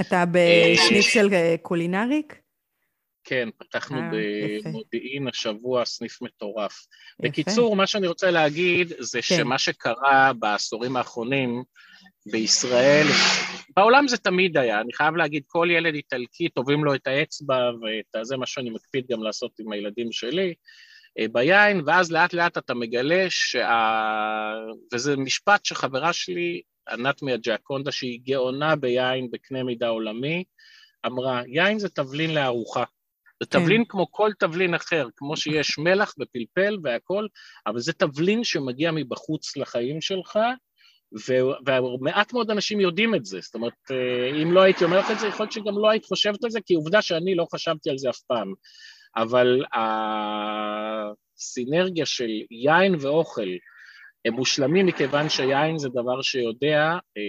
אתה 0.02 0.24
אה, 1.34 1.56
קולינריק? 1.62 2.36
כן, 3.30 3.50
פתחנו 3.58 3.98
אה, 4.00 4.58
במודיעין 4.63 5.28
השבוע 5.28 5.86
סניף 5.86 6.22
מטורף. 6.22 6.74
יפה. 6.74 7.30
בקיצור, 7.30 7.76
מה 7.76 7.88
שאני 7.88 8.08
רוצה 8.08 8.32
להגיד 8.32 8.94
זה 9.00 9.20
כן. 9.22 9.36
שמה 9.38 9.58
שקרה 9.58 10.32
בעשורים 10.39 10.98
האחרונים 10.98 11.63
בישראל, 12.32 13.08
בעולם 13.76 14.08
זה 14.08 14.18
תמיד 14.18 14.58
היה, 14.58 14.82
אני 14.82 14.94
חייב 14.94 15.15
להגיד, 15.15 15.44
כל 15.48 15.68
ילד 15.72 15.94
איטלקי 15.94 16.50
טובים 16.50 16.84
לו 16.84 16.96
את 16.96 17.08
האצבע, 17.08 17.72
וזה 18.15 18.38
מה 18.38 18.46
שאני 18.46 18.70
מקפיד 18.70 19.06
גם 19.12 19.24
לעשות 19.24 19.52
עם 19.60 19.72
הילדים 19.72 20.12
שלי, 20.12 20.54
אה, 21.20 21.26
ביין, 21.32 21.82
ואז 21.86 22.12
לאט 22.12 22.34
לאט 22.34 22.58
אתה 22.58 22.74
מגלה 22.74 23.26
שה... 23.30 24.54
וזה 24.94 25.18
משפט 25.18 25.65
שחברה 25.65 26.13
שלי, 26.13 26.62
ענת 26.89 27.22
מהג'קונדה, 27.22 27.92
שהיא 27.92 28.20
גאונה 28.24 28.76
ביין 28.76 29.32
בקנה 29.32 29.63
מידה 29.63 29.88
עולמי, 29.88 30.44
אמרה, 31.06 31.42
יין 31.48 31.80
זה 31.80 31.89
תבלין 31.89 32.34
לארוחה. 32.34 32.84
זה 33.43 33.49
כן. 33.49 33.60
תבלין 33.60 33.84
כמו 33.86 34.12
כל 34.12 34.32
תבלין 34.39 34.73
אחר, 34.73 35.08
כמו 35.15 35.38
שיש 35.38 35.78
מלח 35.78 36.13
ופלפל 36.19 36.78
והכול, 36.84 37.28
אבל 37.67 37.80
זה 37.80 37.93
תבלין 37.93 38.43
שמגיע 38.43 38.91
מבחוץ 38.91 39.58
לחיים 39.58 40.02
שלך, 40.02 40.39
ומעט 41.67 42.34
מאוד 42.34 42.52
אנשים 42.52 42.80
יודעים 42.80 43.15
את 43.15 43.25
זה. 43.25 43.39
זאת 43.41 43.56
אומרת, 43.56 43.73
אה, 43.91 44.41
אם 44.43 44.52
לא 44.52 44.62
הייתי 44.62 44.84
אומר 44.84 44.99
לך 44.99 45.12
את 45.12 45.19
זה, 45.19 45.28
יכול 45.28 45.43
להיות 45.43 45.52
שגם 45.52 45.78
לא 45.78 45.89
היית 45.89 46.06
חושבת 46.06 46.43
על 46.43 46.49
זה, 46.49 46.60
כי 46.65 46.73
עובדה 46.73 47.02
שאני 47.02 47.36
לא 47.36 47.45
חשבתי 47.54 47.89
על 47.89 47.97
זה 47.97 48.10
אף 48.10 48.19
פעם. 48.19 48.54
אבל 49.15 49.63
הסינרגיה 51.38 52.06
של 52.06 52.30
יין 52.52 52.95
ואוכל 52.99 53.49
הם 54.25 54.34
מושלמים 54.34 54.86
מכיוון 54.86 55.30
שיין 55.30 55.78
זה 55.78 55.89
דבר 55.89 56.21
שיודע 56.21 56.97
אה, 57.17 57.21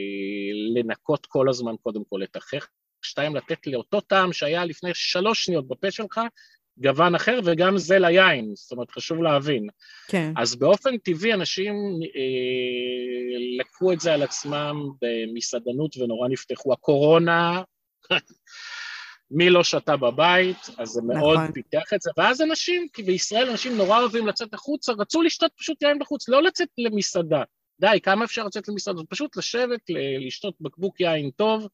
לנקות 0.74 1.26
כל 1.26 1.48
הזמן 1.48 1.74
קודם 1.82 2.02
כל 2.08 2.22
את 2.22 2.36
החך, 2.36 2.68
שתיים, 3.02 3.36
לתת 3.36 3.66
לאותו 3.66 4.00
טעם 4.00 4.32
שהיה 4.32 4.64
לפני 4.64 4.90
שלוש 4.94 5.44
שניות 5.44 5.68
בפה 5.68 5.90
שלך, 5.90 6.20
גוון 6.78 7.14
אחר, 7.14 7.40
וגם 7.44 7.78
זה 7.78 7.98
ליין, 7.98 8.52
זאת 8.54 8.72
אומרת, 8.72 8.90
חשוב 8.90 9.22
להבין. 9.22 9.68
כן. 10.08 10.32
אז 10.36 10.56
באופן 10.56 10.98
טבעי 10.98 11.34
אנשים 11.34 11.74
אה, 12.02 13.60
לקחו 13.60 13.92
את 13.92 14.00
זה 14.00 14.14
על 14.14 14.22
עצמם 14.22 14.76
במסעדנות 15.02 15.96
ונורא 15.96 16.28
נפתחו. 16.28 16.72
הקורונה, 16.72 17.62
מי 19.30 19.50
לא 19.50 19.64
שתה 19.64 19.96
בבית, 19.96 20.56
אז 20.78 20.88
זה 20.88 21.02
מאוד 21.02 21.38
נכון. 21.38 21.52
פיתח 21.52 21.92
את 21.94 22.00
זה. 22.00 22.10
ואז 22.16 22.42
אנשים, 22.42 22.86
כי 22.92 23.02
בישראל 23.02 23.50
אנשים 23.50 23.76
נורא 23.76 24.00
אוהבים 24.00 24.26
לצאת 24.26 24.54
החוצה, 24.54 24.92
רצו 24.92 25.22
לשתות 25.22 25.52
פשוט 25.56 25.82
יין 25.82 25.98
בחוץ, 25.98 26.28
לא 26.28 26.42
לצאת 26.42 26.68
למסעדה. 26.78 27.42
די, 27.80 28.00
כמה 28.02 28.24
אפשר 28.24 28.44
לצאת 28.44 28.68
למסעדות? 28.68 29.06
פשוט 29.10 29.36
לשבת, 29.36 29.80
לשתות 30.26 30.54
בקבוק 30.60 31.00
יין 31.00 31.30
טוב, 31.36 31.68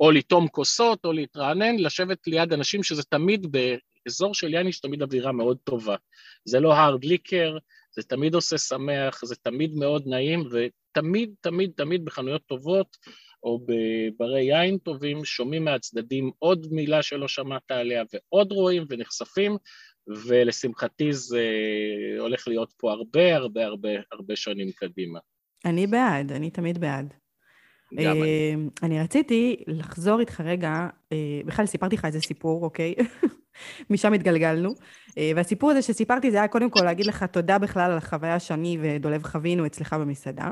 או 0.00 0.10
לטום 0.10 0.48
כוסות, 0.48 1.04
או 1.04 1.12
להתרענן, 1.12 1.76
לשבת 1.78 2.26
ליד 2.26 2.52
אנשים 2.52 2.82
שזה 2.82 3.02
תמיד 3.02 3.46
באזור 3.50 4.34
של 4.34 4.54
יין 4.54 4.68
יש 4.68 4.80
תמיד 4.80 5.02
אווירה 5.02 5.32
מאוד 5.32 5.58
טובה. 5.64 5.96
זה 6.44 6.60
לא 6.60 6.74
הארד 6.74 7.04
ליקר, 7.04 7.56
זה 7.96 8.02
תמיד 8.02 8.34
עושה 8.34 8.58
שמח, 8.58 9.24
זה 9.24 9.36
תמיד 9.36 9.74
מאוד 9.74 10.02
נעים, 10.06 10.44
ותמיד, 10.50 11.34
תמיד, 11.40 11.72
תמיד 11.76 12.04
בחנויות 12.04 12.42
טובות, 12.46 12.96
או 13.42 13.60
בברי 13.66 14.42
יין 14.42 14.78
טובים, 14.78 15.24
שומעים 15.24 15.64
מהצדדים 15.64 16.30
עוד 16.38 16.66
מילה 16.70 17.02
שלא 17.02 17.28
שמעת 17.28 17.70
עליה, 17.70 18.04
ועוד 18.12 18.52
רואים 18.52 18.84
ונחשפים, 18.88 19.56
ולשמחתי 20.26 21.12
זה 21.12 21.46
הולך 22.18 22.48
להיות 22.48 22.72
פה 22.76 22.92
הרבה 22.92 23.36
הרבה 23.36 23.66
הרבה 23.66 23.88
הרבה 24.12 24.36
שנים 24.36 24.72
קדימה. 24.72 25.18
אני 25.64 25.86
בעד, 25.86 26.32
אני 26.32 26.50
תמיד 26.50 26.78
בעד. 26.78 27.14
אמ, 27.92 28.68
אני 28.82 29.00
רציתי 29.00 29.56
לחזור 29.66 30.20
איתך 30.20 30.40
רגע, 30.40 30.86
אה, 31.12 31.40
בכלל 31.44 31.66
סיפרתי 31.66 31.96
לך 31.96 32.04
איזה 32.04 32.20
סיפור, 32.20 32.64
אוקיי? 32.64 32.94
משם 33.90 34.12
התגלגלנו. 34.12 34.74
אה, 35.18 35.32
והסיפור 35.36 35.70
הזה 35.70 35.82
שסיפרתי 35.82 36.30
זה 36.30 36.36
היה 36.36 36.48
קודם 36.48 36.70
כל 36.70 36.84
להגיד 36.84 37.06
לך 37.06 37.22
תודה 37.22 37.58
בכלל 37.58 37.90
על 37.90 37.98
החוויה 37.98 38.40
שאני 38.40 38.78
ודולב 38.80 39.22
חווינו 39.22 39.66
אצלך 39.66 39.92
במסעדה. 39.92 40.50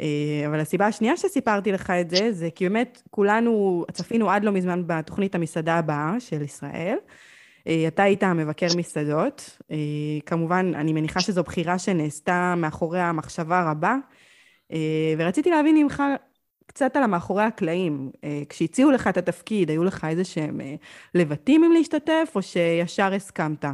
אה, 0.00 0.44
אבל 0.46 0.60
הסיבה 0.60 0.86
השנייה 0.86 1.16
שסיפרתי 1.16 1.72
לך 1.72 1.90
את 1.90 2.10
זה, 2.10 2.32
זה 2.32 2.48
כי 2.54 2.68
באמת 2.68 3.02
כולנו 3.10 3.84
צפינו 3.92 4.30
עד 4.30 4.44
לא 4.44 4.52
מזמן 4.52 4.82
בתוכנית 4.86 5.34
המסעדה 5.34 5.74
הבאה 5.74 6.20
של 6.20 6.42
ישראל. 6.42 6.96
אתה 7.88 8.02
היית 8.02 8.22
המבקר 8.22 8.66
מסעדות. 8.76 9.58
כמובן, 10.26 10.72
אני 10.74 10.92
מניחה 10.92 11.20
שזו 11.20 11.42
בחירה 11.42 11.78
שנעשתה 11.78 12.54
מאחורי 12.56 13.00
המחשבה 13.00 13.70
רבה, 13.70 13.96
ורציתי 15.18 15.50
להבין 15.50 15.76
ממך 15.76 16.02
קצת 16.66 16.96
על 16.96 17.02
המאחורי 17.02 17.42
הקלעים. 17.42 18.10
אה, 18.24 18.42
כשהציעו 18.48 18.90
לך 18.90 19.06
את 19.06 19.16
התפקיד, 19.16 19.70
היו 19.70 19.84
לך 19.84 20.04
איזה 20.10 20.24
שהם 20.24 20.60
אה, 20.60 20.74
לבטים 21.14 21.64
אם 21.64 21.72
להשתתף, 21.72 22.32
או 22.34 22.42
שישר 22.42 23.12
הסכמת? 23.12 23.64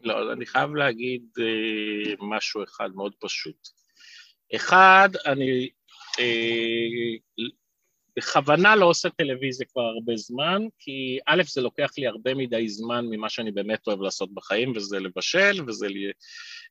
לא, 0.00 0.32
אני 0.32 0.46
חייב 0.46 0.74
להגיד 0.74 1.22
אה, 1.40 2.14
משהו 2.20 2.64
אחד 2.64 2.90
מאוד 2.94 3.12
פשוט. 3.20 3.68
אחד, 4.54 5.08
אני 5.26 5.68
בכוונה 8.16 8.76
לא 8.76 8.84
עושה 8.86 9.08
טלוויזיה 9.10 9.66
כבר 9.72 9.82
הרבה 9.82 10.16
זמן, 10.16 10.62
כי 10.78 11.18
א', 11.26 11.42
זה 11.48 11.60
לוקח 11.60 11.90
לי 11.98 12.06
הרבה 12.06 12.34
מדי 12.34 12.68
זמן 12.68 13.06
ממה 13.10 13.28
שאני 13.28 13.50
באמת 13.50 13.86
אוהב 13.86 14.00
לעשות 14.00 14.34
בחיים, 14.34 14.72
וזה 14.76 15.00
לבשל, 15.00 15.64
וזה 15.66 15.86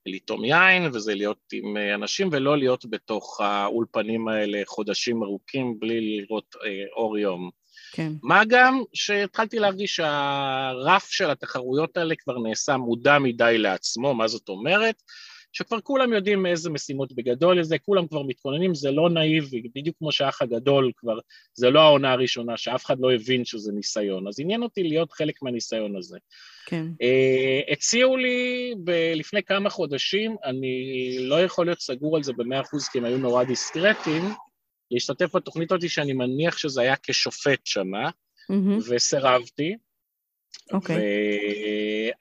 לטעום 0.05 0.45
יין, 0.45 0.89
וזה 0.93 1.15
להיות 1.15 1.39
עם 1.53 1.77
אנשים, 1.95 2.29
ולא 2.31 2.57
להיות 2.57 2.85
בתוך 2.89 3.41
האולפנים 3.41 4.27
האלה 4.27 4.61
חודשים 4.65 5.23
ארוכים 5.23 5.79
בלי 5.79 6.17
לראות 6.17 6.55
אה, 6.65 6.83
אור 6.95 7.17
יום. 7.17 7.49
כן. 7.91 8.11
מה 8.23 8.41
גם 8.47 8.81
שהתחלתי 8.93 9.59
להרגיש 9.59 9.95
שהרף 9.95 11.09
של 11.09 11.29
התחרויות 11.29 11.97
האלה 11.97 12.15
כבר 12.15 12.39
נעשה 12.39 12.77
מודע 12.77 13.19
מדי 13.19 13.57
לעצמו, 13.57 14.13
מה 14.13 14.27
זאת 14.27 14.49
אומרת? 14.49 14.95
שכבר 15.53 15.81
כולם 15.81 16.13
יודעים 16.13 16.45
איזה 16.45 16.69
משימות 16.69 17.13
בגדול 17.13 17.59
לזה, 17.59 17.77
כולם 17.77 18.07
כבר 18.07 18.23
מתכוננים, 18.23 18.75
זה 18.75 18.91
לא 18.91 19.09
נאיבי, 19.09 19.63
בדיוק 19.75 19.97
כמו 19.97 20.11
שהאח 20.11 20.41
הגדול 20.41 20.91
כבר, 20.97 21.19
זה 21.53 21.69
לא 21.69 21.81
העונה 21.81 22.11
הראשונה, 22.11 22.57
שאף 22.57 22.85
אחד 22.85 22.99
לא 22.99 23.13
הבין 23.13 23.45
שזה 23.45 23.71
ניסיון, 23.71 24.27
אז 24.27 24.39
עניין 24.39 24.63
אותי 24.63 24.83
להיות 24.83 25.11
חלק 25.11 25.41
מהניסיון 25.41 25.97
הזה. 25.97 26.17
כן. 26.65 26.85
Uh, 27.01 27.71
הציעו 27.71 28.17
לי 28.17 28.73
ב- 28.83 29.13
לפני 29.15 29.43
כמה 29.43 29.69
חודשים, 29.69 30.35
אני 30.43 31.15
לא 31.19 31.41
יכול 31.43 31.65
להיות 31.65 31.81
סגור 31.81 32.17
על 32.17 32.23
זה 32.23 32.33
במאה 32.33 32.61
אחוז, 32.61 32.87
כי 32.87 32.97
הם 32.97 33.05
היו 33.05 33.17
נורא 33.17 33.43
דיסקרטיים, 33.43 34.23
להשתתף 34.91 35.35
בתוכנית 35.35 35.71
הזאת 35.71 35.89
שאני 35.89 36.13
מניח 36.13 36.57
שזה 36.57 36.81
היה 36.81 36.95
כשופט 37.03 37.65
שמה, 37.65 38.09
mm-hmm. 38.09 38.89
וסירבתי. 38.89 39.75
אוקיי. 40.73 40.95
Okay. 40.95 40.99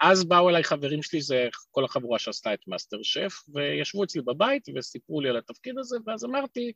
ואז 0.01 0.25
באו 0.25 0.49
אליי 0.49 0.65
חברים 0.65 1.03
שלי, 1.03 1.21
זה 1.21 1.49
כל 1.71 1.85
החבורה 1.85 2.19
שעשתה 2.19 2.55
את 2.55 2.61
מאסטר 2.67 2.99
שף, 3.03 3.33
וישבו 3.55 4.05
אצלי 4.05 4.23
בבית 4.23 4.63
וסיפרו 4.77 5.21
לי 5.21 5.29
על 5.29 5.37
התפקיד 5.37 5.79
הזה, 5.79 5.97
ואז 6.07 6.25
אמרתי, 6.25 6.73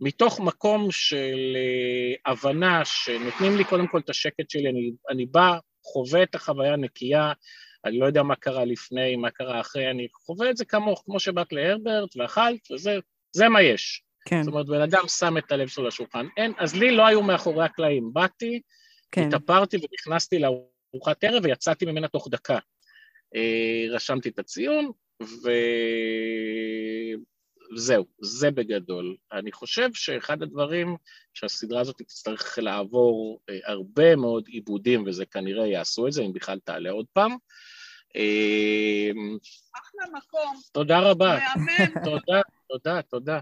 מתוך 0.00 0.40
מקום 0.40 0.90
של 0.90 1.56
אה, 1.56 2.32
הבנה 2.32 2.84
שנותנים 2.84 3.56
לי 3.56 3.64
קודם 3.64 3.86
כל 3.86 3.98
את 3.98 4.10
השקט 4.10 4.50
שלי, 4.50 4.68
אני, 4.70 4.92
אני 5.10 5.26
בא, 5.26 5.58
חווה 5.84 6.22
את 6.22 6.34
החוויה 6.34 6.72
הנקייה, 6.72 7.32
אני 7.84 7.98
לא 7.98 8.06
יודע 8.06 8.22
מה 8.22 8.36
קרה 8.36 8.64
לפני, 8.64 9.16
מה 9.16 9.30
קרה 9.30 9.60
אחרי, 9.60 9.90
אני 9.90 10.08
חווה 10.26 10.50
את 10.50 10.56
זה 10.56 10.64
כמוך, 10.64 11.02
כמו 11.06 11.20
שבאת 11.20 11.52
להרברט 11.52 12.16
ואכלת, 12.16 12.70
וזה 12.70 12.98
זה 13.32 13.48
מה 13.48 13.62
יש. 13.62 14.02
כן. 14.28 14.42
זאת 14.42 14.52
אומרת, 14.52 14.66
בן 14.66 14.80
אדם 14.80 15.08
שם 15.08 15.38
את 15.38 15.52
הלב 15.52 15.68
שלו 15.68 15.86
לשולחן. 15.86 16.26
אין, 16.36 16.52
אז 16.58 16.74
לי 16.74 16.90
לא 16.90 17.06
היו 17.06 17.22
מאחורי 17.22 17.64
הקלעים. 17.64 18.10
באתי, 18.12 18.60
כן. 19.12 19.28
התאפרתי 19.28 19.76
ונכנסתי 19.76 20.38
לארוחת 20.38 21.24
ערב 21.24 21.44
ויצאתי 21.44 21.84
ממנה 21.84 22.08
תוך 22.08 22.28
דקה. 22.30 22.58
אה, 23.34 23.84
רשמתי 23.90 24.28
את 24.28 24.38
הציון, 24.38 24.90
וזהו, 27.72 28.06
זה 28.20 28.50
בגדול. 28.50 29.16
אני 29.32 29.52
חושב 29.52 29.88
שאחד 29.94 30.42
הדברים 30.42 30.96
שהסדרה 31.34 31.80
הזאת 31.80 31.98
תצטרך 31.98 32.58
לעבור 32.58 33.40
אה, 33.50 33.58
הרבה 33.64 34.16
מאוד 34.16 34.44
עיבודים, 34.46 35.04
וזה 35.06 35.26
כנראה 35.26 35.66
יעשו 35.66 36.06
את 36.06 36.12
זה, 36.12 36.22
אם 36.22 36.32
בכלל 36.32 36.58
תעלה 36.64 36.90
עוד 36.90 37.06
פעם. 37.12 37.36
אה, 38.16 39.10
אחלה 39.74 40.02
מקום. 40.18 40.60
תודה 40.72 40.98
רבה. 41.00 41.38
מאמן. 41.38 42.04
תודה, 42.04 42.40
תודה, 42.68 43.02
תודה. 43.02 43.40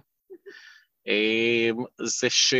זה 2.02 2.30
ש... 2.30 2.54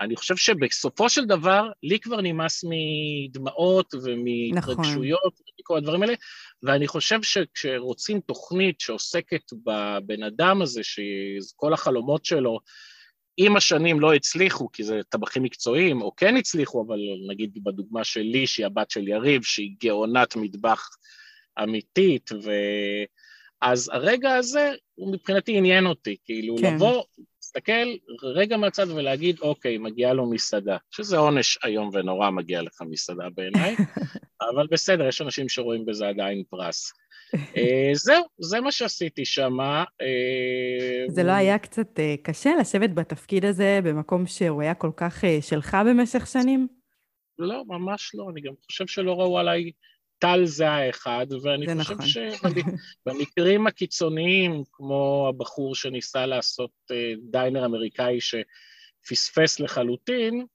אני 0.00 0.16
חושב 0.16 0.36
שבסופו 0.36 1.08
של 1.08 1.24
דבר, 1.24 1.68
לי 1.82 2.00
כבר 2.00 2.20
נמאס 2.20 2.64
מדמעות 2.64 3.94
ומהתרגשויות 3.94 5.32
נכון. 5.34 5.54
ומכל 5.58 5.76
הדברים 5.76 6.02
האלה, 6.02 6.14
ואני 6.62 6.88
חושב 6.88 7.22
שכשרוצים 7.22 8.20
תוכנית 8.20 8.80
שעוסקת 8.80 9.52
בבן 9.52 10.22
אדם 10.22 10.62
הזה, 10.62 10.80
שכל 10.82 11.72
החלומות 11.72 12.24
שלו, 12.24 12.60
עם 13.36 13.56
השנים 13.56 14.00
לא 14.00 14.14
הצליחו, 14.14 14.72
כי 14.72 14.84
זה 14.84 15.00
טבחים 15.08 15.42
מקצועיים, 15.42 16.02
או 16.02 16.16
כן 16.16 16.36
הצליחו, 16.36 16.84
אבל 16.86 16.98
נגיד 17.28 17.58
בדוגמה 17.64 18.04
שלי, 18.04 18.46
שהיא 18.46 18.66
הבת 18.66 18.90
של 18.90 19.08
יריב, 19.08 19.42
שהיא 19.42 19.74
גאונת 19.82 20.36
מטבח 20.36 20.88
אמיתית, 21.62 22.30
ו... 22.32 22.50
אז 23.62 23.90
הרגע 23.92 24.34
הזה, 24.34 24.70
הוא 24.94 25.12
מבחינתי 25.12 25.56
עניין 25.56 25.86
אותי, 25.86 26.16
כאילו 26.24 26.56
כן. 26.56 26.74
לבוא, 26.74 27.02
להסתכל 27.54 28.16
רגע 28.22 28.56
מהצד 28.56 28.90
ולהגיד, 28.90 29.40
אוקיי, 29.40 29.78
מגיעה 29.78 30.12
לו 30.12 30.30
מסעדה, 30.30 30.76
שזה 30.90 31.18
עונש 31.18 31.58
איום 31.64 31.90
ונורא 31.92 32.30
מגיע 32.30 32.62
לך 32.62 32.82
מסעדה 32.82 33.28
בעיניי, 33.34 33.76
אבל 34.50 34.66
בסדר, 34.70 35.08
יש 35.08 35.22
אנשים 35.22 35.48
שרואים 35.48 35.86
בזה 35.86 36.08
עדיין 36.08 36.42
פרס. 36.50 36.92
uh, 37.34 37.36
זהו, 37.92 38.24
זה 38.38 38.60
מה 38.60 38.72
שעשיתי 38.72 39.24
שם. 39.24 39.60
Uh, 39.60 41.12
זה 41.12 41.22
לא 41.22 41.32
היה 41.32 41.58
קצת 41.58 41.98
uh, 41.98 42.22
קשה 42.22 42.50
לשבת 42.60 42.90
בתפקיד 42.90 43.44
הזה 43.44 43.80
במקום 43.84 44.26
שהוא 44.26 44.62
היה 44.62 44.74
כל 44.74 44.90
כך 44.96 45.24
שלך 45.40 45.76
במשך 45.86 46.26
שנים? 46.26 46.68
לא, 47.38 47.62
ממש 47.66 48.10
לא. 48.14 48.30
אני 48.32 48.40
גם 48.40 48.52
חושב 48.66 48.86
שלא 48.86 49.20
ראו 49.20 49.38
עליי 49.38 49.70
טל 50.20 50.44
זה 50.44 50.70
האחד, 50.70 51.26
ואני 51.42 51.66
חושב 51.84 51.94
נכון. 51.94 52.06
שבמקרים 53.06 53.66
הקיצוניים, 53.66 54.62
כמו 54.72 55.26
הבחור 55.28 55.74
שניסה 55.74 56.26
לעשות 56.26 56.70
אה, 56.90 57.12
דיינר 57.30 57.64
אמריקאי 57.64 58.18
שפספס 58.20 59.60
לחלוטין, 59.60 60.46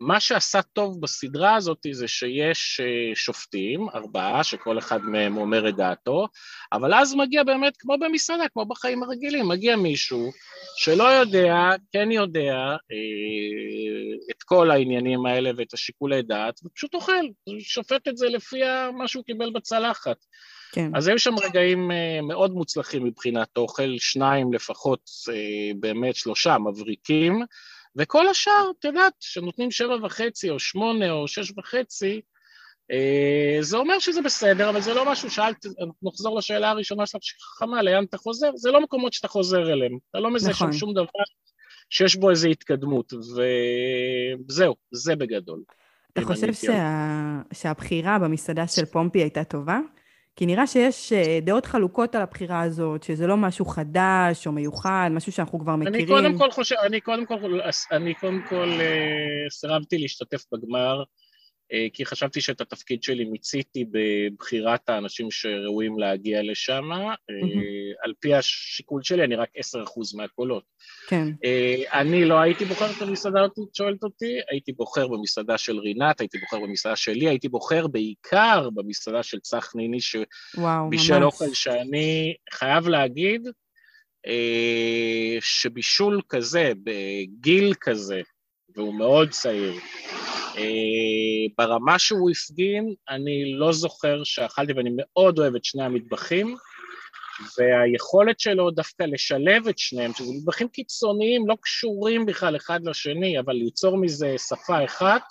מה 0.00 0.20
שעשה 0.20 0.62
טוב 0.62 1.00
בסדרה 1.00 1.54
הזאת 1.54 1.86
זה 1.92 2.08
שיש 2.08 2.80
אה, 2.84 3.14
שופטים, 3.14 3.88
ארבעה, 3.94 4.44
שכל 4.44 4.78
אחד 4.78 5.02
מהם 5.02 5.36
אומר 5.36 5.68
את 5.68 5.76
דעתו, 5.76 6.28
אבל 6.72 6.94
אז 6.94 7.14
מגיע 7.14 7.42
באמת, 7.42 7.76
כמו 7.78 7.98
במסעדה, 7.98 8.48
כמו 8.52 8.66
בחיים 8.66 9.02
הרגילים, 9.02 9.48
מגיע 9.48 9.76
מישהו 9.76 10.30
שלא 10.76 11.04
יודע, 11.04 11.54
כן 11.92 12.12
יודע 12.12 12.54
אה, 12.92 14.30
את 14.30 14.42
כל 14.42 14.70
העניינים 14.70 15.26
האלה 15.26 15.50
ואת 15.56 15.74
השיקולי 15.74 16.22
דעת, 16.22 16.60
ופשוט 16.64 16.94
אוכל, 16.94 17.24
שופט 17.58 18.08
את 18.08 18.16
זה 18.16 18.28
לפי 18.28 18.60
מה 18.98 19.08
שהוא 19.08 19.24
קיבל 19.24 19.50
בצלחת. 19.50 20.16
כן. 20.72 20.90
אז 20.94 21.08
היו 21.08 21.18
שם 21.18 21.34
רגעים 21.38 21.90
אה, 21.90 22.20
מאוד 22.22 22.52
מוצלחים 22.52 23.04
מבחינת 23.04 23.56
אוכל, 23.56 23.94
שניים 23.98 24.52
לפחות, 24.52 25.00
באמת 25.80 26.16
שלושה 26.16 26.58
מבריקים, 26.58 27.42
וכל 27.98 28.28
השאר, 28.28 28.70
את 28.78 28.84
יודעת, 28.84 29.12
שנותנים 29.20 29.70
שבע 29.70 29.96
וחצי 30.02 30.50
או 30.50 30.58
שמונה 30.58 31.10
או 31.10 31.28
שש 31.28 31.52
וחצי, 31.58 32.20
אה, 32.90 33.58
זה 33.60 33.76
אומר 33.76 33.98
שזה 33.98 34.22
בסדר, 34.22 34.70
אבל 34.70 34.80
זה 34.80 34.94
לא 34.94 35.12
משהו, 35.12 35.30
שאלת, 35.30 35.66
נחזור 36.02 36.38
לשאלה 36.38 36.70
הראשונה 36.70 37.06
שלך 37.06 37.22
חכמה, 37.40 37.82
לאן 37.82 38.04
אתה 38.04 38.18
חוזר? 38.18 38.50
זה 38.56 38.70
לא 38.70 38.80
מקומות 38.80 39.12
שאתה 39.12 39.28
חוזר 39.28 39.72
אליהם, 39.72 39.98
אתה 40.10 40.20
לא 40.20 40.30
מזה 40.30 40.50
נכון. 40.50 40.72
שם 40.72 40.78
שום 40.78 40.92
דבר 40.92 41.04
שיש 41.90 42.16
בו 42.16 42.30
איזו 42.30 42.48
התקדמות, 42.48 43.12
וזהו, 43.12 44.74
זה 44.90 45.16
בגדול. 45.16 45.62
אתה 46.12 46.24
חושב 46.24 46.52
שה... 46.52 47.40
שהבחירה 47.52 48.18
במסעדה 48.18 48.66
של 48.66 48.84
פומפי 48.84 49.18
הייתה 49.18 49.44
טובה? 49.44 49.78
כי 50.38 50.46
נראה 50.46 50.66
שיש 50.66 51.12
אה, 51.12 51.38
דעות 51.42 51.66
חלוקות 51.66 52.14
על 52.14 52.22
הבחירה 52.22 52.62
הזאת, 52.62 53.02
שזה 53.02 53.26
לא 53.26 53.36
משהו 53.36 53.64
חדש 53.64 54.46
או 54.46 54.52
מיוחד, 54.52 55.08
משהו 55.12 55.32
שאנחנו 55.32 55.58
כבר 55.58 55.76
מכירים. 55.76 56.00
אני 56.00 56.06
קודם 56.06 56.38
כל 56.38 56.50
חושב, 56.50 56.76
אני 56.86 57.00
קודם 57.00 57.26
כל, 57.26 57.60
אני 57.92 58.14
קודם 58.14 58.42
כל 58.48 58.68
uh, 58.78 59.50
סירבתי 59.50 59.98
להשתתף 59.98 60.44
בגמר. 60.52 61.02
אה, 61.72 61.86
כי 61.92 62.06
חשבתי 62.06 62.40
שאת 62.40 62.60
התפקיד 62.60 63.02
שלי 63.02 63.24
מיציתי 63.24 63.84
בבחירת 63.90 64.88
האנשים 64.88 65.30
שראויים 65.30 65.98
להגיע 65.98 66.42
לשם. 66.42 66.84
Mm-hmm. 66.92 68.04
על 68.04 68.12
פי 68.20 68.34
השיקול 68.34 69.02
שלי, 69.02 69.24
אני 69.24 69.36
רק 69.36 69.48
עשר 69.56 69.82
אחוז 69.82 70.14
מהקולות. 70.14 70.64
כן. 71.08 71.28
אה, 71.44 72.00
אני 72.00 72.24
לא 72.24 72.40
הייתי 72.40 72.64
בוחר 72.64 72.90
את 72.96 73.02
המסעדה 73.02 73.44
את 73.44 73.52
שואלת 73.74 74.02
אותי, 74.02 74.38
הייתי 74.50 74.72
בוחר 74.72 75.08
במסעדה 75.08 75.58
של 75.58 75.78
רינת, 75.78 76.20
הייתי 76.20 76.38
בוחר 76.38 76.60
במסעדה 76.60 76.96
שלי, 76.96 77.28
הייתי 77.28 77.48
בוחר 77.48 77.86
בעיקר 77.86 78.68
במסעדה 78.74 79.22
של 79.22 79.38
צח 79.40 79.72
ניני, 79.74 80.00
שבישל 80.00 81.24
אוכל 81.24 81.54
שאני 81.54 82.34
חייב 82.52 82.88
להגיד, 82.88 83.48
שבישול 85.40 86.20
כזה, 86.28 86.72
בגיל 86.84 87.74
כזה, 87.80 88.20
והוא 88.76 88.94
מאוד 88.94 89.30
צעיר, 89.30 89.74
ברמה 91.58 91.98
שהוא 91.98 92.30
הפגין, 92.30 92.94
אני 93.08 93.52
לא 93.54 93.72
זוכר 93.72 94.24
שאכלתי, 94.24 94.72
ואני 94.72 94.90
מאוד 94.96 95.38
אוהב 95.38 95.54
את 95.54 95.64
שני 95.64 95.84
המטבחים, 95.84 96.56
והיכולת 97.58 98.40
שלו 98.40 98.70
דווקא 98.70 99.02
לשלב 99.02 99.68
את 99.68 99.78
שניהם, 99.78 100.12
שזה 100.14 100.32
מטבחים 100.38 100.68
קיצוניים, 100.68 101.48
לא 101.48 101.56
קשורים 101.62 102.26
בכלל 102.26 102.56
אחד 102.56 102.80
לשני, 102.84 103.38
אבל 103.38 103.52
ליצור 103.52 103.96
מזה 103.96 104.34
שפה 104.38 104.84
אחת, 104.84 105.22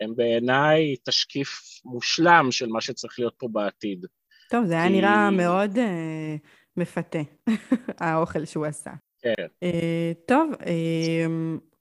הם 0.00 0.16
בעיניי 0.16 0.96
תשקיף 1.04 1.60
מושלם 1.84 2.48
של 2.50 2.66
מה 2.66 2.80
שצריך 2.80 3.18
להיות 3.18 3.34
פה 3.38 3.48
בעתיד. 3.52 4.06
טוב, 4.50 4.64
זה 4.64 4.74
היה 4.74 4.86
כי... 4.86 4.92
נראה 4.92 5.30
מאוד 5.30 5.76
uh, 5.76 6.48
מפתה, 6.76 7.18
האוכל 8.00 8.44
שהוא 8.44 8.66
עשה. 8.66 8.90
כן. 9.22 9.46
Uh, 9.64 10.26
טוב, 10.26 10.52
uh, 10.52 11.75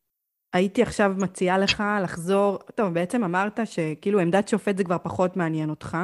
הייתי 0.55 0.81
עכשיו 0.81 1.13
מציעה 1.17 1.57
לך 1.57 1.83
לחזור, 2.03 2.59
טוב, 2.75 2.93
בעצם 2.93 3.23
אמרת 3.23 3.59
שכאילו 3.65 4.19
עמדת 4.19 4.47
שופט 4.47 4.77
זה 4.77 4.83
כבר 4.83 4.97
פחות 5.03 5.37
מעניין 5.37 5.69
אותך. 5.69 5.97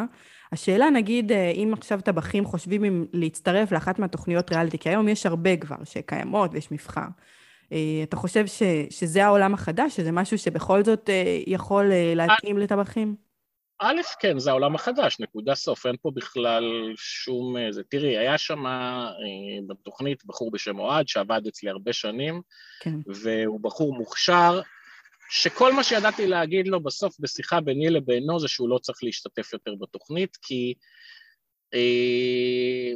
השאלה, 0.52 0.90
נגיד, 0.90 1.32
אם 1.32 1.70
עכשיו 1.74 2.02
טבחים 2.02 2.46
חושבים 2.46 2.84
אם 2.84 3.06
להצטרף 3.14 3.72
לאחת 3.72 4.00
מהתוכניות 4.00 4.52
ריאליטי, 4.52 4.78
כי 4.78 4.90
היום 4.90 5.08
יש 5.08 5.26
הרבה 5.26 5.58
כבר 5.58 5.76
שקיימות 5.84 6.52
ויש 6.54 6.72
מבחר. 6.72 7.06
אתה 8.04 8.16
חושב 8.16 8.48
ש, 8.48 8.64
שזה 8.90 9.26
העולם 9.26 9.54
החדש, 9.54 9.96
שזה 9.96 10.12
משהו 10.12 10.38
שבכל 10.38 10.84
זאת 10.84 11.10
יכול 11.48 11.92
להתאים 12.16 12.58
לטבחים? 12.58 13.31
א', 13.84 14.02
כן, 14.20 14.40
זה 14.40 14.50
העולם 14.50 14.76
החדש, 14.76 15.20
נקודה 15.20 15.56
סוף, 15.56 15.86
אין 15.86 15.96
פה 16.02 16.12
בכלל 16.16 16.64
שום... 16.96 17.56
זה. 17.72 17.84
תראי, 17.84 18.18
היה 18.18 18.38
שם 18.38 18.68
אה, 18.68 19.12
בתוכנית 19.68 20.26
בחור 20.26 20.52
בשם 20.52 20.80
אוהד, 20.80 21.08
שעבד 21.08 21.42
אצלי 21.48 21.70
הרבה 21.70 21.94
שנים, 21.94 22.42
כן. 22.80 22.96
והוא 23.24 23.60
בחור 23.62 23.94
מוכשר, 23.94 24.62
שכל 25.30 25.74
מה 25.74 25.84
שידעתי 25.84 26.28
להגיד 26.28 26.68
לו 26.68 26.84
בסוף 26.84 27.20
בשיחה 27.20 27.62
ביני 27.62 27.90
לבינו 27.90 28.40
זה 28.40 28.48
שהוא 28.48 28.70
לא 28.70 28.78
צריך 28.78 29.04
להשתתף 29.04 29.54
יותר 29.54 29.76
בתוכנית, 29.80 30.38
כי 30.42 30.74
אה, 31.74 32.94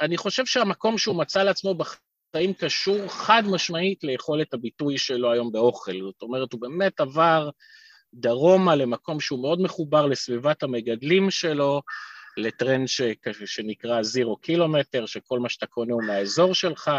אני 0.00 0.16
חושב 0.16 0.46
שהמקום 0.46 0.98
שהוא 0.98 1.16
מצא 1.16 1.42
לעצמו 1.42 1.74
בחיים 1.74 2.54
קשור 2.54 3.08
חד 3.08 3.42
משמעית 3.46 4.04
ליכולת 4.04 4.54
הביטוי 4.54 4.98
שלו 4.98 5.32
היום 5.32 5.52
באוכל. 5.52 6.00
זאת 6.02 6.22
אומרת, 6.22 6.52
הוא 6.52 6.60
באמת 6.60 7.00
עבר... 7.00 7.50
דרומה 8.14 8.76
למקום 8.76 9.20
שהוא 9.20 9.42
מאוד 9.42 9.60
מחובר 9.60 10.06
לסביבת 10.06 10.62
המגדלים 10.62 11.30
שלו, 11.30 11.82
לטרנד 12.36 12.88
ש... 12.88 13.00
שנקרא 13.44 14.02
זירו 14.02 14.36
קילומטר, 14.36 15.06
שכל 15.06 15.38
מה 15.38 15.48
שאתה 15.48 15.66
קונה 15.66 15.94
הוא 15.94 16.02
מהאזור 16.02 16.54
שלך, 16.54 16.90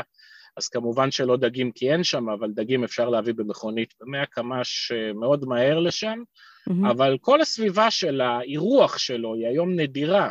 אז 0.58 0.68
כמובן 0.68 1.12
שלא 1.12 1.38
דגים 1.38 1.72
כי 1.72 1.92
אין 1.92 2.04
שם, 2.04 2.30
אבל 2.30 2.52
דגים 2.52 2.84
אפשר 2.84 3.10
להביא 3.10 3.34
במכונית 3.34 3.94
ב-100 4.02 4.26
קמ"ש 4.26 4.92
מאוד 5.16 5.46
מהר 5.46 5.80
לשם, 5.80 6.20
mm-hmm. 6.20 6.92
אבל 6.92 7.18
כל 7.22 7.42
הסביבה 7.42 7.92
של 7.92 8.22
האירוח 8.22 8.98
שלו 8.98 9.36
היא 9.36 9.48
היום 9.48 9.76
נדירה. 9.76 10.30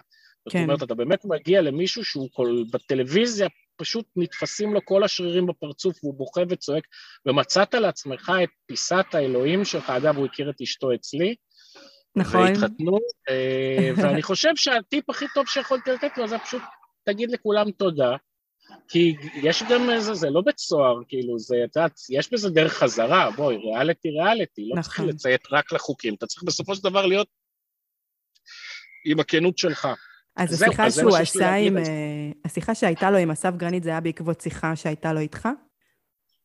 כן. 0.51 0.59
זאת 0.59 0.64
אומרת, 0.64 0.83
אתה 0.83 0.95
באמת 0.95 1.24
מגיע 1.24 1.62
למישהו 1.62 2.05
שהוא 2.05 2.28
כל, 2.33 2.62
בטלוויזיה 2.72 3.49
פשוט 3.81 4.07
נתפסים 4.16 4.74
לו 4.74 4.85
כל 4.85 5.05
השרירים 5.05 5.47
בפרצוף 5.47 6.05
והוא 6.05 6.14
בוכה 6.14 6.41
וצועק, 6.49 6.85
ומצאת 7.26 7.74
לעצמך 7.74 8.33
את 8.45 8.49
פיסת 8.66 9.07
האלוהים 9.12 9.64
שלך, 9.64 9.91
אגב, 9.91 10.16
הוא 10.16 10.26
הכיר 10.26 10.51
את 10.51 10.61
אשתו 10.61 10.95
אצלי. 10.95 11.35
נכון. 12.16 12.41
והתחתנו, 12.41 12.99
אה, 13.28 13.91
ואני 13.97 14.22
חושב 14.22 14.57
שהטיפ 14.57 15.11
הכי 15.11 15.24
טוב 15.35 15.47
שיכולתי 15.47 15.91
לתת 15.91 16.18
לו 16.18 16.28
זה 16.28 16.39
פשוט 16.39 16.62
תגיד 17.05 17.31
לכולם 17.31 17.70
תודה, 17.70 18.16
כי 18.89 19.14
יש 19.43 19.62
גם 19.70 19.91
איזה, 19.91 20.14
זה 20.14 20.31
לא 20.31 20.41
בית 20.41 20.59
סוהר, 20.59 20.97
כאילו, 21.09 21.39
זה, 21.39 21.57
את 21.64 21.76
יודעת, 21.76 22.01
יש 22.11 22.33
בזה 22.33 22.51
דרך 22.51 22.72
חזרה, 22.72 23.31
בואי, 23.31 23.57
ריאליטי 23.57 24.11
ריאליטי, 24.11 24.62
לא 24.68 24.76
נכון. 24.76 24.83
צריך 24.83 25.01
לציית 25.01 25.53
רק 25.53 25.72
לחוקים, 25.72 26.14
אתה 26.14 26.26
צריך 26.26 26.43
בסופו 26.43 26.74
של 26.74 26.85
דבר 26.85 27.07
להיות 27.07 27.28
עם 29.05 29.20
הכנות 29.20 29.59
שלך. 29.59 29.89
אז 30.41 30.62
השיחה 30.62 30.91
שהוא 30.91 31.16
עשה 31.16 31.55
עם... 31.55 31.76
אה, 31.76 31.82
השיחה 32.45 32.74
שהייתה 32.74 33.11
לו 33.11 33.16
עם 33.16 33.30
אסף 33.30 33.51
גרנית 33.57 33.82
זה 33.82 33.91
היה 33.91 34.01
בעקבות 34.01 34.41
שיחה 34.41 34.76
שהייתה 34.76 35.12
לו 35.12 35.20
איתך? 35.20 35.49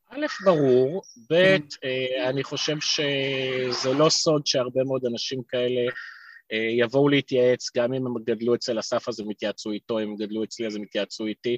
א', 0.10 0.26
ברור, 0.46 1.02
ב', 1.30 1.34
כן. 1.34 1.62
אה, 1.84 2.30
אני 2.30 2.44
חושב 2.44 2.76
שזה 2.80 3.94
לא 3.94 4.10
סוד 4.10 4.48
שהרבה 4.48 4.84
מאוד 4.84 5.06
אנשים 5.06 5.42
כאלה 5.48 5.82
אה, 6.52 6.68
יבואו 6.78 7.10
להתייעץ, 7.10 7.70
גם 7.78 7.94
אם 7.94 8.08
הם 8.08 8.14
גדלו 8.24 8.56
אצל 8.56 8.80
אסף 8.80 9.10
אז 9.10 9.20
הם 9.20 9.32
יתייעצו 9.32 9.72
איתו, 9.72 10.00
אם 10.00 10.10
הם 10.10 10.16
גדלו 10.16 10.44
אצלי 10.44 10.68
אז 10.68 10.76
הם 10.76 10.84
יתייעצו 10.84 11.26
איתי, 11.26 11.58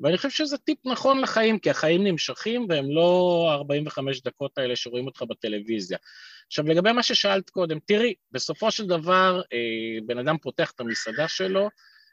ואני 0.00 0.16
חושב 0.16 0.30
שזה 0.30 0.58
טיפ 0.58 0.78
נכון 0.84 1.20
לחיים, 1.20 1.58
כי 1.58 1.70
החיים 1.70 2.04
נמשכים 2.04 2.66
והם 2.68 2.90
לא 2.90 3.48
45 3.50 4.22
דקות 4.22 4.58
האלה 4.58 4.76
שרואים 4.76 5.06
אותך 5.06 5.22
בטלוויזיה. 5.22 5.98
עכשיו, 6.46 6.68
לגבי 6.68 6.92
מה 6.92 7.02
ששאלת 7.02 7.50
קודם, 7.50 7.78
תראי, 7.86 8.14
בסופו 8.32 8.70
של 8.70 8.86
דבר, 8.86 9.42
אה, 9.52 9.98
בן 10.06 10.18
אדם 10.18 10.38
פותח 10.38 10.70
את 10.70 10.80
המסעדה 10.80 11.28
שלו, 11.28 11.68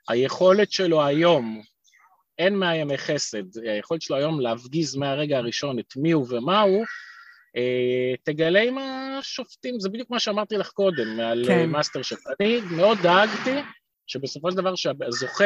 היכולת 0.09 0.71
שלו 0.71 1.05
היום, 1.05 1.61
אין 2.38 2.55
מאה 2.55 2.75
ימי 2.75 2.97
חסד, 2.97 3.57
היכולת 3.63 4.01
שלו 4.01 4.15
היום 4.15 4.39
להפגיז 4.39 4.95
מהרגע 4.95 5.38
הראשון 5.38 5.79
את 5.79 5.93
מי 5.95 6.11
הוא 6.11 6.25
ומה 6.29 6.61
הוא, 6.61 6.86
אה, 7.55 8.13
תגלה 8.23 8.61
עם 8.61 8.77
השופטים, 8.77 9.79
זה 9.79 9.89
בדיוק 9.89 10.09
מה 10.09 10.19
שאמרתי 10.19 10.57
לך 10.57 10.69
קודם, 10.69 11.19
על 11.19 11.43
כן. 11.47 11.69
מאסטר 11.69 12.01
שף. 12.01 12.19
אני 12.39 12.59
מאוד 12.61 12.97
דאגתי 13.03 13.59
שבסופו 14.07 14.51
של 14.51 14.57
דבר 14.57 14.75
שהזוכה 14.75 15.45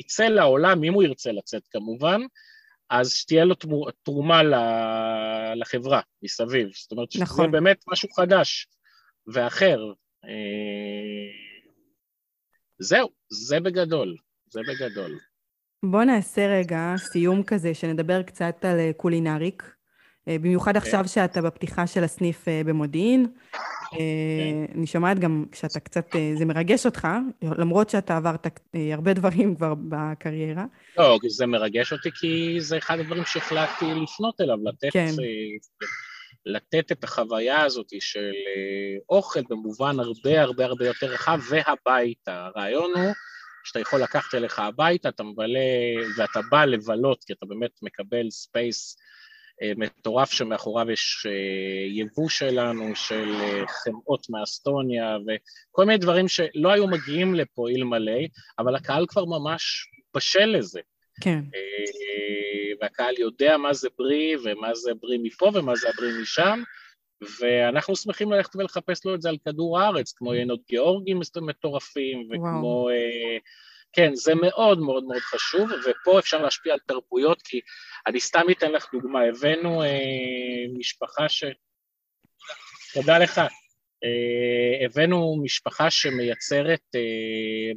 יצא 0.00 0.24
לעולם, 0.24 0.84
אם 0.84 0.94
הוא 0.94 1.02
ירצה 1.02 1.32
לצאת 1.32 1.62
כמובן, 1.70 2.20
אז 2.90 3.12
שתהיה 3.12 3.44
לו 3.44 3.54
תרומה 4.02 4.42
לחברה 5.54 6.00
מסביב. 6.22 6.68
זאת 6.74 6.92
אומרת, 6.92 7.12
שזה 7.12 7.22
נכון. 7.22 7.50
באמת 7.50 7.84
משהו 7.88 8.08
חדש 8.08 8.68
ואחר. 9.26 9.78
אה, 10.24 10.30
זהו, 12.78 13.08
זה 13.30 13.60
בגדול, 13.60 14.16
זה 14.50 14.60
בגדול. 14.68 15.18
בוא 15.82 16.04
נעשה 16.04 16.46
רגע 16.46 16.94
סיום 16.96 17.42
כזה, 17.42 17.74
שנדבר 17.74 18.22
קצת 18.22 18.64
על 18.64 18.78
אה, 18.78 18.90
קולינריק. 18.96 19.79
אה, 20.30 20.38
במיוחד. 20.38 20.72
כן. 20.72 20.78
עכשיו 20.78 21.08
שאתה 21.08 21.42
בפתיחה 21.42 21.86
של 21.86 22.04
הסניף 22.04 22.44
במודיעין. 22.66 23.26
Okay. 23.54 23.96
כן. 23.96 24.74
אני 24.78 24.86
שומעת 24.86 25.18
גם 25.18 25.44
כשאתה 25.52 25.80
קצת, 25.80 26.16
זה 26.38 26.44
מרגש 26.44 26.86
אותך, 26.86 27.08
למרות 27.42 27.90
שאתה 27.90 28.16
עברת 28.16 28.46
הרבה 28.92 29.12
דברים 29.12 29.56
כבר 29.56 29.74
בקריירה. 29.88 30.64
לא, 30.98 31.18
זה 31.28 31.46
מרגש 31.46 31.92
אותי 31.92 32.10
כי 32.20 32.56
זה 32.60 32.78
אחד 32.78 32.98
הדברים 32.98 33.24
שהחלטתי 33.24 33.84
לפנות 34.02 34.40
אליו, 34.40 34.56
לתת, 34.64 34.92
כן. 34.92 35.10
לתת 36.46 36.92
את 36.92 37.04
החוויה 37.04 37.62
הזאת 37.62 37.88
של 38.00 38.32
אוכל 39.08 39.40
במובן 39.50 40.00
הרבה 40.00 40.42
הרבה 40.42 40.64
הרבה 40.64 40.86
יותר 40.86 41.06
רחב, 41.06 41.40
והביתה. 41.48 42.46
הרעיון 42.46 42.92
הוא 42.94 43.12
שאתה 43.64 43.80
יכול 43.80 44.02
לקחת 44.02 44.34
אליך 44.34 44.58
הביתה, 44.58 45.08
אתה 45.08 45.22
מבלה, 45.22 45.58
ואתה 46.16 46.40
בא 46.50 46.64
לבלות, 46.64 47.24
כי 47.24 47.32
אתה 47.32 47.46
באמת 47.46 47.70
מקבל 47.82 48.30
space 48.30 48.96
אה, 48.98 49.09
מטורף 49.76 50.30
שמאחוריו 50.30 50.90
יש 50.90 51.26
אה, 51.28 51.86
יבוא 51.88 52.28
שלנו, 52.28 52.96
של 52.96 53.34
אה, 53.40 53.62
חמאות 53.66 54.30
מאסטוניה 54.30 55.18
וכל 55.26 55.84
מיני 55.84 55.98
דברים 55.98 56.28
שלא 56.28 56.72
היו 56.72 56.86
מגיעים 56.86 57.34
לפה 57.34 57.68
אלמלא, 57.68 58.20
אבל 58.58 58.76
הקהל 58.76 59.06
כבר 59.06 59.24
ממש 59.24 59.86
בשל 60.16 60.46
לזה. 60.46 60.80
כן. 61.20 61.40
והקהל 62.80 63.14
יודע 63.18 63.56
מה 63.56 63.74
זה 63.74 63.88
ברי 63.98 64.34
ומה 64.44 64.74
זה 64.74 64.90
ברי 65.02 65.18
מפה 65.22 65.50
ומה 65.54 65.76
זה 65.76 65.88
הברי 65.88 66.22
משם, 66.22 66.62
ואנחנו 67.40 67.96
שמחים 67.96 68.32
ללכת 68.32 68.56
ולחפש 68.56 69.04
לו 69.04 69.14
את 69.14 69.22
זה 69.22 69.28
על 69.28 69.36
כדור 69.44 69.80
הארץ, 69.80 70.12
כמו 70.12 70.34
ינות 70.34 70.60
גיאורגים 70.68 71.20
מטורפים, 71.40 72.28
וכמו... 72.30 72.42
וואו. 72.42 72.90
כן, 73.92 74.14
זה 74.14 74.34
מאוד 74.34 74.78
מאוד 74.78 75.04
מאוד 75.04 75.20
חשוב, 75.20 75.70
ופה 75.70 76.18
אפשר 76.18 76.42
להשפיע 76.42 76.72
על 76.72 76.78
תרבויות, 76.86 77.42
כי 77.42 77.60
אני 78.06 78.20
סתם 78.20 78.42
אתן 78.50 78.72
לך 78.72 78.86
דוגמה, 78.92 79.20
הבאנו 79.22 79.82
אה, 79.82 79.88
משפחה 80.78 81.28
ש... 81.28 81.44
תודה 82.94 83.18
לך. 83.18 83.40
אה, 84.04 84.86
הבאנו 84.86 85.36
משפחה 85.42 85.90
שמייצרת 85.90 86.82
אה, 86.94 87.00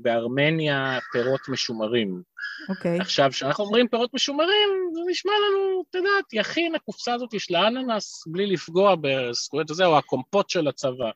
בארמניה 0.01 0.99
פירות 1.11 1.49
משומרים. 1.49 2.22
אוקיי. 2.70 2.97
Okay. 2.97 3.01
עכשיו, 3.01 3.30
כשאנחנו 3.32 3.64
אומרים 3.64 3.88
פירות 3.88 4.14
משומרים, 4.14 4.70
זה 4.93 5.01
נשמע 5.07 5.32
לנו, 5.32 5.84
את 5.89 5.95
יודעת, 5.95 6.34
יכין, 6.34 6.76
הקופסה 6.76 7.14
הזאת 7.14 7.34
יש 7.34 7.51
לה 7.51 7.68
אננס 7.68 8.24
בלי 8.28 8.45
לפגוע 8.45 8.95
בזכויות 9.01 9.70
הזה, 9.70 9.86
או 9.86 9.97
הקומפוט 9.97 10.49
של 10.49 10.68
הצבא. 10.68 11.11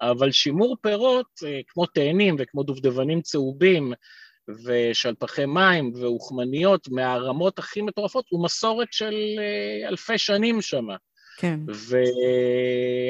אבל 0.00 0.32
שימור 0.32 0.76
פירות, 0.82 1.26
אה, 1.46 1.60
כמו 1.68 1.86
תאנים 1.86 2.36
וכמו 2.38 2.62
דובדבנים 2.62 3.22
צהובים, 3.22 3.92
ושלפחי 4.64 5.46
מים 5.46 5.92
ואוכמניות 6.00 6.88
מהרמות 6.88 7.58
הכי 7.58 7.82
מטורפות, 7.82 8.24
הוא 8.30 8.44
מסורת 8.44 8.88
של 8.90 9.14
אה, 9.38 9.88
אלפי 9.88 10.18
שנים 10.18 10.62
שם. 10.62 10.86
כן. 11.40 11.60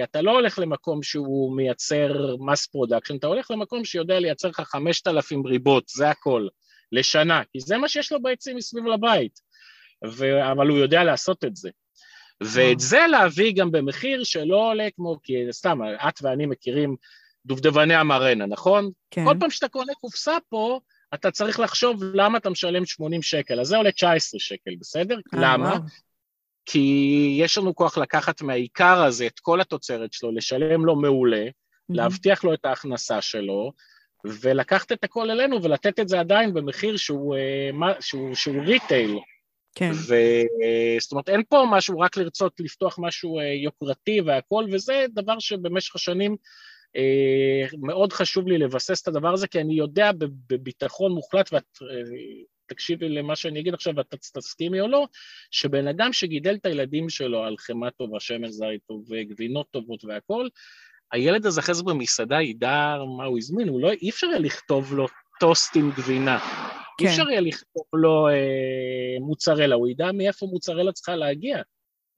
ואתה 0.00 0.22
לא 0.22 0.30
הולך 0.30 0.58
למקום 0.58 1.02
שהוא 1.02 1.56
מייצר 1.56 2.36
mass 2.40 2.66
production, 2.66 3.16
אתה 3.16 3.26
הולך 3.26 3.50
למקום 3.50 3.84
שיודע 3.84 4.20
לייצר 4.20 4.48
לך 4.48 4.60
5,000 4.60 5.46
ריבות, 5.46 5.88
זה 5.88 6.10
הכל, 6.10 6.46
לשנה, 6.92 7.42
כי 7.52 7.60
זה 7.60 7.76
מה 7.76 7.88
שיש 7.88 8.12
לו 8.12 8.22
בעצים 8.22 8.56
מסביב 8.56 8.86
לבית, 8.86 9.40
ו... 10.06 10.50
אבל 10.52 10.68
הוא 10.68 10.78
יודע 10.78 11.04
לעשות 11.04 11.44
את 11.44 11.56
זה. 11.56 11.70
ואת 12.40 12.80
זה 12.80 13.06
להביא 13.10 13.52
גם 13.56 13.70
במחיר 13.70 14.24
שלא 14.24 14.70
עולה 14.70 14.88
כמו, 14.96 15.16
כי 15.22 15.34
סתם, 15.50 15.78
את 16.08 16.22
ואני 16.22 16.46
מכירים 16.46 16.96
דובדבני 17.46 17.94
המרנה, 17.94 18.46
נכון? 18.46 18.90
כן. 19.10 19.24
כל 19.24 19.34
פעם 19.40 19.50
שאתה 19.50 19.68
קונה 19.68 19.92
קופסה 19.94 20.36
פה, 20.48 20.80
אתה 21.14 21.30
צריך 21.30 21.60
לחשוב 21.60 22.04
למה 22.14 22.38
אתה 22.38 22.50
משלם 22.50 22.86
80 22.86 23.22
שקל, 23.22 23.60
אז 23.60 23.66
זה 23.66 23.76
עולה 23.76 23.92
19 23.92 24.40
שקל, 24.40 24.70
בסדר? 24.80 25.16
אה, 25.34 25.38
למה? 25.40 25.76
כי 26.66 27.36
יש 27.38 27.58
לנו 27.58 27.74
כוח 27.74 27.98
לקחת 27.98 28.42
מהעיקר 28.42 29.02
הזה 29.02 29.26
את 29.26 29.40
כל 29.40 29.60
התוצרת 29.60 30.12
שלו, 30.12 30.32
לשלם 30.32 30.84
לו 30.84 30.96
מעולה, 30.96 31.46
mm-hmm. 31.46 31.50
להבטיח 31.88 32.44
לו 32.44 32.54
את 32.54 32.64
ההכנסה 32.64 33.20
שלו, 33.20 33.72
ולקחת 34.24 34.92
את 34.92 35.04
הכל 35.04 35.30
אלינו 35.30 35.62
ולתת 35.62 36.00
את 36.00 36.08
זה 36.08 36.20
עדיין 36.20 36.54
במחיר 36.54 36.96
שהוא, 36.96 37.36
אה, 37.36 38.00
שהוא, 38.00 38.34
שהוא 38.34 38.62
ריטייל. 38.64 39.18
כן. 39.74 39.90
וזאת 39.90 41.12
אומרת, 41.12 41.28
אין 41.28 41.42
פה 41.48 41.64
משהו 41.70 41.98
רק 41.98 42.16
לרצות 42.16 42.52
לפתוח 42.60 42.98
משהו 42.98 43.38
אה, 43.38 43.44
יוקרתי 43.44 44.20
והכל, 44.20 44.64
וזה 44.72 45.06
דבר 45.14 45.38
שבמשך 45.38 45.96
השנים 45.96 46.32
אה, 46.32 46.36
מאוד 47.78 48.12
חשוב 48.12 48.48
לי 48.48 48.58
לבסס 48.58 49.02
את 49.02 49.08
הדבר 49.08 49.32
הזה, 49.32 49.48
כי 49.48 49.60
אני 49.60 49.74
יודע 49.74 50.10
בביטחון 50.48 51.12
מוחלט, 51.12 51.52
ואת 51.52 51.78
תקשיבי 52.66 53.08
למה 53.08 53.36
שאני 53.36 53.60
אגיד 53.60 53.74
עכשיו 53.74 53.94
ואת 53.96 54.14
תסכימי 54.34 54.80
או 54.80 54.88
לא, 54.88 55.06
שבן 55.50 55.88
אדם 55.88 56.12
שגידל 56.12 56.54
את 56.54 56.66
הילדים 56.66 57.08
שלו 57.08 57.44
על 57.44 57.56
חמאה 57.58 57.90
טובה, 57.90 58.20
שמן 58.20 58.50
זית 58.50 58.80
טוב 58.88 59.04
וגבינות 59.10 59.66
טובות 59.70 60.04
והכל, 60.04 60.48
הילד 61.12 61.46
הזה 61.46 61.60
אחרי 61.60 61.74
זה 61.74 61.82
במסעדה 61.82 62.42
ידע 62.42 62.96
מה 63.18 63.24
הוא 63.24 63.38
הזמין, 63.38 63.68
הוא 63.68 63.80
לא, 63.80 63.90
אי 63.92 64.10
אפשר 64.10 64.26
היה 64.26 64.38
לכתוב 64.38 64.94
לו 64.94 65.06
טוסט 65.40 65.76
עם 65.76 65.90
גבינה. 65.90 66.38
כן. 66.38 67.06
אי 67.06 67.10
אפשר 67.10 67.28
היה 67.28 67.40
לכתוב 67.40 67.84
לו 67.92 68.28
אה, 68.28 69.16
מוצרלה, 69.20 69.74
הוא 69.74 69.88
ידע 69.88 70.12
מאיפה 70.12 70.46
מוצרלה 70.46 70.92
צריכה 70.92 71.16
להגיע. 71.16 71.62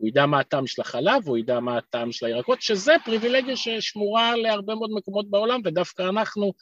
הוא 0.02 0.08
ידע 0.08 0.26
מה 0.26 0.40
הטעם 0.40 0.66
של 0.66 0.82
החלב, 0.82 1.28
הוא 1.28 1.38
ידע 1.38 1.60
מה 1.60 1.78
הטעם 1.78 2.12
של 2.12 2.26
הירקות, 2.26 2.62
שזה 2.62 2.92
פריבילגיה 3.04 3.56
ששמורה 3.56 4.36
להרבה 4.36 4.74
מאוד 4.74 4.90
מקומות 4.94 5.30
בעולם, 5.30 5.60
ודווקא 5.64 6.02
אנחנו, 6.02 6.52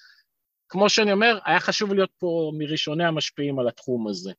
כמו 0.69 0.89
שאני 0.89 1.13
אומר, 1.13 1.39
היה 1.45 1.61
חשוב 1.61 1.95
להיות 1.95 2.11
פה 2.19 2.53
מראשוני 2.59 3.05
המשפיעים 3.05 3.59
על 3.59 3.69
התחום 3.69 4.09
הזה. 4.09 4.33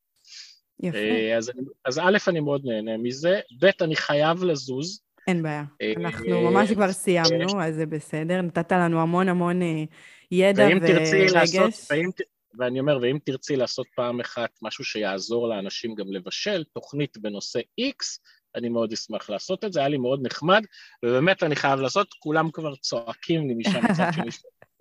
יפה. 0.83 0.97
אה, 0.97 1.37
אז, 1.37 1.51
אז 1.85 1.99
א', 1.99 2.17
אני 2.27 2.39
מאוד 2.39 2.65
נהנה 2.65 2.97
מזה, 2.97 3.39
ב', 3.61 3.69
אני 3.81 3.95
חייב 3.95 4.43
לזוז. 4.43 5.01
אין 5.27 5.43
בעיה. 5.43 5.63
אה, 5.81 5.93
אנחנו 5.97 6.41
ממש 6.51 6.71
כבר 6.71 6.91
סיימנו, 6.91 7.61
אז 7.63 7.75
זה 7.75 7.85
בסדר. 7.85 8.41
נתת 8.41 8.71
לנו 8.71 9.01
המון 9.01 9.29
המון 9.29 9.59
ידע 10.31 10.67
ורגש. 10.81 11.87
ואני 12.59 12.79
אומר, 12.79 12.99
ואם 13.01 13.17
תרצי 13.23 13.55
לעשות 13.55 13.87
פעם 13.95 14.19
אחת 14.19 14.49
משהו 14.61 14.83
שיעזור 14.83 15.49
לאנשים 15.49 15.95
גם 15.95 16.05
לבשל, 16.13 16.63
תוכנית 16.73 17.17
בנושא 17.17 17.59
X, 17.81 18.19
אני 18.55 18.69
מאוד 18.69 18.91
אשמח 18.91 19.29
לעשות 19.29 19.63
את 19.63 19.73
זה, 19.73 19.79
היה 19.79 19.89
לי 19.89 19.97
מאוד 19.97 20.19
נחמד, 20.25 20.61
ובאמת 21.05 21.43
אני 21.43 21.55
חייב 21.55 21.79
לעשות, 21.79 22.13
כולם 22.19 22.51
כבר 22.51 22.75
צועקים 22.75 23.47
לי 23.47 23.53
משם 23.57 23.85
מצד 23.91 24.11
שני. 24.15 24.31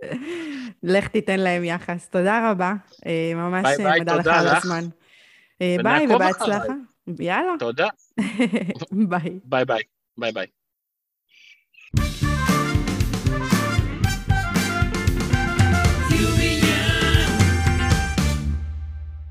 לך 0.82 1.08
תיתן 1.08 1.40
להם 1.40 1.64
יחס. 1.64 2.08
תודה 2.08 2.50
רבה, 2.50 2.72
אה, 3.06 3.32
ממש 3.34 3.66
מודה 3.98 4.14
לך 4.14 4.26
על 4.26 4.48
הזמן. 4.48 4.84
ביי, 5.60 6.06
ובהצלחה. 6.14 6.74
יאללה. 7.18 7.52
תודה. 7.58 7.88
ביי. 9.10 9.38
ביי 9.44 9.64
ביי. 9.64 9.82
ביי 10.18 10.32
ביי. 10.32 10.46